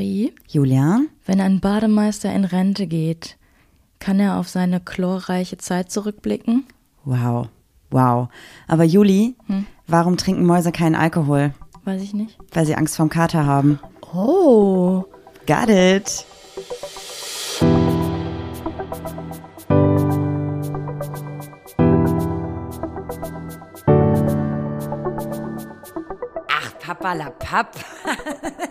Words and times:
Marie, 0.00 0.32
Julian? 0.48 1.08
wenn 1.26 1.42
ein 1.42 1.60
Bademeister 1.60 2.32
in 2.32 2.46
Rente 2.46 2.86
geht, 2.86 3.36
kann 3.98 4.18
er 4.18 4.38
auf 4.38 4.48
seine 4.48 4.80
chlorreiche 4.80 5.58
Zeit 5.58 5.90
zurückblicken? 5.92 6.64
Wow. 7.04 7.48
Wow. 7.90 8.28
Aber 8.66 8.84
Juli, 8.84 9.34
Hm? 9.46 9.66
warum 9.86 10.16
trinken 10.16 10.46
Mäuse 10.46 10.72
keinen 10.72 10.94
Alkohol? 10.94 11.52
Weiß 11.84 12.00
ich 12.00 12.14
nicht. 12.14 12.38
Weil 12.50 12.64
sie 12.64 12.76
Angst 12.76 12.96
vorm 12.96 13.10
Kater 13.10 13.44
haben. 13.44 13.78
Oh. 14.14 15.04
Got 15.46 15.68
it. 15.68 16.24
Ach, 26.48 26.78
Papa 26.78 27.12
la 27.14 27.30
Papp. 27.30 27.74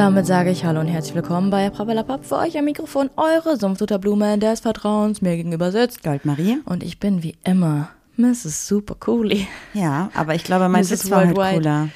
damit 0.00 0.24
sage 0.24 0.50
ich 0.50 0.64
Hallo 0.64 0.80
und 0.80 0.86
herzlich 0.86 1.14
willkommen 1.14 1.50
bei 1.50 1.68
Prabalapap. 1.68 2.24
Für 2.24 2.38
euch 2.38 2.56
am 2.56 2.64
Mikrofon 2.64 3.10
eure 3.18 3.58
Sumpfdutterblume 3.58 4.38
des 4.38 4.60
Vertrauens 4.60 5.20
mir 5.20 5.36
gegenüber 5.36 5.72
sitzt. 5.72 6.02
Goldmarie? 6.02 6.56
Und 6.64 6.82
ich 6.82 6.98
bin 6.98 7.22
wie 7.22 7.36
immer 7.44 7.90
Mrs. 8.16 8.66
Super 8.66 8.94
Cooley. 8.98 9.46
Ja, 9.74 10.08
aber 10.14 10.34
ich 10.34 10.42
glaube, 10.42 10.70
mein 10.70 10.84
Mrs. 10.84 10.90
Witz 10.90 11.10
war 11.10 11.26
halt 11.26 11.36
cooler. 11.36 11.88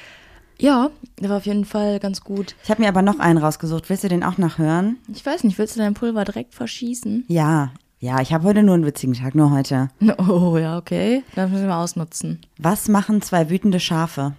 Ja, 0.59 0.91
der 1.19 1.29
war 1.31 1.37
auf 1.37 1.47
jeden 1.47 1.65
Fall 1.65 1.99
ganz 1.99 2.21
gut. 2.21 2.55
Ich 2.63 2.69
habe 2.69 2.83
mir 2.83 2.89
aber 2.89 3.01
noch 3.01 3.17
einen 3.17 3.39
rausgesucht. 3.39 3.89
Willst 3.89 4.03
du 4.03 4.07
den 4.07 4.23
auch 4.23 4.37
nachhören? 4.37 4.97
Ich 5.11 5.25
weiß 5.25 5.43
nicht, 5.43 5.57
willst 5.57 5.75
du 5.75 5.79
dein 5.79 5.95
Pulver 5.95 6.25
direkt 6.25 6.53
verschießen? 6.53 7.25
Ja. 7.27 7.71
Ja, 7.97 8.21
ich 8.21 8.33
habe 8.33 8.43
heute 8.43 8.61
nur 8.61 8.75
einen 8.75 8.85
witzigen 8.85 9.15
Tag, 9.15 9.33
nur 9.33 9.49
heute. 9.49 9.89
Oh 10.19 10.59
ja, 10.59 10.77
okay. 10.77 11.23
Das 11.33 11.49
müssen 11.49 11.65
wir 11.65 11.75
ausnutzen. 11.75 12.39
Was 12.59 12.87
machen 12.87 13.23
zwei 13.23 13.49
wütende 13.49 13.79
Schafe? 13.79 14.33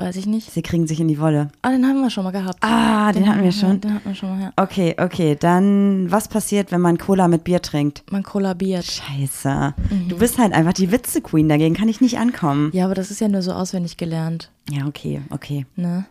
Weiß 0.00 0.16
ich 0.16 0.26
nicht. 0.26 0.50
Sie 0.50 0.62
kriegen 0.62 0.86
sich 0.86 0.98
in 0.98 1.08
die 1.08 1.20
Wolle. 1.20 1.50
Ah, 1.60 1.70
den 1.70 1.86
haben 1.86 2.00
wir 2.00 2.08
schon 2.08 2.24
mal 2.24 2.30
gehabt. 2.30 2.58
Ah, 2.62 3.12
den 3.12 3.28
hatten 3.28 3.42
wir 3.42 3.52
schon. 3.52 3.80
Den 3.82 3.94
hatten 3.94 4.08
wir 4.08 4.14
schon 4.14 4.30
mal, 4.30 4.40
ja. 4.40 4.52
Okay, 4.56 4.96
okay. 4.98 5.36
Dann, 5.38 6.10
was 6.10 6.28
passiert, 6.28 6.72
wenn 6.72 6.80
man 6.80 6.96
Cola 6.96 7.28
mit 7.28 7.44
Bier 7.44 7.60
trinkt? 7.60 8.02
Man 8.10 8.22
kollabiert. 8.22 8.84
Scheiße. 8.84 9.74
Du 10.08 10.16
bist 10.16 10.38
halt 10.38 10.54
einfach 10.54 10.72
die 10.72 10.90
Witze-Queen, 10.90 11.50
dagegen 11.50 11.74
kann 11.74 11.88
ich 11.88 12.00
nicht 12.00 12.18
ankommen. 12.18 12.70
Ja, 12.72 12.86
aber 12.86 12.94
das 12.94 13.10
ist 13.10 13.20
ja 13.20 13.28
nur 13.28 13.42
so 13.42 13.52
auswendig 13.52 13.98
gelernt. 13.98 14.50
Ja, 14.70 14.86
okay, 14.86 15.20
okay. 15.30 15.66
Ne? 15.76 16.06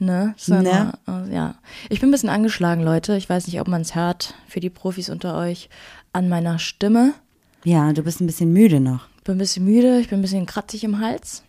Ne? 0.00 0.34
Ne? 0.46 0.92
äh, 1.06 1.34
ja. 1.34 1.54
Ich 1.90 2.00
bin 2.00 2.08
ein 2.08 2.12
bisschen 2.12 2.28
angeschlagen, 2.28 2.82
Leute. 2.82 3.16
Ich 3.16 3.30
weiß 3.30 3.46
nicht, 3.46 3.60
ob 3.60 3.68
man 3.68 3.82
es 3.82 3.94
hört, 3.94 4.34
für 4.48 4.60
die 4.60 4.70
Profis 4.70 5.10
unter 5.10 5.36
euch, 5.36 5.68
an 6.12 6.28
meiner 6.28 6.58
Stimme. 6.58 7.14
Ja, 7.62 7.92
du 7.92 8.02
bist 8.02 8.20
ein 8.20 8.26
bisschen 8.26 8.52
müde 8.52 8.80
noch. 8.80 9.06
Bin 9.24 9.36
ein 9.36 9.38
bisschen 9.38 9.64
müde, 9.64 10.00
ich 10.00 10.08
bin 10.08 10.18
ein 10.18 10.22
bisschen 10.22 10.46
kratzig 10.46 10.84
im 10.84 11.00
Hals. 11.00 11.42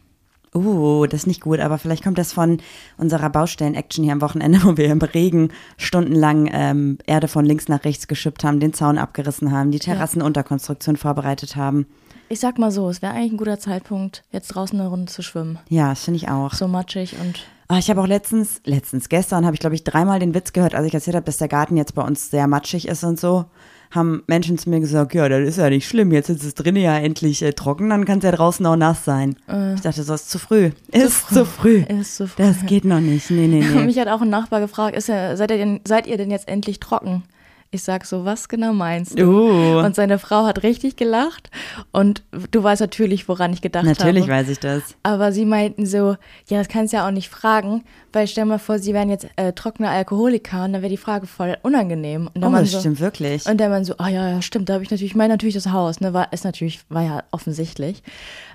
Uh, 0.54 1.06
das 1.06 1.22
ist 1.22 1.28
nicht 1.28 1.42
gut, 1.42 1.60
aber 1.60 1.78
vielleicht 1.78 2.04
kommt 2.04 2.18
das 2.18 2.34
von 2.34 2.60
unserer 2.98 3.30
Baustellen-Action 3.30 4.04
hier 4.04 4.14
am 4.14 4.22
Wochenende, 4.22 4.60
wo 4.64 4.78
wir 4.78 4.90
im 4.90 5.02
Regen 5.02 5.52
stundenlang 5.78 6.50
ähm, 6.52 6.98
Erde 7.06 7.28
von 7.28 7.46
links 7.46 7.68
nach 7.68 7.84
rechts 7.84 8.08
geschippt 8.08 8.44
haben, 8.44 8.60
den 8.60 8.74
Zaun 8.74 8.98
abgerissen 8.98 9.52
haben, 9.52 9.72
die 9.72 9.80
Terrassenunterkonstruktion 9.80 10.98
vorbereitet 10.98 11.56
haben. 11.56 11.86
Ich 12.30 12.40
sag 12.40 12.60
mal 12.60 12.72
so, 12.72 12.90
es 12.90 13.02
wäre 13.02 13.14
eigentlich 13.14 13.34
ein 13.34 13.38
guter 13.38 13.60
Zeitpunkt, 13.60 14.24
jetzt 14.32 14.50
draußen 14.50 14.80
eine 14.80 14.90
Runde 14.90 15.12
zu 15.12 15.24
schwimmen. 15.24 15.58
Ja, 15.68 15.90
das 15.90 16.04
finde 16.04 16.18
ich 16.18 16.30
auch. 16.30 16.54
So 16.54 16.68
matschig 16.68 17.16
und 17.20 17.44
ich 17.78 17.90
habe 17.90 18.02
auch 18.02 18.08
letztens, 18.08 18.62
letztens, 18.66 19.10
gestern 19.10 19.46
habe 19.46 19.54
ich, 19.54 19.60
glaube 19.60 19.76
ich, 19.76 19.84
dreimal 19.84 20.20
den 20.20 20.34
Witz 20.34 20.54
gehört, 20.54 20.74
als 20.74 20.88
ich 20.88 20.94
erzählt 20.94 21.16
habe, 21.16 21.26
dass 21.26 21.38
der 21.38 21.48
Garten 21.48 21.78
jetzt 21.78 21.94
bei 21.94 22.02
uns 22.02 22.32
sehr 22.32 22.48
matschig 22.48 22.88
ist 22.88 23.04
und 23.04 23.20
so. 23.20 23.46
Haben 23.92 24.24
Menschen 24.28 24.58
zu 24.58 24.70
mir 24.70 24.80
gesagt, 24.80 25.14
ja, 25.14 25.28
das 25.30 25.48
ist 25.48 25.58
ja 25.58 25.70
nicht 25.70 25.88
schlimm, 25.88 26.12
jetzt 26.12 26.30
ist 26.30 26.44
es 26.44 26.54
drinnen 26.54 26.82
ja 26.82 26.98
endlich 26.98 27.42
äh, 27.42 27.54
trocken, 27.54 27.90
dann 27.90 28.06
kann 28.06 28.20
es 28.20 28.24
ja 28.24 28.32
draußen 28.32 28.64
auch 28.66 28.76
nass 28.76 29.04
sein. 29.06 29.36
ich 29.76 29.82
dachte, 29.82 30.04
so 30.04 30.14
ist 30.14 30.30
zu 30.30 30.38
früh. 30.38 30.72
Ist 30.92 31.30
zu 31.30 31.46
früh. 31.46 31.84
ist 31.88 32.18
so 32.18 32.28
früh. 32.28 32.44
Das 32.44 32.66
geht 32.66 32.86
noch 32.86 33.00
nicht. 33.00 33.30
Nee, 33.32 33.48
nee, 33.48 33.66
nee. 33.74 33.86
Mich 33.86 33.98
hat 33.98 34.08
auch 34.08 34.22
ein 34.22 34.30
Nachbar 34.30 34.60
gefragt, 34.60 34.96
ist 34.96 35.08
seid, 35.08 35.52
ihr 35.52 35.58
denn, 35.58 35.82
seid 35.88 36.06
ihr 36.06 36.18
denn 36.18 36.30
jetzt 36.30 36.48
endlich 36.48 36.80
trocken? 36.80 37.24
Ich 37.72 37.84
sag 37.84 38.06
so, 38.06 38.26
was 38.26 38.48
genau 38.50 38.74
meinst 38.74 39.20
du? 39.20 39.26
Uh. 39.28 39.80
Und 39.86 39.96
seine 39.96 40.18
Frau 40.18 40.46
hat 40.46 40.64
richtig 40.64 40.96
gelacht 40.96 41.52
und 41.92 42.24
du 42.50 42.64
weißt 42.64 42.82
natürlich, 42.82 43.28
woran 43.30 43.54
ich 43.54 43.62
gedacht 43.62 43.86
Natürlich 43.86 44.24
habe. 44.24 44.32
weiß 44.34 44.50
ich 44.50 44.60
das. 44.60 44.82
Aber 45.04 45.32
sie 45.32 45.46
meinten 45.46 45.86
so, 45.86 46.16
ja, 46.48 46.58
das 46.58 46.68
kannst 46.68 46.94
du 46.94 46.98
ja 46.98 47.08
auch 47.08 47.12
nicht 47.12 47.30
fragen, 47.30 47.84
weil 48.12 48.26
stell 48.28 48.46
mal 48.46 48.58
vor, 48.58 48.80
sie 48.80 48.96
wären 48.96 49.10
jetzt 49.10 49.28
äh, 49.36 49.54
trockene 49.54 49.88
Alkoholiker 49.90 50.64
und 50.66 50.74
dann 50.74 50.82
wäre 50.82 50.90
die 50.90 50.98
Frage 50.98 51.28
voll 51.28 51.58
unangenehm. 51.62 52.28
Und 52.34 52.42
der 52.42 52.48
Oh, 52.48 52.52
Mann 52.52 52.64
das 52.64 52.72
so, 52.72 52.80
stimmt 52.80 53.00
wirklich. 53.02 53.46
Und 53.46 53.58
der 53.60 53.70
Mann 53.70 53.86
so, 53.86 53.94
ah 54.00 54.08
ja, 54.10 54.28
ja, 54.30 54.42
stimmt, 54.42 54.68
da 54.68 54.74
habe 54.74 54.84
ich 54.84 54.90
natürlich, 54.90 55.12
ich 55.12 55.16
meine 55.16 55.34
natürlich 55.36 55.54
das 55.56 55.68
Haus, 55.68 56.00
ne, 56.02 56.12
war, 56.12 56.34
ist 56.34 56.46
natürlich, 56.46 56.80
war 56.90 57.04
ja 57.04 57.24
offensichtlich. 57.30 58.02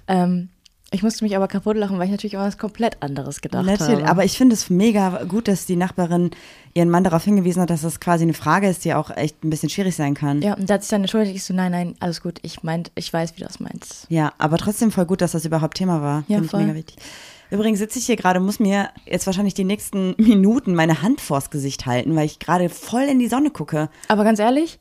Ähm, 0.09 0.49
ich 0.95 1.03
musste 1.03 1.25
mich 1.25 1.37
aber 1.37 1.49
kaputt 1.49 1.77
lachen, 1.77 1.99
weil 1.99 2.07
ich 2.07 2.11
natürlich 2.11 2.37
auch 2.37 2.43
was 2.43 2.57
komplett 2.57 3.03
anderes 3.03 3.41
gedacht 3.41 3.67
Natürlich, 3.67 4.01
habe. 4.03 4.09
aber 4.09 4.25
ich 4.25 4.39
finde 4.39 4.55
es 4.55 4.71
mega 4.71 5.25
gut, 5.25 5.49
dass 5.49 5.67
die 5.67 5.77
Nachbarin 5.77 6.31
ihren 6.73 6.89
Mann 6.89 7.05
darauf 7.05 7.25
hingewiesen 7.25 7.61
hat, 7.63 7.71
dass 7.71 7.83
das 7.83 8.01
quasi 8.01 8.23
eine 8.25 8.35
Frage 8.35 8.69
ist, 8.69 8.85
die 8.85 8.95
auch 8.95 9.11
echt 9.11 9.45
ein 9.45 9.51
bisschen 9.51 9.69
schwierig 9.69 9.97
sein 9.97 10.15
kann. 10.15 10.41
Ja, 10.43 10.55
und 10.55 10.71
da 10.71 10.75
hat 10.75 10.83
sich 10.83 10.91
dann 10.91 11.03
entschuldigt, 11.03 11.37
ich 11.37 11.45
so, 11.45 11.53
nein, 11.53 11.73
nein, 11.73 11.95
alles 12.01 12.21
gut, 12.23 12.39
ich 12.43 12.63
meint, 12.63 12.91
ich 12.95 13.13
weiß, 13.13 13.35
wie 13.37 13.41
du 13.41 13.47
das 13.47 13.61
meinst. 13.61 14.07
Ja, 14.09 14.33
aber 14.39 14.57
trotzdem 14.57 14.91
voll 14.91 15.07
gut, 15.07 15.21
dass 15.21 15.33
das 15.33 15.45
überhaupt 15.45 15.77
Thema 15.77 16.01
war. 16.01 16.25
Ja, 16.29 16.37
Finde 16.37 16.45
ich 16.45 16.51
voll. 16.51 16.63
mega 16.63 16.75
wichtig. 16.75 16.97
Übrigens 17.51 17.79
sitze 17.79 17.99
ich 17.99 18.07
hier 18.07 18.17
gerade, 18.17 18.41
muss 18.41 18.59
mir 18.59 18.89
jetzt 19.07 19.27
wahrscheinlich 19.27 19.55
die 19.55 19.65
nächsten 19.65 20.15
Minuten 20.19 20.75
meine 20.75 21.03
Hand 21.03 21.21
vors 21.21 21.51
Gesicht 21.51 21.87
halten, 21.87 22.17
weil 22.17 22.27
ich 22.27 22.39
gerade 22.39 22.69
voll 22.69 23.03
in 23.03 23.19
die 23.19 23.29
Sonne 23.29 23.51
gucke. 23.51 23.91
Aber 24.09 24.25
ganz 24.25 24.39
ehrlich, 24.39 24.79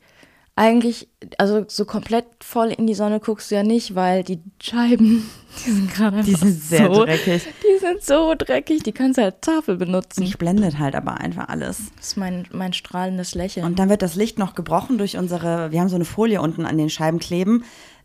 eigentlich, 0.55 1.09
also 1.39 1.65
so 1.67 1.85
komplett 1.85 2.25
voll 2.41 2.67
in 2.67 2.85
die 2.85 2.93
Sonne 2.93 3.19
guckst 3.19 3.49
du 3.49 3.55
ja 3.55 3.63
nicht, 3.63 3.95
weil 3.95 4.23
die 4.23 4.39
Scheiben, 4.61 5.27
die 5.65 5.71
sind 5.71 5.91
gerade 5.91 6.21
Die 6.21 6.35
sind 6.35 6.61
sehr 6.61 6.93
so, 6.93 7.05
dreckig. 7.05 7.43
Die 7.63 7.79
sind 7.79 8.03
so 8.03 8.35
dreckig, 8.37 8.83
die 8.83 8.91
kannst 8.91 9.17
du 9.17 9.23
als 9.23 9.37
Tafel 9.41 9.77
benutzen. 9.77 10.21
Mich 10.21 10.37
blendet 10.37 10.77
halt 10.77 10.95
aber 10.95 11.19
einfach 11.19 11.49
alles. 11.49 11.91
Das 11.95 12.07
ist 12.07 12.17
mein, 12.17 12.47
mein 12.51 12.73
strahlendes 12.73 13.33
Lächeln. 13.33 13.65
Und 13.65 13.79
dann 13.79 13.89
wird 13.89 14.03
das 14.03 14.15
Licht 14.15 14.37
noch 14.37 14.53
gebrochen 14.53 14.99
durch 14.99 15.17
unsere, 15.17 15.71
wir 15.71 15.79
haben 15.79 15.89
so 15.89 15.95
eine 15.95 16.05
Folie 16.05 16.39
unten 16.39 16.67
an 16.67 16.77
den 16.77 16.91
Scheiben 16.91 17.17
kleben, 17.17 17.63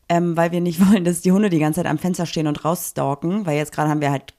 ähm, 0.08 0.34
weil 0.34 0.50
wir 0.50 0.62
nicht 0.62 0.80
wollen, 0.88 1.04
dass 1.04 1.20
die 1.20 1.32
Hunde 1.32 1.50
die 1.50 1.58
ganze 1.58 1.82
Zeit 1.82 1.90
am 1.90 1.98
Fenster 1.98 2.24
stehen 2.24 2.46
und 2.46 2.64
rausstalken, 2.64 3.44
weil 3.44 3.58
jetzt 3.58 3.72
gerade 3.72 3.90
haben 3.90 4.00
wir 4.00 4.10
halt 4.10 4.32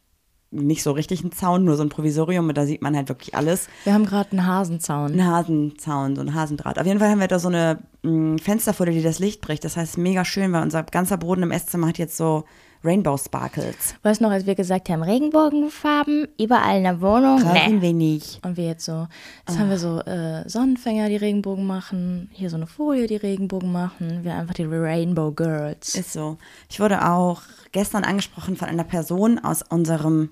nicht 0.52 0.84
so 0.84 0.92
richtig 0.92 1.22
einen 1.22 1.32
Zaun, 1.32 1.64
nur 1.64 1.76
so 1.76 1.84
ein 1.84 1.90
Provisorium 1.90 2.50
und 2.50 2.58
da 2.58 2.66
sieht 2.66 2.82
man 2.82 2.96
halt 2.96 3.10
wirklich 3.10 3.36
alles. 3.36 3.68
Wir 3.84 3.94
haben 3.94 4.06
gerade 4.06 4.32
einen 4.32 4.46
Hasenzaun. 4.48 5.14
Ein 5.14 5.26
Hasenzaun, 5.26 6.16
so 6.16 6.22
ein 6.22 6.34
Hasendraht. 6.34 6.80
Auf 6.80 6.86
jeden 6.86 7.00
Fall 7.00 7.10
haben 7.10 7.20
wir 7.20 7.28
da 7.28 7.40
so 7.40 7.50
eine 7.50 7.80
mh, 8.02 8.40
Fensterfolie, 8.42 8.94
die 8.94 9.04
das 9.04 9.20
Licht 9.20 9.42
bricht. 9.42 9.64
Das 9.64 9.78
heißt, 9.78 9.98
mega 9.98 10.26
schön, 10.26 10.52
weil 10.52 10.64
unser 10.64 10.84
ganzer 10.84 11.18
Boden 11.18 11.44
im 11.44 11.52
Esszimmer 11.52 11.88
hat 11.88 11.98
jetzt 12.00 12.18
so 12.18 12.46
Rainbow 12.84 13.18
Sparkles. 13.18 13.96
Weißt 14.04 14.22
du 14.22 14.26
noch, 14.26 14.32
als 14.32 14.46
wir 14.46 14.56
gesagt 14.56 14.90
haben, 14.90 15.04
Regenbogenfarben 15.04 16.30
überall 16.40 16.78
in 16.78 16.84
der 16.84 17.02
Wohnung? 17.02 17.42
Brauchen 17.42 17.82
wir 17.82 17.94
nicht. 17.94 18.40
Und 18.46 18.56
wir 18.56 18.68
jetzt 18.68 18.86
so, 18.86 19.08
jetzt 19.46 19.60
haben 19.60 19.70
wir 19.70 19.78
so 19.78 20.00
äh, 20.00 20.48
Sonnenfänger, 20.48 21.10
die 21.10 21.18
Regenbogen 21.18 21.68
machen, 21.68 22.30
hier 22.32 22.50
so 22.50 22.56
eine 22.56 22.68
Folie, 22.68 23.08
die 23.08 23.18
Regenbogen 23.18 23.72
machen. 23.72 24.24
Wir 24.24 24.34
einfach 24.34 24.54
die 24.54 24.64
Rainbow 24.64 25.32
Girls. 25.32 25.94
Ist 25.94 26.14
so. 26.14 26.38
Ich 26.70 26.80
wurde 26.80 27.06
auch 27.06 27.42
gestern 27.74 28.06
angesprochen 28.06 28.56
von 28.56 28.70
einer 28.70 28.86
Person 28.86 29.40
aus 29.40 29.62
unserem 29.62 30.30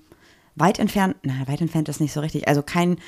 weit 0.60 0.78
entfernt, 0.78 1.16
na, 1.22 1.46
weit 1.46 1.60
entfernt 1.60 1.88
ist 1.88 2.00
nicht 2.00 2.12
so 2.12 2.20
richtig, 2.20 2.48
also 2.48 2.62
kein, 2.62 2.98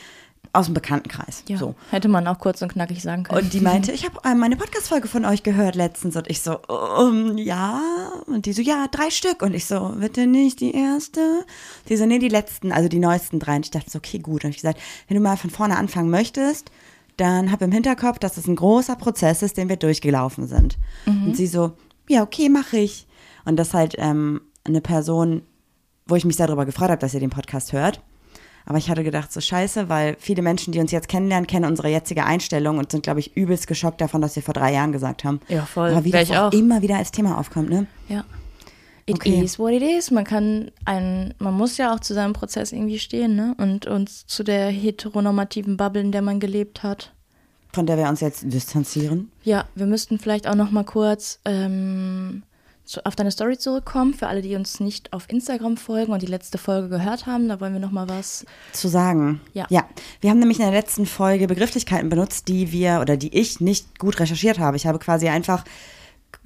aus 0.52 0.66
dem 0.66 0.74
Bekanntenkreis. 0.74 1.44
ja, 1.48 1.58
So. 1.58 1.74
hätte 1.90 2.08
man 2.08 2.26
auch 2.26 2.38
kurz 2.38 2.60
und 2.62 2.72
knackig 2.72 3.02
sagen 3.02 3.22
können. 3.24 3.42
Und 3.44 3.52
die 3.52 3.60
meinte, 3.60 3.92
ich 3.92 4.04
habe 4.04 4.18
äh, 4.24 4.34
meine 4.34 4.56
Podcast-Folge 4.56 5.06
von 5.06 5.24
euch 5.24 5.42
gehört 5.42 5.74
letztens. 5.76 6.16
Und 6.16 6.28
ich 6.28 6.40
so, 6.42 6.58
um, 6.66 7.36
ja. 7.38 7.80
Und 8.26 8.46
die 8.46 8.52
so, 8.52 8.62
ja, 8.62 8.86
drei 8.90 9.10
Stück. 9.10 9.42
Und 9.42 9.54
ich 9.54 9.66
so, 9.66 9.94
bitte 10.00 10.26
nicht 10.26 10.60
die 10.60 10.74
erste. 10.74 11.44
Die 11.88 11.96
so, 11.96 12.06
nee, 12.06 12.18
die 12.18 12.28
letzten, 12.28 12.72
also 12.72 12.88
die 12.88 12.98
neuesten 12.98 13.38
drei. 13.38 13.56
Und 13.56 13.66
ich 13.66 13.70
dachte 13.70 13.90
so, 13.90 13.98
okay, 13.98 14.18
gut. 14.18 14.44
Und 14.44 14.50
ich 14.50 14.56
gesagt, 14.56 14.80
wenn 15.06 15.16
du 15.16 15.22
mal 15.22 15.36
von 15.36 15.50
vorne 15.50 15.76
anfangen 15.76 16.10
möchtest, 16.10 16.72
dann 17.16 17.52
hab 17.52 17.60
im 17.62 17.70
Hinterkopf, 17.70 18.18
dass 18.18 18.36
es 18.36 18.48
ein 18.48 18.56
großer 18.56 18.96
Prozess 18.96 19.42
ist, 19.42 19.56
den 19.56 19.68
wir 19.68 19.76
durchgelaufen 19.76 20.48
sind. 20.48 20.78
Und 21.06 21.36
sie 21.36 21.46
so, 21.46 21.72
ja, 22.08 22.22
okay, 22.22 22.48
mache 22.48 22.78
ich. 22.78 23.06
Und 23.44 23.56
das 23.56 23.74
halt 23.74 23.94
ähm, 23.98 24.40
eine 24.64 24.80
Person, 24.80 25.42
wo 26.10 26.16
ich 26.16 26.24
mich 26.24 26.36
sehr 26.36 26.46
darüber 26.46 26.66
gefreut 26.66 26.90
habe, 26.90 26.98
dass 27.00 27.14
ihr 27.14 27.20
den 27.20 27.30
Podcast 27.30 27.72
hört. 27.72 28.00
Aber 28.66 28.76
ich 28.76 28.90
hatte 28.90 29.02
gedacht, 29.02 29.32
so 29.32 29.40
scheiße, 29.40 29.88
weil 29.88 30.16
viele 30.20 30.42
Menschen, 30.42 30.72
die 30.72 30.80
uns 30.80 30.92
jetzt 30.92 31.08
kennenlernen, 31.08 31.46
kennen 31.46 31.64
unsere 31.64 31.88
jetzige 31.88 32.24
Einstellung 32.24 32.76
und 32.78 32.92
sind, 32.92 33.02
glaube 33.02 33.18
ich, 33.20 33.34
übelst 33.36 33.66
geschockt 33.66 34.00
davon, 34.00 34.20
was 34.22 34.36
wir 34.36 34.42
vor 34.42 34.52
drei 34.54 34.72
Jahren 34.74 34.92
gesagt 34.92 35.24
haben. 35.24 35.40
Ja, 35.48 35.64
voll. 35.64 35.90
Aber 35.90 36.04
wie 36.04 36.12
Wär 36.12 36.20
das 36.20 36.30
auch 36.32 36.48
auch. 36.48 36.52
immer 36.52 36.82
wieder 36.82 36.96
als 36.96 37.10
Thema 37.10 37.38
aufkommt, 37.38 37.70
ne? 37.70 37.86
Ja. 38.08 38.24
It 39.06 39.14
Okay. 39.16 39.42
is 39.42 39.58
what 39.58 39.72
it 39.72 39.82
is. 39.82 40.10
Man 40.10 40.24
kann 40.24 40.70
ein, 40.84 41.34
man 41.38 41.54
muss 41.54 41.78
ja 41.78 41.92
auch 41.94 42.00
zu 42.00 42.12
seinem 42.14 42.34
Prozess 42.34 42.70
irgendwie 42.72 42.98
stehen, 42.98 43.34
ne? 43.34 43.54
Und 43.58 43.86
uns 43.86 44.26
zu 44.26 44.44
der 44.44 44.68
heteronormativen 44.70 45.76
Bubble, 45.78 46.02
in 46.02 46.12
der 46.12 46.22
man 46.22 46.38
gelebt 46.38 46.82
hat. 46.82 47.12
Von 47.72 47.86
der 47.86 47.96
wir 47.96 48.08
uns 48.08 48.20
jetzt 48.20 48.42
distanzieren. 48.44 49.32
Ja, 49.42 49.64
wir 49.74 49.86
müssten 49.86 50.18
vielleicht 50.18 50.46
auch 50.46 50.54
noch 50.54 50.70
mal 50.70 50.84
kurz 50.84 51.40
ähm, 51.44 52.42
auf 53.04 53.16
deine 53.16 53.30
Story 53.30 53.58
zurückkommen. 53.58 54.14
Für 54.14 54.28
alle, 54.28 54.42
die 54.42 54.56
uns 54.56 54.80
nicht 54.80 55.12
auf 55.12 55.28
Instagram 55.28 55.76
folgen 55.76 56.12
und 56.12 56.22
die 56.22 56.26
letzte 56.26 56.58
Folge 56.58 56.88
gehört 56.88 57.26
haben, 57.26 57.48
da 57.48 57.60
wollen 57.60 57.72
wir 57.72 57.80
noch 57.80 57.90
mal 57.90 58.08
was. 58.08 58.44
zu 58.72 58.88
sagen. 58.88 59.40
Ja. 59.54 59.66
ja. 59.68 59.88
Wir 60.20 60.30
haben 60.30 60.38
nämlich 60.38 60.58
in 60.58 60.64
der 60.64 60.74
letzten 60.74 61.06
Folge 61.06 61.46
Begrifflichkeiten 61.46 62.08
benutzt, 62.08 62.48
die 62.48 62.72
wir 62.72 63.00
oder 63.00 63.16
die 63.16 63.36
ich 63.36 63.60
nicht 63.60 63.98
gut 63.98 64.18
recherchiert 64.18 64.58
habe. 64.58 64.76
Ich 64.76 64.86
habe 64.86 64.98
quasi 64.98 65.28
einfach 65.28 65.64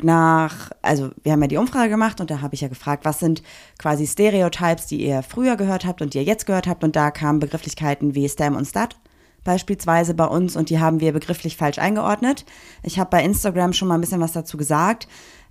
nach, 0.03 0.71
also 0.83 1.11
wir 1.23 1.33
haben 1.33 1.43
ja 1.43 1.49
die 1.49 1.57
Umfrage 1.57 1.91
gemacht 1.91 2.21
und 2.21 2.31
da 2.31 2.41
habe 2.41 2.55
ich 2.55 2.61
ja 2.61 2.69
gefragt, 2.69 3.05
was 3.05 3.21
sind 3.21 3.43
quasi 3.79 4.07
Stereotypes, 4.07 4.87
die 4.87 5.05
ihr 5.05 5.23
früher 5.23 5.57
gehört 5.57 5.85
habt 5.85 6.03
und 6.03 6.15
die 6.15 6.19
ihr 6.19 6.25
jetzt 6.25 6.47
gehört 6.47 6.67
habt 6.67 6.85
und 6.85 6.97
da 6.97 7.11
kamen 7.11 7.39
Begrifflichkeiten 7.39 8.15
wie 8.15 8.29
Stem 8.29 8.57
und 8.57 8.67
Stat 8.67 8.97
beispielsweise 9.45 10.15
bei 10.15 10.25
uns 10.25 10.57
und 10.57 10.71
die 10.71 10.81
haben 10.81 11.01
wir 11.01 11.13
begrifflich 11.13 11.57
falsch 11.57 11.79
eingeordnet. 11.79 12.45
Ich 12.83 12.99
habe 12.99 13.11
bei 13.11 13.23
Instagram 13.23 13.75
schon 13.75 13.89
mal 13.89 13.95
ein 13.95 14.01
bisschen 14.01 14.21
was 14.21 14.33
dazu 14.33 14.57
gesagt. 14.57 15.07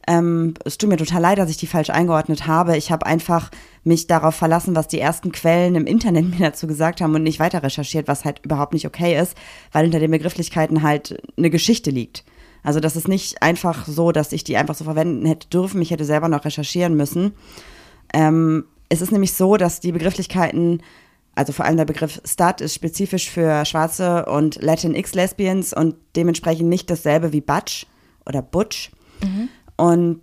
Ähm, 0.07 0.53
es 0.65 0.77
tut 0.77 0.89
mir 0.89 0.97
total 0.97 1.21
leid, 1.21 1.37
dass 1.37 1.49
ich 1.49 1.57
die 1.57 1.67
falsch 1.67 1.89
eingeordnet 1.89 2.45
habe. 2.45 2.75
Ich 2.75 2.91
habe 2.91 3.05
einfach 3.05 3.51
mich 3.83 4.07
darauf 4.07 4.35
verlassen, 4.35 4.75
was 4.75 4.87
die 4.87 4.99
ersten 4.99 5.31
Quellen 5.31 5.75
im 5.75 5.85
Internet 5.85 6.29
mir 6.29 6.39
dazu 6.39 6.67
gesagt 6.67 7.01
haben 7.01 7.15
und 7.15 7.23
nicht 7.23 7.39
weiter 7.39 7.63
recherchiert, 7.63 8.07
was 8.07 8.25
halt 8.25 8.41
überhaupt 8.43 8.73
nicht 8.73 8.85
okay 8.85 9.19
ist, 9.19 9.35
weil 9.71 9.83
hinter 9.83 9.99
den 9.99 10.11
Begrifflichkeiten 10.11 10.83
halt 10.83 11.21
eine 11.37 11.49
Geschichte 11.49 11.89
liegt. 11.89 12.23
Also 12.63 12.79
das 12.79 12.95
ist 12.95 13.07
nicht 13.07 13.41
einfach 13.41 13.85
so, 13.85 14.11
dass 14.11 14.31
ich 14.31 14.43
die 14.43 14.57
einfach 14.57 14.75
so 14.75 14.85
verwenden 14.85 15.25
hätte 15.25 15.49
dürfen. 15.49 15.81
Ich 15.81 15.91
hätte 15.91 16.05
selber 16.05 16.29
noch 16.29 16.45
recherchieren 16.45 16.95
müssen. 16.95 17.33
Ähm, 18.13 18.65
es 18.89 19.01
ist 19.01 19.11
nämlich 19.11 19.33
so, 19.33 19.57
dass 19.57 19.79
die 19.79 19.91
Begrifflichkeiten, 19.91 20.81
also 21.35 21.51
vor 21.51 21.65
allem 21.65 21.77
der 21.77 21.85
Begriff 21.85 22.21
Stud 22.25 22.61
ist 22.61 22.75
spezifisch 22.75 23.29
für 23.29 23.65
schwarze 23.65 24.25
und 24.25 24.61
Latinx-Lesbians 24.61 25.73
und 25.73 25.95
dementsprechend 26.15 26.69
nicht 26.69 26.89
dasselbe 26.89 27.33
wie 27.33 27.41
Butch 27.41 27.85
oder 28.25 28.41
Butch. 28.41 28.91
Mhm. 29.21 29.49
Und 29.77 30.21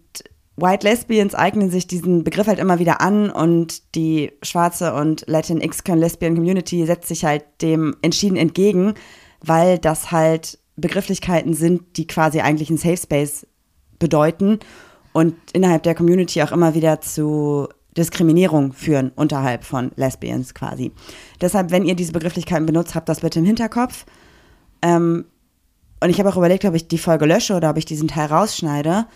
White 0.56 0.86
Lesbians 0.86 1.34
eignen 1.34 1.70
sich 1.70 1.86
diesen 1.86 2.22
Begriff 2.22 2.46
halt 2.46 2.58
immer 2.58 2.78
wieder 2.78 3.00
an 3.00 3.30
und 3.30 3.94
die 3.94 4.32
schwarze 4.42 4.94
und 4.94 5.24
Latinx 5.26 5.82
Lesbian 5.86 6.34
Community 6.34 6.84
setzt 6.84 7.08
sich 7.08 7.24
halt 7.24 7.44
dem 7.62 7.96
entschieden 8.02 8.36
entgegen, 8.36 8.94
weil 9.40 9.78
das 9.78 10.12
halt 10.12 10.58
Begrifflichkeiten 10.76 11.54
sind, 11.54 11.96
die 11.96 12.06
quasi 12.06 12.40
eigentlich 12.40 12.68
einen 12.68 12.78
Safe 12.78 12.96
Space 12.96 13.46
bedeuten 13.98 14.58
und 15.12 15.34
innerhalb 15.52 15.82
der 15.82 15.94
Community 15.94 16.42
auch 16.42 16.52
immer 16.52 16.74
wieder 16.74 17.00
zu 17.00 17.68
Diskriminierung 17.96 18.72
führen 18.72 19.10
unterhalb 19.16 19.64
von 19.64 19.90
Lesbians 19.96 20.54
quasi. 20.54 20.92
Deshalb, 21.40 21.70
wenn 21.70 21.84
ihr 21.84 21.96
diese 21.96 22.12
Begrifflichkeiten 22.12 22.66
benutzt, 22.66 22.94
habt 22.94 23.08
das 23.08 23.20
bitte 23.20 23.40
im 23.40 23.44
Hinterkopf. 23.44 24.06
Ähm, 24.82 25.24
und 26.02 26.08
ich 26.08 26.18
habe 26.18 26.28
auch 26.30 26.36
überlegt, 26.36 26.64
ob 26.64 26.74
ich 26.74 26.88
die 26.88 26.98
Folge 26.98 27.26
lösche 27.26 27.54
oder 27.54 27.70
ob 27.70 27.76
ich 27.76 27.84
diesen 27.84 28.08
Teil 28.08 28.26
rausschneide. 28.26 29.06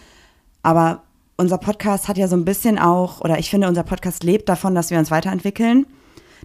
Aber 0.65 1.03
unser 1.37 1.59
Podcast 1.59 2.09
hat 2.09 2.17
ja 2.17 2.27
so 2.27 2.35
ein 2.35 2.45
bisschen 2.45 2.79
auch, 2.79 3.21
oder 3.21 3.39
ich 3.39 3.51
finde, 3.51 3.69
unser 3.69 3.85
Podcast 3.85 4.25
lebt 4.25 4.49
davon, 4.49 4.75
dass 4.75 4.91
wir 4.91 4.99
uns 4.99 5.11
weiterentwickeln. 5.11 5.87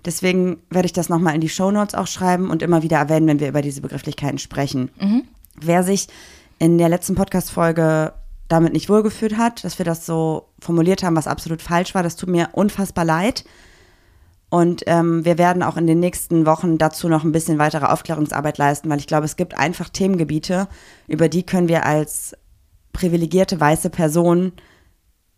Deswegen 0.05 0.61
werde 0.69 0.85
ich 0.85 0.93
das 0.93 1.09
nochmal 1.09 1.35
in 1.35 1.41
die 1.41 1.49
Show 1.49 1.71
Notes 1.71 1.95
auch 1.95 2.07
schreiben 2.07 2.49
und 2.51 2.61
immer 2.61 2.83
wieder 2.83 2.97
erwähnen, 2.97 3.27
wenn 3.27 3.39
wir 3.39 3.47
über 3.47 3.61
diese 3.61 3.81
Begrifflichkeiten 3.81 4.37
sprechen. 4.37 4.91
Mhm. 4.99 5.23
Wer 5.55 5.83
sich 5.83 6.07
in 6.59 6.77
der 6.77 6.89
letzten 6.89 7.15
Podcast-Folge 7.15 8.13
damit 8.49 8.73
nicht 8.73 8.89
wohlgefühlt 8.89 9.37
hat, 9.37 9.63
dass 9.63 9.77
wir 9.77 9.85
das 9.85 10.05
so 10.05 10.47
formuliert 10.59 11.01
haben, 11.01 11.15
was 11.15 11.27
absolut 11.27 11.61
falsch 11.61 11.95
war, 11.95 12.03
das 12.03 12.17
tut 12.17 12.29
mir 12.29 12.49
unfassbar 12.51 13.05
leid. 13.05 13.45
Und 14.49 14.83
ähm, 14.87 15.23
wir 15.23 15.37
werden 15.37 15.63
auch 15.63 15.77
in 15.77 15.87
den 15.87 15.99
nächsten 15.99 16.45
Wochen 16.45 16.77
dazu 16.77 17.07
noch 17.07 17.23
ein 17.23 17.31
bisschen 17.31 17.59
weitere 17.59 17.85
Aufklärungsarbeit 17.85 18.57
leisten, 18.57 18.89
weil 18.89 18.99
ich 18.99 19.07
glaube, 19.07 19.25
es 19.25 19.37
gibt 19.37 19.57
einfach 19.57 19.89
Themengebiete, 19.89 20.67
über 21.07 21.29
die 21.29 21.43
können 21.43 21.69
wir 21.69 21.85
als 21.85 22.35
privilegierte 22.93 23.59
weiße 23.59 23.89
Person 23.89 24.53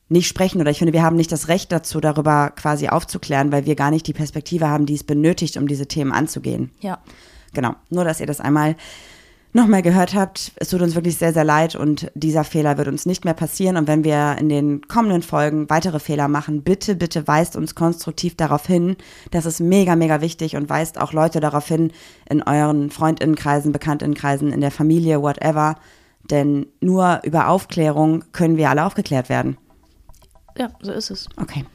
nicht 0.09 0.27
sprechen 0.27 0.59
oder 0.59 0.71
ich 0.71 0.79
finde, 0.79 0.93
wir 0.93 1.03
haben 1.03 1.15
nicht 1.15 1.31
das 1.31 1.47
Recht 1.47 1.71
dazu, 1.71 2.01
darüber 2.01 2.49
quasi 2.49 2.89
aufzuklären, 2.89 3.51
weil 3.51 3.65
wir 3.65 3.75
gar 3.75 3.91
nicht 3.91 4.07
die 4.07 4.13
Perspektive 4.13 4.67
haben, 4.67 4.85
die 4.85 4.95
es 4.95 5.05
benötigt, 5.05 5.55
um 5.55 5.67
diese 5.67 5.87
Themen 5.87 6.11
anzugehen. 6.11 6.71
Ja. 6.81 6.99
Genau. 7.53 7.75
Nur, 7.89 8.03
dass 8.03 8.19
ihr 8.19 8.27
das 8.27 8.41
einmal 8.41 8.75
nochmal 9.53 9.81
gehört 9.81 10.13
habt. 10.13 10.53
Es 10.55 10.69
tut 10.69 10.81
uns 10.81 10.95
wirklich 10.95 11.17
sehr, 11.17 11.33
sehr 11.33 11.43
leid 11.43 11.75
und 11.75 12.11
dieser 12.13 12.43
Fehler 12.43 12.77
wird 12.77 12.87
uns 12.87 13.05
nicht 13.05 13.25
mehr 13.25 13.33
passieren. 13.33 13.77
Und 13.77 13.87
wenn 13.87 14.03
wir 14.03 14.37
in 14.39 14.49
den 14.49 14.87
kommenden 14.87 15.23
Folgen 15.23 15.69
weitere 15.69 15.99
Fehler 15.99 16.27
machen, 16.27 16.63
bitte, 16.63 16.95
bitte 16.95 17.27
weist 17.27 17.55
uns 17.55 17.75
konstruktiv 17.75 18.35
darauf 18.35 18.65
hin. 18.65 18.95
Das 19.31 19.45
ist 19.45 19.59
mega, 19.59 19.95
mega 19.95 20.21
wichtig 20.21 20.55
und 20.55 20.69
weist 20.69 20.99
auch 20.99 21.13
Leute 21.13 21.39
darauf 21.39 21.67
hin 21.67 21.91
in 22.29 22.41
euren 22.43 22.89
Freundinnenkreisen, 22.91 23.71
Bekanntinnenkreisen, 23.71 24.51
in 24.51 24.61
der 24.61 24.71
Familie, 24.71 25.21
whatever, 25.21 25.75
denn 26.29 26.67
nur 26.79 27.21
über 27.23 27.47
Aufklärung 27.47 28.23
können 28.31 28.57
wir 28.57 28.69
alle 28.69 28.85
aufgeklärt 28.85 29.29
werden. 29.29 29.57
Ja, 30.57 30.69
so 30.81 30.91
ist 30.91 31.09
es. 31.09 31.27
Okay. 31.37 31.65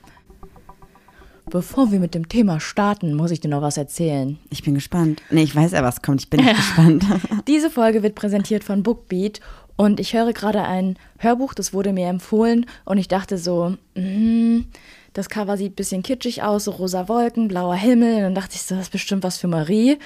Bevor 1.49 1.93
wir 1.93 2.01
mit 2.01 2.15
dem 2.15 2.29
Thema 2.29 2.59
starten, 2.59 3.15
muss 3.15 3.31
ich 3.31 3.41
dir 3.41 3.49
noch 3.49 3.63
was 3.63 3.77
erzählen. 3.77 4.39
Ich 4.51 4.65
bin 4.65 4.75
gespannt. 4.75 5.23
Nee, 5.31 5.45
ich 5.45 5.55
weiß 5.55 5.73
ja, 5.73 5.83
was 5.83 6.03
kommt. 6.03 6.23
Ich 6.23 6.31
bin 6.31 6.41
nicht 6.45 6.57
gespannt. 6.57 7.05
Diese 7.47 7.71
Folge 7.71 8.03
wird 8.03 8.17
präsentiert 8.17 8.65
von 8.65 8.83
Bookbeat 8.83 9.41
und 9.77 10.01
ich 10.01 10.15
höre 10.15 10.33
gerade 10.33 10.63
ein 10.63 10.99
Hörbuch, 11.19 11.55
das 11.55 11.73
wurde 11.73 11.93
mir 11.93 12.09
empfohlen 12.09 12.67
und 12.85 12.99
ich 12.99 13.09
dachte 13.09 13.39
so, 13.39 13.77
mh, 13.95 14.65
das 15.13 15.29
Cover 15.29 15.57
sieht 15.57 15.73
ein 15.73 15.77
bisschen 15.77 16.03
kitschig 16.03 16.43
aus, 16.43 16.65
so 16.65 16.73
rosa 16.73 17.09
Wolken, 17.09 17.49
blauer 17.49 17.77
Himmel. 17.77 18.17
Und 18.17 18.23
dann 18.23 18.35
dachte 18.35 18.57
ich 18.57 18.63
so, 18.63 18.75
das 18.75 18.87
ist 18.87 18.93
bestimmt 18.93 19.23
was 19.23 19.39
für 19.39 19.49
Marie. 19.49 19.99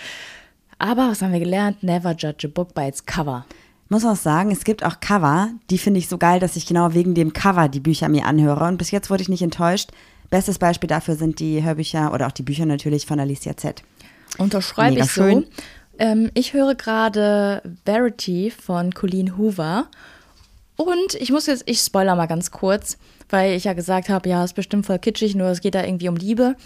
Aber 0.79 1.09
was 1.09 1.23
haben 1.23 1.33
wir 1.33 1.41
gelernt? 1.41 1.83
Never 1.83 2.13
judge 2.13 2.47
a 2.47 2.51
book 2.53 2.75
by 2.75 2.83
its 2.83 3.05
cover 3.05 3.45
muss 3.91 4.05
auch 4.05 4.17
sagen, 4.17 4.51
es 4.51 4.65
gibt 4.65 4.85
auch 4.85 5.01
Cover, 5.01 5.51
die 5.69 5.79
finde 5.79 5.99
ich 5.99 6.09
so 6.09 6.17
geil, 6.17 6.41
dass 6.41 6.57
ich 6.57 6.67
genau 6.67 6.95
wegen 6.95 7.15
dem 7.15 7.33
Cover 7.33 7.69
die 7.69 7.81
Bücher 7.81 8.09
mir 8.09 8.25
anhöre. 8.25 8.65
Und 8.65 8.79
bis 8.79 8.91
jetzt 8.91 9.11
wurde 9.11 9.23
ich 9.23 9.29
nicht 9.29 9.43
enttäuscht. 9.43 9.91
Bestes 10.31 10.59
Beispiel 10.59 10.89
dafür 10.89 11.17
sind 11.17 11.41
die 11.41 11.63
Hörbücher 11.63 12.15
oder 12.15 12.29
auch 12.29 12.33
die 12.33 12.45
Bücher 12.45 12.67
natürlich 12.67 13.05
von 13.05 13.19
Alicia 13.19 13.57
Z. 13.57 13.83
Unterschreibe 14.39 14.95
Mega 14.95 15.05
ich 15.05 15.11
so. 15.11 15.23
Schön. 15.23 15.47
Ähm, 15.99 16.31
ich 16.35 16.55
höre 16.55 16.77
gerade 16.77 17.63
Verity 17.85 18.51
von 18.51 18.95
Colleen 18.95 19.37
Hoover. 19.37 19.89
Und 20.81 21.15
ich 21.15 21.31
muss 21.31 21.47
jetzt, 21.47 21.65
ich 21.67 21.81
spoiler 21.81 22.17
mal 22.17 22.27
ganz 22.27 22.51
kurz, 22.51 22.97
weil 23.29 23.55
ich 23.55 23.65
ja 23.65 23.75
gesagt 23.75 24.09
habe, 24.09 24.29
ja, 24.29 24.43
ist 24.43 24.55
bestimmt 24.55 24.87
voll 24.87 24.99
kitschig, 24.99 25.35
nur 25.35 25.49
es 25.49 25.61
geht 25.61 25.75
da 25.75 25.85
irgendwie 25.85 26.09
um 26.09 26.17
Liebe 26.17 26.57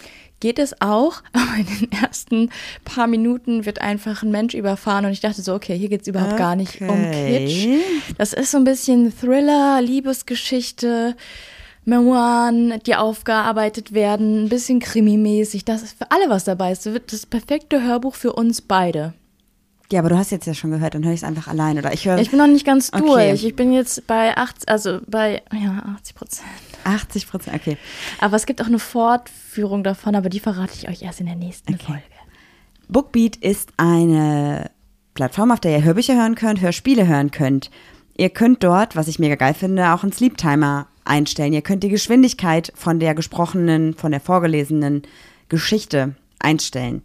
geht 0.40 0.58
es 0.58 0.78
auch, 0.80 1.22
aber 1.32 1.56
in 1.58 1.66
den 1.66 1.92
ersten 1.92 2.50
paar 2.84 3.06
Minuten 3.06 3.64
wird 3.64 3.80
einfach 3.80 4.22
ein 4.22 4.30
Mensch 4.30 4.52
überfahren 4.52 5.06
und 5.06 5.12
ich 5.12 5.20
dachte 5.20 5.40
so, 5.40 5.54
okay, 5.54 5.76
hier 5.76 5.88
geht 5.88 6.02
es 6.02 6.08
überhaupt 6.08 6.32
okay. 6.32 6.38
gar 6.38 6.56
nicht 6.56 6.80
um 6.82 7.10
Kitsch. 7.10 7.66
Das 8.18 8.34
ist 8.34 8.50
so 8.50 8.58
ein 8.58 8.64
bisschen 8.64 9.12
Thriller, 9.16 9.80
Liebesgeschichte, 9.80 11.16
Memoiren, 11.86 12.78
die 12.86 12.94
aufgearbeitet 12.94 13.94
werden, 13.94 14.44
ein 14.44 14.48
bisschen 14.48 14.80
krimimäßig. 14.80 15.64
Das 15.64 15.82
ist 15.82 15.96
für 15.96 16.10
alle 16.10 16.28
was 16.28 16.44
dabei. 16.44 16.72
Es 16.72 16.84
wird 16.84 17.12
das 17.12 17.24
perfekte 17.24 17.82
Hörbuch 17.82 18.14
für 18.14 18.32
uns 18.34 18.60
beide. 18.60 19.14
Ja, 19.92 20.00
aber 20.00 20.08
du 20.08 20.16
hast 20.16 20.30
jetzt 20.30 20.46
ja 20.46 20.54
schon 20.54 20.70
gehört, 20.70 20.94
dann 20.94 21.04
höre 21.04 21.12
ich 21.12 21.20
es 21.20 21.24
einfach 21.24 21.46
allein, 21.46 21.78
oder? 21.78 21.92
Ich 21.92 22.06
höre. 22.06 22.18
Ich 22.18 22.30
bin 22.30 22.38
noch 22.38 22.46
nicht 22.46 22.64
ganz 22.64 22.90
durch. 22.90 23.02
Okay. 23.04 23.34
Ich 23.34 23.54
bin 23.54 23.72
jetzt 23.72 24.06
bei 24.06 24.36
80, 24.36 24.68
also 24.68 25.00
bei 25.06 25.42
ja, 25.52 25.84
80 25.96 26.14
Prozent. 26.14 26.48
80 26.84 27.28
Prozent, 27.28 27.56
okay. 27.56 27.76
Aber 28.18 28.36
es 28.36 28.46
gibt 28.46 28.62
auch 28.62 28.66
eine 28.66 28.78
Fortführung 28.78 29.84
davon, 29.84 30.14
aber 30.14 30.30
die 30.30 30.40
verrate 30.40 30.72
ich 30.74 30.88
euch 30.88 31.02
erst 31.02 31.20
in 31.20 31.26
der 31.26 31.36
nächsten 31.36 31.74
okay. 31.74 31.84
Folge. 31.84 32.02
Bookbeat 32.88 33.36
ist 33.36 33.70
eine 33.76 34.70
Plattform, 35.14 35.50
auf 35.50 35.60
der 35.60 35.78
ihr 35.78 35.84
Hörbücher 35.84 36.16
hören 36.16 36.34
könnt, 36.34 36.60
Hörspiele 36.60 37.06
hören 37.06 37.30
könnt. 37.30 37.70
Ihr 38.16 38.30
könnt 38.30 38.62
dort, 38.62 38.96
was 38.96 39.08
ich 39.08 39.18
mega 39.18 39.34
geil 39.34 39.54
finde, 39.54 39.92
auch 39.92 40.02
einen 40.02 40.12
Sleep-Timer 40.12 40.86
einstellen. 41.04 41.52
Ihr 41.52 41.62
könnt 41.62 41.82
die 41.82 41.88
Geschwindigkeit 41.88 42.72
von 42.74 43.00
der 43.00 43.14
gesprochenen, 43.14 43.94
von 43.94 44.10
der 44.10 44.20
vorgelesenen 44.20 45.02
Geschichte 45.48 46.14
einstellen. 46.38 47.02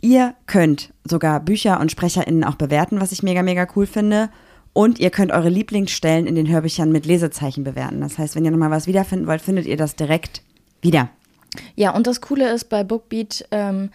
Ihr 0.00 0.34
könnt 0.46 0.92
sogar 1.04 1.40
Bücher 1.40 1.80
und 1.80 1.90
SprecherInnen 1.90 2.44
auch 2.44 2.56
bewerten, 2.56 3.00
was 3.00 3.12
ich 3.12 3.22
mega, 3.22 3.42
mega 3.42 3.66
cool 3.76 3.86
finde. 3.86 4.30
Und 4.72 4.98
ihr 4.98 5.10
könnt 5.10 5.32
eure 5.32 5.48
Lieblingsstellen 5.48 6.26
in 6.26 6.34
den 6.34 6.48
Hörbüchern 6.48 6.92
mit 6.92 7.06
Lesezeichen 7.06 7.64
bewerten. 7.64 8.02
Das 8.02 8.18
heißt, 8.18 8.36
wenn 8.36 8.44
ihr 8.44 8.50
nochmal 8.50 8.70
was 8.70 8.86
wiederfinden 8.86 9.26
wollt, 9.26 9.40
findet 9.40 9.64
ihr 9.64 9.78
das 9.78 9.96
direkt 9.96 10.42
wieder. 10.82 11.08
Ja, 11.74 11.94
und 11.94 12.06
das 12.06 12.20
Coole 12.20 12.52
ist, 12.52 12.64
bei 12.68 12.84
Bookbeat 12.84 13.48
ähm, 13.52 13.90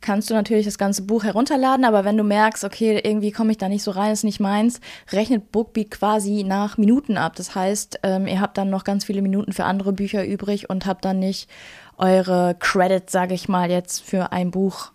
kannst 0.00 0.28
du 0.28 0.34
natürlich 0.34 0.66
das 0.66 0.76
ganze 0.76 1.02
Buch 1.02 1.24
herunterladen, 1.24 1.84
aber 1.84 2.04
wenn 2.04 2.16
du 2.16 2.24
merkst, 2.24 2.64
okay, 2.64 3.00
irgendwie 3.02 3.30
komme 3.30 3.52
ich 3.52 3.58
da 3.58 3.68
nicht 3.68 3.82
so 3.82 3.92
rein, 3.92 4.12
ist 4.12 4.24
nicht 4.24 4.40
meins, 4.40 4.80
rechnet 5.12 5.52
Bookbeat 5.52 5.92
quasi 5.92 6.44
nach 6.44 6.76
Minuten 6.78 7.16
ab. 7.16 7.36
Das 7.36 7.54
heißt, 7.54 8.00
ähm, 8.02 8.26
ihr 8.26 8.40
habt 8.40 8.58
dann 8.58 8.70
noch 8.70 8.84
ganz 8.84 9.04
viele 9.04 9.22
Minuten 9.22 9.52
für 9.52 9.64
andere 9.64 9.92
Bücher 9.92 10.26
übrig 10.26 10.68
und 10.68 10.84
habt 10.84 11.04
dann 11.04 11.20
nicht 11.20 11.48
eure 11.96 12.56
Credits, 12.58 13.12
sage 13.12 13.34
ich 13.34 13.48
mal, 13.48 13.70
jetzt 13.70 14.02
für 14.02 14.32
ein 14.32 14.50
Buch 14.50 14.90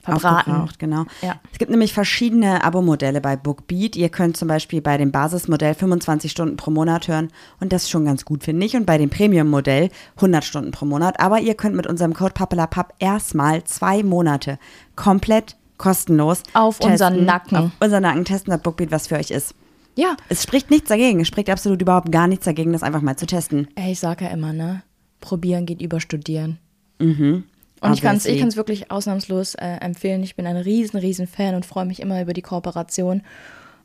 verbraten. 0.00 0.68
genau. 0.78 1.04
Ja. 1.22 1.36
Es 1.52 1.58
gibt 1.58 1.70
nämlich 1.70 1.92
verschiedene 1.92 2.64
Abo-Modelle 2.64 3.20
bei 3.20 3.36
Bookbeat. 3.36 3.96
Ihr 3.96 4.08
könnt 4.08 4.36
zum 4.36 4.48
Beispiel 4.48 4.80
bei 4.80 4.96
dem 4.96 5.12
Basismodell 5.12 5.74
25 5.74 6.30
Stunden 6.30 6.56
pro 6.56 6.70
Monat 6.70 7.08
hören 7.08 7.28
und 7.60 7.72
das 7.72 7.84
ist 7.84 7.90
schon 7.90 8.04
ganz 8.04 8.24
gut, 8.24 8.44
finde 8.44 8.66
ich. 8.66 8.76
Und 8.76 8.86
bei 8.86 8.98
dem 8.98 9.10
Premium-Modell 9.10 9.90
100 10.16 10.44
Stunden 10.44 10.70
pro 10.70 10.86
Monat. 10.86 11.20
Aber 11.20 11.40
ihr 11.40 11.54
könnt 11.54 11.76
mit 11.76 11.86
unserem 11.86 12.14
Code 12.14 12.32
PAPPELAPAP 12.32 12.94
erstmal 12.98 13.64
zwei 13.64 14.02
Monate 14.02 14.58
komplett 14.96 15.56
kostenlos 15.76 16.42
auf 16.52 16.78
testen, 16.78 16.92
unseren 16.92 17.24
Nacken. 17.24 17.56
Auf 17.56 17.70
unseren 17.80 18.02
Nacken 18.02 18.24
testen, 18.24 18.52
ob 18.52 18.62
Bookbeat 18.62 18.90
was 18.90 19.06
für 19.06 19.16
euch 19.16 19.30
ist. 19.30 19.54
Ja. 19.96 20.16
Es 20.28 20.42
spricht 20.42 20.70
nichts 20.70 20.88
dagegen. 20.88 21.20
Es 21.20 21.28
spricht 21.28 21.50
absolut 21.50 21.82
überhaupt 21.82 22.12
gar 22.12 22.26
nichts 22.26 22.44
dagegen, 22.44 22.72
das 22.72 22.82
einfach 22.82 23.02
mal 23.02 23.16
zu 23.16 23.26
testen. 23.26 23.68
Ey, 23.74 23.92
ich 23.92 24.00
sage 24.00 24.24
ja 24.24 24.30
immer, 24.30 24.52
ne? 24.52 24.82
Probieren 25.20 25.66
geht 25.66 25.82
über 25.82 26.00
Studieren. 26.00 26.58
Mhm. 26.98 27.44
Und 27.80 27.94
ich 27.94 28.02
kann 28.02 28.16
es 28.16 28.26
ich 28.26 28.56
wirklich 28.56 28.90
ausnahmslos 28.90 29.54
äh, 29.54 29.76
empfehlen. 29.80 30.22
Ich 30.22 30.36
bin 30.36 30.46
ein 30.46 30.56
riesen, 30.56 30.98
riesen 30.98 31.26
Fan 31.26 31.54
und 31.54 31.64
freue 31.64 31.86
mich 31.86 32.00
immer 32.00 32.20
über 32.20 32.34
die 32.34 32.42
Kooperation. 32.42 33.22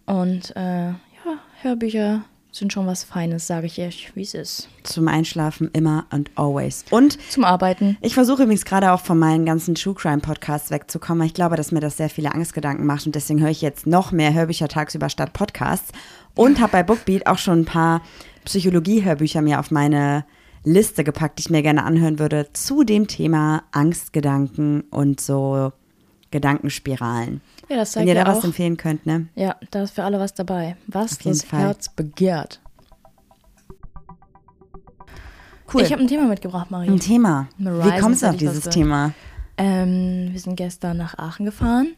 Und 0.06 0.56
äh, 0.56 0.90
ja, 0.90 0.96
Hörbücher 1.62 2.26
sind 2.56 2.72
schon 2.72 2.88
was 2.88 3.04
Feines, 3.04 3.48
sage 3.48 3.68
ich 3.68 3.80
euch, 3.82 4.12
wie 4.16 4.22
es 4.22 4.34
ist. 4.34 4.70
Zum 4.84 5.08
Einschlafen 5.08 5.70
immer 5.74 6.06
und 6.12 6.32
always. 6.36 6.86
Und 6.90 7.18
Zum 7.30 7.44
Arbeiten. 7.44 7.98
ich 8.02 8.14
versuche 8.14 8.44
übrigens 8.44 8.64
gerade 8.64 8.94
auch 8.94 9.02
von 9.02 9.20
meinen 9.20 9.46
ganzen 9.46 9.76
True 9.76 9.94
Crime 9.94 10.20
Podcasts 10.20 10.72
wegzukommen. 10.72 11.26
Ich 11.28 11.34
glaube, 11.34 11.58
dass 11.58 11.74
mir 11.74 11.82
das 11.82 11.98
sehr 11.98 12.10
viele 12.10 12.34
Angstgedanken 12.34 12.86
macht 12.86 13.06
und 13.06 13.16
deswegen 13.16 13.42
höre 13.42 13.50
ich 13.50 13.62
jetzt 13.62 13.88
noch 13.88 14.14
mehr 14.14 14.34
Hörbücher 14.34 14.70
tagsüber 14.70 15.10
statt 15.10 15.34
Podcasts 15.34 15.92
und 16.34 16.62
habe 16.62 16.72
bei 16.72 16.84
Bookbeat 16.84 17.28
auch 17.28 17.40
schon 17.40 17.62
ein 17.62 17.66
paar 17.66 18.02
Psychologie-Hörbücher 18.46 19.42
mir 19.42 19.60
auf 19.60 19.72
meine 19.72 20.24
Liste 20.66 21.04
gepackt, 21.04 21.38
die 21.40 21.42
ich 21.44 21.50
mir 21.50 21.62
gerne 21.62 21.84
anhören 21.84 22.20
würde 22.20 22.48
zu 22.54 22.84
dem 22.84 23.08
Thema 23.08 23.64
Angstgedanken 23.72 24.82
und 24.90 25.22
so 25.22 25.72
Gedankenspiralen. 26.32 27.42
Ja, 27.70 27.78
das 27.78 27.96
Wenn 27.96 28.08
ihr 28.08 28.16
da 28.16 28.26
was 28.26 28.44
empfehlen 28.44 28.76
könnt, 28.76 29.06
ne? 29.06 29.28
Ja, 29.36 29.56
da 29.72 29.84
ist 29.84 29.92
für 29.92 30.04
alle 30.04 30.20
was 30.20 30.34
dabei. 30.34 30.76
Was 30.88 31.18
das 31.20 31.44
Fall. 31.44 31.62
Herz 31.62 31.90
begehrt. 31.90 32.60
Cool. 35.74 35.82
Ich 35.82 35.92
habe 35.92 36.02
ein 36.02 36.08
Thema 36.08 36.28
mitgebracht, 36.28 36.70
Marie. 36.70 36.90
ein 36.90 37.00
Thema. 37.00 37.48
Wie 37.58 38.00
kommst 38.00 38.24
du 38.24 38.28
auf 38.28 38.38
dieses 38.38 38.66
Thema? 38.66 39.14
Ähm, 39.58 40.30
wir 40.32 40.40
sind 40.40 40.56
gestern 40.56 40.98
nach 40.98 41.18
Aachen 41.18 41.46
gefahren. 41.46 41.96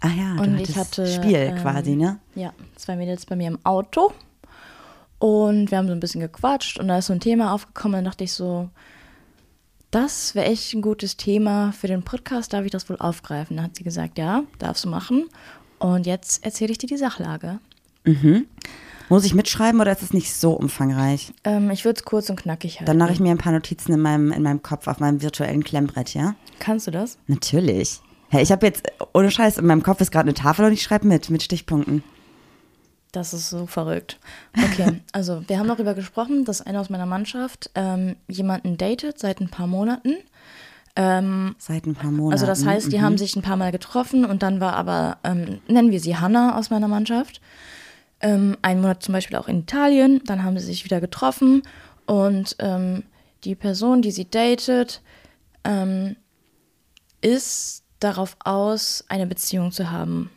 Ah 0.00 0.08
ja, 0.08 0.42
Und 0.42 0.60
ich 0.60 0.76
hatte, 0.76 1.06
Spiel 1.06 1.34
ähm, 1.34 1.56
quasi, 1.56 1.96
ne? 1.96 2.18
Ja, 2.34 2.52
zwei 2.76 2.96
Mädels 2.96 3.26
bei 3.26 3.34
mir 3.36 3.48
im 3.48 3.58
Auto. 3.64 4.12
Und 5.18 5.70
wir 5.70 5.78
haben 5.78 5.86
so 5.86 5.92
ein 5.92 6.00
bisschen 6.00 6.20
gequatscht 6.20 6.78
und 6.78 6.88
da 6.88 6.98
ist 6.98 7.06
so 7.06 7.12
ein 7.12 7.20
Thema 7.20 7.52
aufgekommen. 7.52 7.98
Und 7.98 8.04
dann 8.04 8.10
dachte 8.12 8.24
ich 8.24 8.32
so, 8.32 8.68
das 9.90 10.34
wäre 10.34 10.46
echt 10.46 10.74
ein 10.74 10.82
gutes 10.82 11.16
Thema 11.16 11.72
für 11.72 11.86
den 11.86 12.02
Podcast. 12.02 12.52
Darf 12.52 12.64
ich 12.64 12.70
das 12.70 12.88
wohl 12.90 12.98
aufgreifen? 12.98 13.56
Dann 13.56 13.66
hat 13.66 13.76
sie 13.76 13.84
gesagt, 13.84 14.18
ja, 14.18 14.42
darfst 14.58 14.84
du 14.84 14.88
machen. 14.88 15.26
Und 15.78 16.06
jetzt 16.06 16.44
erzähle 16.44 16.72
ich 16.72 16.78
dir 16.78 16.86
die 16.86 16.96
Sachlage. 16.96 17.60
Muss 19.08 19.24
ich 19.24 19.34
mitschreiben 19.34 19.80
oder 19.80 19.92
ist 19.92 20.02
es 20.02 20.12
nicht 20.12 20.34
so 20.34 20.52
umfangreich? 20.52 21.32
Ähm, 21.44 21.70
ich 21.70 21.84
würde 21.84 21.98
es 21.98 22.04
kurz 22.04 22.28
und 22.28 22.36
knackig 22.36 22.80
halten. 22.80 22.86
Dann 22.86 22.98
mache 22.98 23.12
ich 23.12 23.20
mir 23.20 23.30
ein 23.30 23.38
paar 23.38 23.52
Notizen 23.52 23.92
in 23.92 24.00
meinem, 24.00 24.32
in 24.32 24.42
meinem 24.42 24.62
Kopf 24.62 24.88
auf 24.88 24.98
meinem 24.98 25.22
virtuellen 25.22 25.62
Klemmbrett, 25.62 26.14
ja? 26.14 26.34
Kannst 26.58 26.88
du 26.88 26.90
das? 26.90 27.16
Natürlich. 27.26 28.00
Hey, 28.28 28.42
ich 28.42 28.50
habe 28.50 28.66
jetzt, 28.66 28.82
ohne 29.12 29.30
Scheiß, 29.30 29.58
in 29.58 29.66
meinem 29.66 29.84
Kopf 29.84 30.00
ist 30.00 30.10
gerade 30.10 30.24
eine 30.24 30.34
Tafel 30.34 30.64
und 30.64 30.72
ich 30.72 30.82
schreibe 30.82 31.06
mit, 31.06 31.30
mit 31.30 31.42
Stichpunkten. 31.42 32.02
Das 33.12 33.32
ist 33.32 33.48
so 33.48 33.66
verrückt. 33.66 34.18
Okay, 34.56 35.00
also 35.12 35.42
wir 35.48 35.58
haben 35.58 35.68
darüber 35.68 35.94
gesprochen, 35.94 36.44
dass 36.44 36.60
einer 36.60 36.80
aus 36.80 36.90
meiner 36.90 37.06
Mannschaft 37.06 37.70
ähm, 37.74 38.16
jemanden 38.28 38.76
datet 38.76 39.18
seit 39.18 39.40
ein 39.40 39.48
paar 39.48 39.66
Monaten. 39.66 40.16
Ähm, 40.98 41.54
Seit 41.58 41.86
ein 41.86 41.94
paar 41.94 42.10
Monaten. 42.10 42.32
also 42.32 42.46
das 42.46 42.64
heißt, 42.64 42.90
die 42.92 42.98
Mhm. 42.98 43.02
haben 43.02 43.18
sich 43.18 43.36
ein 43.36 43.42
paar 43.42 43.56
Mal 43.56 43.70
getroffen 43.72 44.24
und 44.24 44.42
dann 44.42 44.60
war 44.60 44.74
aber, 44.74 45.18
ähm, 45.24 45.60
nennen 45.68 45.90
wir 45.90 46.00
sie 46.00 46.16
Hannah 46.16 46.56
aus 46.58 46.70
meiner 46.70 46.88
Mannschaft, 46.88 47.40
ähm, 48.22 48.56
einen 48.62 48.80
Monat 48.80 49.02
zum 49.02 49.12
Beispiel 49.12 49.36
auch 49.36 49.46
in 49.48 49.60
Italien, 49.60 50.22
dann 50.24 50.42
haben 50.42 50.58
sie 50.58 50.64
sich 50.64 50.84
wieder 50.84 51.00
getroffen 51.02 51.62
und 52.06 52.56
ähm, 52.60 53.02
die 53.44 53.54
Person, 53.54 54.00
die 54.00 54.10
sie 54.10 54.28
datet, 54.30 55.02
ähm, 55.64 56.16
ist 57.20 57.82
darauf 58.00 58.36
aus, 58.42 59.04
eine 59.08 59.26
Beziehung 59.26 59.72
zu 59.72 59.90
haben. 59.90 60.30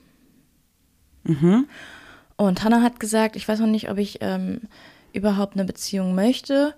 Und 2.39 2.63
Hannah 2.63 2.81
hat 2.81 3.01
gesagt, 3.01 3.35
ich 3.35 3.45
weiß 3.45 3.59
noch 3.59 3.67
nicht, 3.67 3.89
ob 3.89 3.97
ich 3.97 4.19
ähm, 4.21 4.61
überhaupt 5.11 5.55
eine 5.55 5.65
Beziehung 5.65 6.15
möchte. 6.15 6.73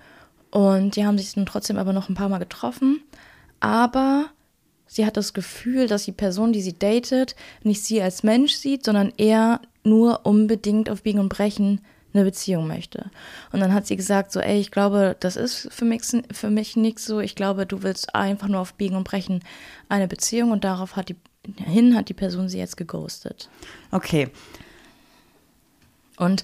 Und 0.50 0.96
die 0.96 1.06
haben 1.06 1.20
sich 1.20 1.36
dann 1.36 1.46
trotzdem 1.46 1.78
aber 1.78 1.94
noch 1.94 2.10
ein 2.10 2.16
paar 2.16 2.30
Mal 2.30 2.40
getroffen. 2.40 3.04
Aber 3.60 4.26
sie 4.88 5.06
hat 5.06 5.18
das 5.18 5.34
Gefühl, 5.34 5.86
dass 5.86 6.06
die 6.06 6.14
Person, 6.14 6.52
die 6.52 6.64
sie 6.64 6.80
datet, 6.80 7.36
nicht 7.62 7.84
sie 7.84 8.02
als 8.02 8.24
Mensch 8.24 8.54
sieht, 8.54 8.84
sondern 8.86 9.14
eher 9.18 9.62
nur 9.84 10.26
unbedingt 10.26 10.90
auf 10.90 11.04
Biegen 11.04 11.20
und 11.20 11.30
Brechen 11.30 11.82
eine 12.12 12.24
Beziehung 12.24 12.68
möchte. 12.68 13.12
Und 13.52 13.60
dann 13.60 13.72
hat 13.72 13.86
sie 13.86 13.96
gesagt, 13.96 14.32
so, 14.32 14.40
ey, 14.40 14.60
ich 14.60 14.72
glaube, 14.72 15.16
das 15.20 15.36
ist 15.36 15.72
für 15.72 15.86
mich, 15.86 16.02
für 16.32 16.50
mich 16.50 16.76
nichts 16.76 17.06
so. 17.06 17.20
Ich 17.20 17.36
glaube, 17.36 17.68
du 17.68 17.84
willst 17.84 18.16
einfach 18.16 18.48
nur 18.48 18.62
auf 18.62 18.74
Biegen 18.74 18.98
und 18.98 19.04
Brechen 19.04 19.44
eine 19.90 20.08
Beziehung 20.08 20.50
und 20.50 20.64
darauf 20.64 20.96
hat 20.96 21.10
die, 21.10 21.18
hin 21.64 21.96
hat 21.96 22.10
die 22.10 22.16
Person 22.16 22.50
sie 22.50 22.58
jetzt 22.58 22.78
geghostet. 22.78 23.48
Okay. 23.92 24.32
Und 26.22 26.44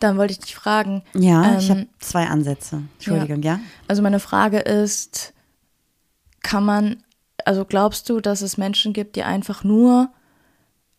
dann 0.00 0.18
wollte 0.18 0.32
ich 0.32 0.40
dich 0.40 0.54
fragen. 0.54 1.02
Ja, 1.14 1.58
ich 1.58 1.70
ähm, 1.70 1.76
habe 1.76 1.86
zwei 2.00 2.26
Ansätze. 2.26 2.82
Entschuldigung, 2.94 3.42
ja? 3.42 3.60
Also 3.88 4.02
meine 4.02 4.20
Frage 4.20 4.58
ist, 4.58 5.32
kann 6.42 6.64
man, 6.64 7.02
also 7.44 7.64
glaubst 7.64 8.08
du, 8.08 8.20
dass 8.20 8.42
es 8.42 8.58
Menschen 8.58 8.92
gibt, 8.92 9.16
die 9.16 9.22
einfach 9.22 9.64
nur 9.64 10.10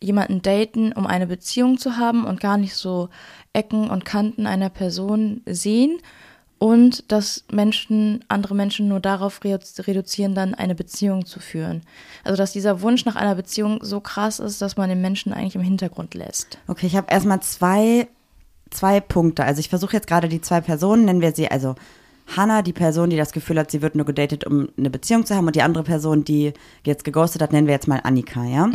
jemanden 0.00 0.42
daten, 0.42 0.92
um 0.92 1.06
eine 1.06 1.26
Beziehung 1.26 1.78
zu 1.78 1.96
haben 1.96 2.24
und 2.24 2.40
gar 2.40 2.56
nicht 2.56 2.74
so 2.74 3.08
Ecken 3.52 3.88
und 3.90 4.04
Kanten 4.04 4.46
einer 4.46 4.68
Person 4.68 5.42
sehen? 5.46 5.98
Und 6.60 7.10
dass 7.12 7.44
Menschen, 7.52 8.24
andere 8.26 8.54
Menschen 8.54 8.88
nur 8.88 8.98
darauf 8.98 9.42
redu- 9.42 9.86
reduzieren, 9.86 10.34
dann 10.34 10.54
eine 10.54 10.74
Beziehung 10.74 11.24
zu 11.24 11.38
führen. 11.38 11.82
Also 12.24 12.36
dass 12.36 12.52
dieser 12.52 12.82
Wunsch 12.82 13.04
nach 13.04 13.14
einer 13.14 13.36
Beziehung 13.36 13.78
so 13.82 14.00
krass 14.00 14.40
ist, 14.40 14.60
dass 14.60 14.76
man 14.76 14.88
den 14.88 15.00
Menschen 15.00 15.32
eigentlich 15.32 15.54
im 15.54 15.62
Hintergrund 15.62 16.14
lässt. 16.14 16.58
Okay, 16.66 16.86
ich 16.86 16.96
habe 16.96 17.12
erstmal 17.12 17.40
zwei, 17.40 18.08
zwei 18.70 18.98
Punkte. 18.98 19.44
Also 19.44 19.60
ich 19.60 19.68
versuche 19.68 19.92
jetzt 19.92 20.08
gerade 20.08 20.28
die 20.28 20.40
zwei 20.40 20.60
Personen, 20.60 21.04
nennen 21.04 21.20
wir 21.20 21.32
sie, 21.32 21.48
also 21.48 21.76
Hannah, 22.36 22.62
die 22.62 22.72
Person, 22.72 23.08
die 23.08 23.16
das 23.16 23.32
Gefühl 23.32 23.58
hat, 23.58 23.70
sie 23.70 23.80
wird 23.80 23.94
nur 23.94 24.04
gedatet, 24.04 24.44
um 24.44 24.68
eine 24.76 24.90
Beziehung 24.90 25.24
zu 25.24 25.34
haben, 25.34 25.46
und 25.46 25.56
die 25.56 25.62
andere 25.62 25.84
Person, 25.84 26.24
die 26.24 26.52
jetzt 26.84 27.04
geghostet 27.04 27.40
hat, 27.40 27.52
nennen 27.52 27.68
wir 27.68 27.74
jetzt 27.74 27.88
mal 27.88 28.00
Annika, 28.02 28.44
ja? 28.44 28.68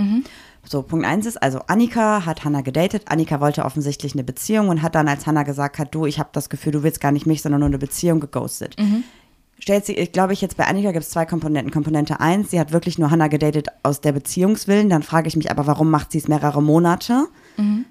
So, 0.65 0.81
Punkt 0.81 1.05
eins 1.05 1.25
ist, 1.25 1.41
also 1.41 1.59
Annika 1.67 2.25
hat 2.25 2.45
Hannah 2.45 2.61
gedatet. 2.61 3.03
Annika 3.07 3.41
wollte 3.41 3.65
offensichtlich 3.65 4.13
eine 4.13 4.23
Beziehung 4.23 4.69
und 4.69 4.81
hat 4.81 4.95
dann, 4.95 5.07
als 5.07 5.27
Hannah 5.27 5.43
gesagt 5.43 5.77
hat, 5.77 5.93
du, 5.93 6.05
ich 6.05 6.19
habe 6.19 6.29
das 6.31 6.49
Gefühl, 6.49 6.71
du 6.71 6.83
willst 6.83 7.01
gar 7.01 7.11
nicht 7.11 7.25
mich, 7.25 7.41
sondern 7.41 7.59
nur 7.59 7.67
eine 7.67 7.77
Beziehung, 7.77 8.19
geghostet. 8.19 8.75
Stellt 9.59 9.85
sich, 9.85 9.97
ich 9.97 10.11
glaube 10.11 10.33
ich, 10.33 10.41
jetzt 10.41 10.57
bei 10.57 10.65
Annika 10.65 10.91
gibt 10.91 11.03
es 11.03 11.11
zwei 11.11 11.25
Komponenten. 11.25 11.71
Komponente 11.71 12.19
eins, 12.19 12.51
sie 12.51 12.59
hat 12.59 12.71
wirklich 12.71 12.97
nur 12.97 13.11
Hannah 13.11 13.27
gedatet 13.27 13.67
aus 13.83 14.01
der 14.01 14.13
Beziehungswillen. 14.13 14.89
Dann 14.89 15.03
frage 15.03 15.27
ich 15.27 15.35
mich 15.35 15.51
aber, 15.51 15.67
warum 15.67 15.89
macht 15.89 16.11
sie 16.11 16.17
es 16.17 16.27
mehrere 16.27 16.61
Monate? 16.61 17.27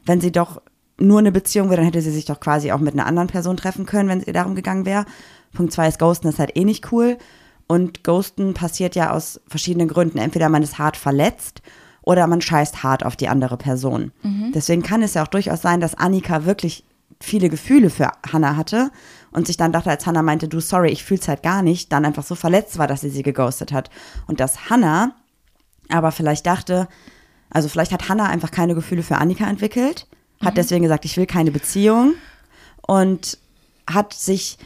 Wenn 0.04 0.20
sie 0.20 0.32
doch 0.32 0.60
nur 0.98 1.18
eine 1.18 1.32
Beziehung 1.32 1.68
wäre, 1.68 1.76
dann 1.76 1.86
hätte 1.86 2.02
sie 2.02 2.10
sich 2.10 2.24
doch 2.24 2.40
quasi 2.40 2.72
auch 2.72 2.78
mit 2.78 2.94
einer 2.94 3.06
anderen 3.06 3.28
Person 3.28 3.56
treffen 3.56 3.86
können, 3.86 4.08
wenn 4.08 4.20
es 4.20 4.26
ihr 4.26 4.32
darum 4.32 4.54
gegangen 4.54 4.86
wäre. 4.86 5.04
Punkt 5.52 5.72
zwei 5.72 5.88
ist, 5.88 5.98
Ghosten 5.98 6.28
ist 6.28 6.38
halt 6.38 6.56
eh 6.56 6.64
nicht 6.64 6.90
cool. 6.92 7.18
Und 7.66 8.02
Ghosten 8.02 8.54
passiert 8.54 8.94
ja 8.94 9.12
aus 9.12 9.40
verschiedenen 9.46 9.88
Gründen. 9.88 10.18
Entweder 10.18 10.48
man 10.48 10.62
ist 10.62 10.78
hart 10.78 10.96
verletzt 10.96 11.62
oder 12.02 12.26
man 12.26 12.40
scheißt 12.40 12.82
hart 12.82 13.04
auf 13.04 13.16
die 13.16 13.28
andere 13.28 13.56
Person. 13.56 14.12
Deswegen 14.52 14.82
kann 14.82 15.02
es 15.02 15.14
ja 15.14 15.22
auch 15.22 15.28
durchaus 15.28 15.62
sein, 15.62 15.80
dass 15.80 15.94
Annika 15.94 16.44
wirklich 16.44 16.84
viele 17.20 17.48
Gefühle 17.48 17.90
für 17.90 18.10
Hannah 18.30 18.56
hatte 18.56 18.90
und 19.30 19.46
sich 19.46 19.56
dann 19.56 19.72
dachte, 19.72 19.90
als 19.90 20.06
Hannah 20.06 20.22
meinte, 20.22 20.48
du, 20.48 20.60
sorry, 20.60 20.90
ich 20.90 21.04
fühl's 21.04 21.28
halt 21.28 21.42
gar 21.42 21.62
nicht, 21.62 21.92
dann 21.92 22.04
einfach 22.04 22.24
so 22.24 22.34
verletzt 22.34 22.78
war, 22.78 22.86
dass 22.86 23.02
sie 23.02 23.10
sie 23.10 23.22
geghostet 23.22 23.72
hat. 23.72 23.90
Und 24.26 24.40
dass 24.40 24.68
Hannah 24.68 25.14
aber 25.88 26.10
vielleicht 26.12 26.46
dachte, 26.46 26.88
also 27.50 27.68
vielleicht 27.68 27.92
hat 27.92 28.08
Hannah 28.08 28.28
einfach 28.28 28.50
keine 28.50 28.74
Gefühle 28.74 29.02
für 29.02 29.18
Annika 29.18 29.46
entwickelt, 29.46 30.06
hat 30.42 30.56
deswegen 30.56 30.82
gesagt, 30.82 31.04
ich 31.04 31.16
will 31.16 31.26
keine 31.26 31.52
Beziehung 31.52 32.14
und 32.86 33.38
hat 33.88 34.12
sich, 34.12 34.58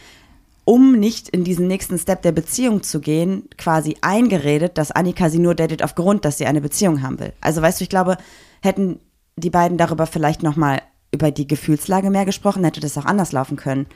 um 0.67 0.99
nicht 0.99 1.29
in 1.29 1.45
diesen 1.45 1.69
nächsten 1.69 1.97
Step 1.97 2.23
der 2.23 2.33
Beziehung 2.33 2.83
zu 2.83 3.01
gehen, 3.01 3.49
quasi 3.57 3.97
eingeredet, 4.01 4.77
dass 4.77 4.91
Annika 4.91 5.31
sie 5.31 5.39
nur 5.39 5.55
datet 5.55 5.83
aufgrund, 5.83 6.25
dass 6.25 6.39
sie 6.39 6.47
eine 6.47 6.61
Beziehung 6.61 7.03
haben 7.03 7.21
will. 7.21 7.33
Also 7.41 7.63
weißt 7.63 7.81
du, 7.81 7.85
ich 7.85 7.89
glaube, 7.89 8.19
hätten 8.63 8.99
die 9.37 9.51
beiden 9.51 9.79
darüber 9.79 10.07
vielleicht 10.07 10.43
noch 10.43 10.57
mal 10.57 10.83
über 11.13 11.31
die 11.31 11.47
Gefühlslage 11.47 12.11
mehr 12.11 12.25
gesprochen, 12.25 12.65
hätte 12.65 12.81
das 12.81 12.99
auch 12.99 13.05
anders 13.05 13.31
laufen 13.31 13.57
können. 13.57 13.87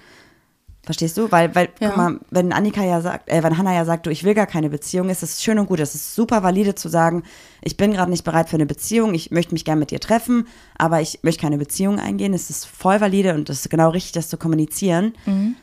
Verstehst 0.82 1.16
du? 1.18 1.30
Weil, 1.30 1.54
weil, 1.54 1.68
Ja. 1.78 1.88
guck 1.88 1.96
mal, 1.98 2.20
wenn 2.30 2.52
Annika 2.52 2.82
ja 2.82 3.00
sagt, 3.02 3.28
äh, 3.28 3.42
wenn 3.42 3.58
Hannah 3.58 3.74
ja 3.74 3.84
sagt, 3.84 4.06
du, 4.06 4.10
ich 4.10 4.24
will 4.24 4.34
gar 4.34 4.46
keine 4.46 4.70
Beziehung, 4.70 5.10
ist 5.10 5.22
es 5.22 5.42
schön 5.42 5.58
und 5.58 5.66
gut. 5.66 5.78
Es 5.78 5.94
ist 5.94 6.14
super 6.14 6.42
valide 6.42 6.74
zu 6.74 6.88
sagen, 6.88 7.22
ich 7.62 7.76
bin 7.76 7.92
gerade 7.92 8.10
nicht 8.10 8.24
bereit 8.24 8.48
für 8.48 8.56
eine 8.56 8.64
Beziehung, 8.64 9.12
ich 9.12 9.30
möchte 9.30 9.52
mich 9.52 9.66
gerne 9.66 9.78
mit 9.78 9.90
dir 9.90 10.00
treffen, 10.00 10.46
aber 10.78 11.02
ich 11.02 11.18
möchte 11.22 11.42
keine 11.42 11.58
Beziehung 11.58 12.00
eingehen. 12.00 12.32
Es 12.32 12.48
ist 12.48 12.64
voll 12.64 12.98
valide 13.02 13.34
und 13.34 13.50
es 13.50 13.60
ist 13.60 13.68
genau 13.70 13.90
richtig, 13.90 14.12
das 14.12 14.30
zu 14.30 14.38
kommunizieren. 14.38 15.12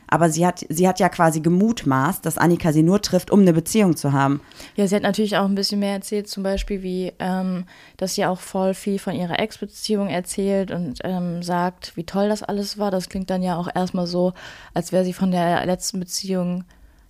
Aber 0.08 0.30
sie 0.30 0.46
hat, 0.46 0.64
sie 0.70 0.88
hat 0.88 1.00
ja 1.00 1.10
quasi 1.10 1.40
gemutmaßt, 1.42 2.24
dass 2.24 2.38
Annika 2.38 2.72
sie 2.72 2.84
nur 2.84 3.02
trifft, 3.02 3.32
um 3.32 3.42
eine 3.42 3.54
Beziehung 3.54 3.98
zu 3.98 4.14
haben. 4.14 4.40
Ja, 4.76 4.88
sie 4.88 4.96
hat 4.96 5.04
natürlich 5.04 5.36
auch 5.38 5.46
ein 5.46 5.56
bisschen 5.56 5.80
mehr 5.80 5.94
erzählt, 5.94 6.30
zum 6.30 6.44
Beispiel 6.44 6.84
wie, 6.84 7.12
ähm, 7.20 7.66
dass 7.98 8.14
sie 8.16 8.26
auch 8.26 8.40
voll 8.40 8.76
viel 8.76 9.00
von 9.00 9.16
ihrer 9.16 9.40
Ex-Beziehung 9.40 10.08
erzählt 10.08 10.70
und 10.72 11.00
ähm, 11.04 11.42
sagt, 11.42 11.98
wie 11.98 12.04
toll 12.06 12.30
das 12.30 12.44
alles 12.44 12.78
war. 12.78 12.92
Das 12.92 13.10
klingt 13.10 13.30
dann 13.32 13.42
ja 13.42 13.58
auch 13.58 13.68
erstmal 13.74 14.06
so, 14.08 14.34
als 14.76 14.92
wäre 14.92 15.04
sie 15.04 15.07
von 15.14 15.32
der 15.32 15.66
letzten 15.66 16.00
Beziehung 16.00 16.64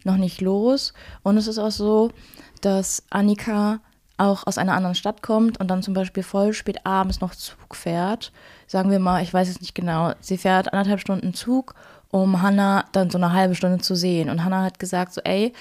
noch 0.04 0.18
nicht 0.18 0.42
los. 0.42 0.94
Und 1.24 1.38
es 1.38 1.48
ist 1.48 1.60
auch 1.60 1.72
so, 1.72 2.12
dass 2.62 3.04
Annika 3.10 3.80
auch 4.18 4.48
aus 4.48 4.58
einer 4.58 4.74
anderen 4.74 4.96
Stadt 4.96 5.22
kommt 5.22 5.60
und 5.60 5.68
dann 5.68 5.84
zum 5.84 5.94
Beispiel 5.94 6.24
voll 6.24 6.54
spät 6.54 6.86
abends 6.86 7.22
noch 7.22 7.36
Zug 7.36 7.76
fährt. 7.76 8.32
Sagen 8.66 8.90
wir 8.90 9.00
mal, 9.00 9.22
ich 9.22 9.34
weiß 9.34 9.48
es 9.48 9.62
nicht 9.62 9.76
genau. 9.76 10.14
Sie 10.22 10.38
fährt 10.38 10.74
anderthalb 10.74 11.00
Stunden 11.00 11.34
Zug, 11.34 11.76
um 12.10 12.42
Hannah 12.42 12.86
dann 12.94 13.10
so 13.10 13.18
eine 13.18 13.34
halbe 13.34 13.54
Stunde 13.54 13.78
zu 13.78 13.96
sehen. 13.96 14.30
Und 14.30 14.44
Hannah 14.44 14.64
hat 14.64 14.80
gesagt 14.80 15.14
so, 15.14 15.22
ey, 15.24 15.54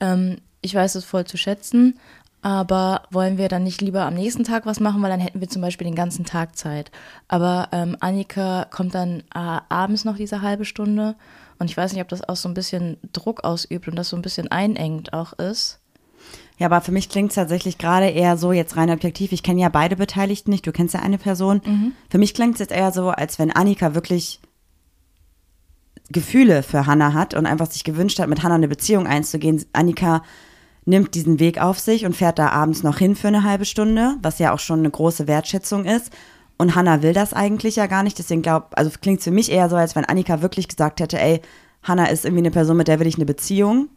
ähm, 0.00 0.38
ich 0.60 0.74
weiß 0.74 0.94
es 0.94 1.04
voll 1.04 1.24
zu 1.24 1.36
schätzen, 1.38 1.98
Aber 2.44 3.02
wollen 3.12 3.38
wir 3.38 3.48
dann 3.48 3.62
nicht 3.62 3.80
lieber 3.80 4.02
am 4.04 4.14
nächsten 4.14 4.42
Tag 4.42 4.66
was 4.66 4.80
machen, 4.80 5.00
weil 5.00 5.10
dann 5.10 5.20
hätten 5.20 5.40
wir 5.40 5.48
zum 5.48 5.62
Beispiel 5.62 5.84
den 5.84 5.94
ganzen 5.94 6.24
Tag 6.24 6.56
Zeit. 6.56 6.90
Aber 7.28 7.68
ähm, 7.70 7.96
Annika 8.00 8.66
kommt 8.68 8.96
dann 8.96 9.20
äh, 9.32 9.60
abends 9.68 10.04
noch 10.04 10.16
diese 10.16 10.42
halbe 10.42 10.64
Stunde 10.64 11.14
und 11.62 11.70
ich 11.70 11.76
weiß 11.76 11.92
nicht, 11.92 12.02
ob 12.02 12.08
das 12.08 12.28
auch 12.28 12.34
so 12.34 12.48
ein 12.48 12.54
bisschen 12.54 12.96
Druck 13.12 13.44
ausübt 13.44 13.86
und 13.86 13.94
das 13.94 14.08
so 14.08 14.16
ein 14.16 14.22
bisschen 14.22 14.48
einengt 14.48 15.12
auch 15.12 15.32
ist. 15.34 15.78
Ja, 16.58 16.66
aber 16.66 16.80
für 16.80 16.90
mich 16.90 17.08
klingt 17.08 17.30
es 17.30 17.36
tatsächlich 17.36 17.78
gerade 17.78 18.08
eher 18.08 18.36
so, 18.36 18.50
jetzt 18.50 18.76
rein 18.76 18.90
objektiv, 18.90 19.30
ich 19.30 19.44
kenne 19.44 19.60
ja 19.60 19.68
beide 19.68 19.94
Beteiligten 19.94 20.50
nicht, 20.50 20.66
du 20.66 20.72
kennst 20.72 20.94
ja 20.94 21.00
eine 21.00 21.18
Person. 21.18 21.60
Mhm. 21.64 21.92
Für 22.10 22.18
mich 22.18 22.34
klingt 22.34 22.54
es 22.54 22.58
jetzt 22.58 22.72
eher 22.72 22.90
so, 22.90 23.10
als 23.10 23.38
wenn 23.38 23.52
Annika 23.52 23.94
wirklich 23.94 24.40
Gefühle 26.10 26.64
für 26.64 26.86
Hannah 26.86 27.14
hat 27.14 27.32
und 27.34 27.46
einfach 27.46 27.70
sich 27.70 27.84
gewünscht 27.84 28.18
hat, 28.18 28.28
mit 28.28 28.42
Hannah 28.42 28.56
eine 28.56 28.68
Beziehung 28.68 29.06
einzugehen. 29.06 29.64
Annika 29.72 30.24
nimmt 30.84 31.14
diesen 31.14 31.38
Weg 31.38 31.60
auf 31.60 31.78
sich 31.78 32.04
und 32.04 32.16
fährt 32.16 32.40
da 32.40 32.48
abends 32.48 32.82
noch 32.82 32.98
hin 32.98 33.14
für 33.14 33.28
eine 33.28 33.44
halbe 33.44 33.66
Stunde, 33.66 34.16
was 34.20 34.40
ja 34.40 34.52
auch 34.52 34.58
schon 34.58 34.80
eine 34.80 34.90
große 34.90 35.28
Wertschätzung 35.28 35.84
ist. 35.84 36.12
Und 36.58 36.74
Hannah 36.74 37.02
will 37.02 37.12
das 37.12 37.32
eigentlich 37.32 37.76
ja 37.76 37.86
gar 37.86 38.02
nicht, 38.02 38.18
deswegen 38.18 38.42
glaube, 38.42 38.66
also 38.72 38.90
klingt 39.00 39.18
es 39.18 39.24
für 39.24 39.30
mich 39.30 39.50
eher 39.50 39.68
so, 39.68 39.76
als 39.76 39.96
wenn 39.96 40.04
Annika 40.04 40.42
wirklich 40.42 40.68
gesagt 40.68 41.00
hätte, 41.00 41.20
ey, 41.20 41.40
Hannah 41.82 42.06
ist 42.06 42.24
irgendwie 42.24 42.42
eine 42.42 42.50
Person, 42.50 42.76
mit 42.76 42.88
der 42.88 43.00
will 43.00 43.06
ich 43.06 43.16
eine 43.16 43.24
Beziehung 43.24 43.88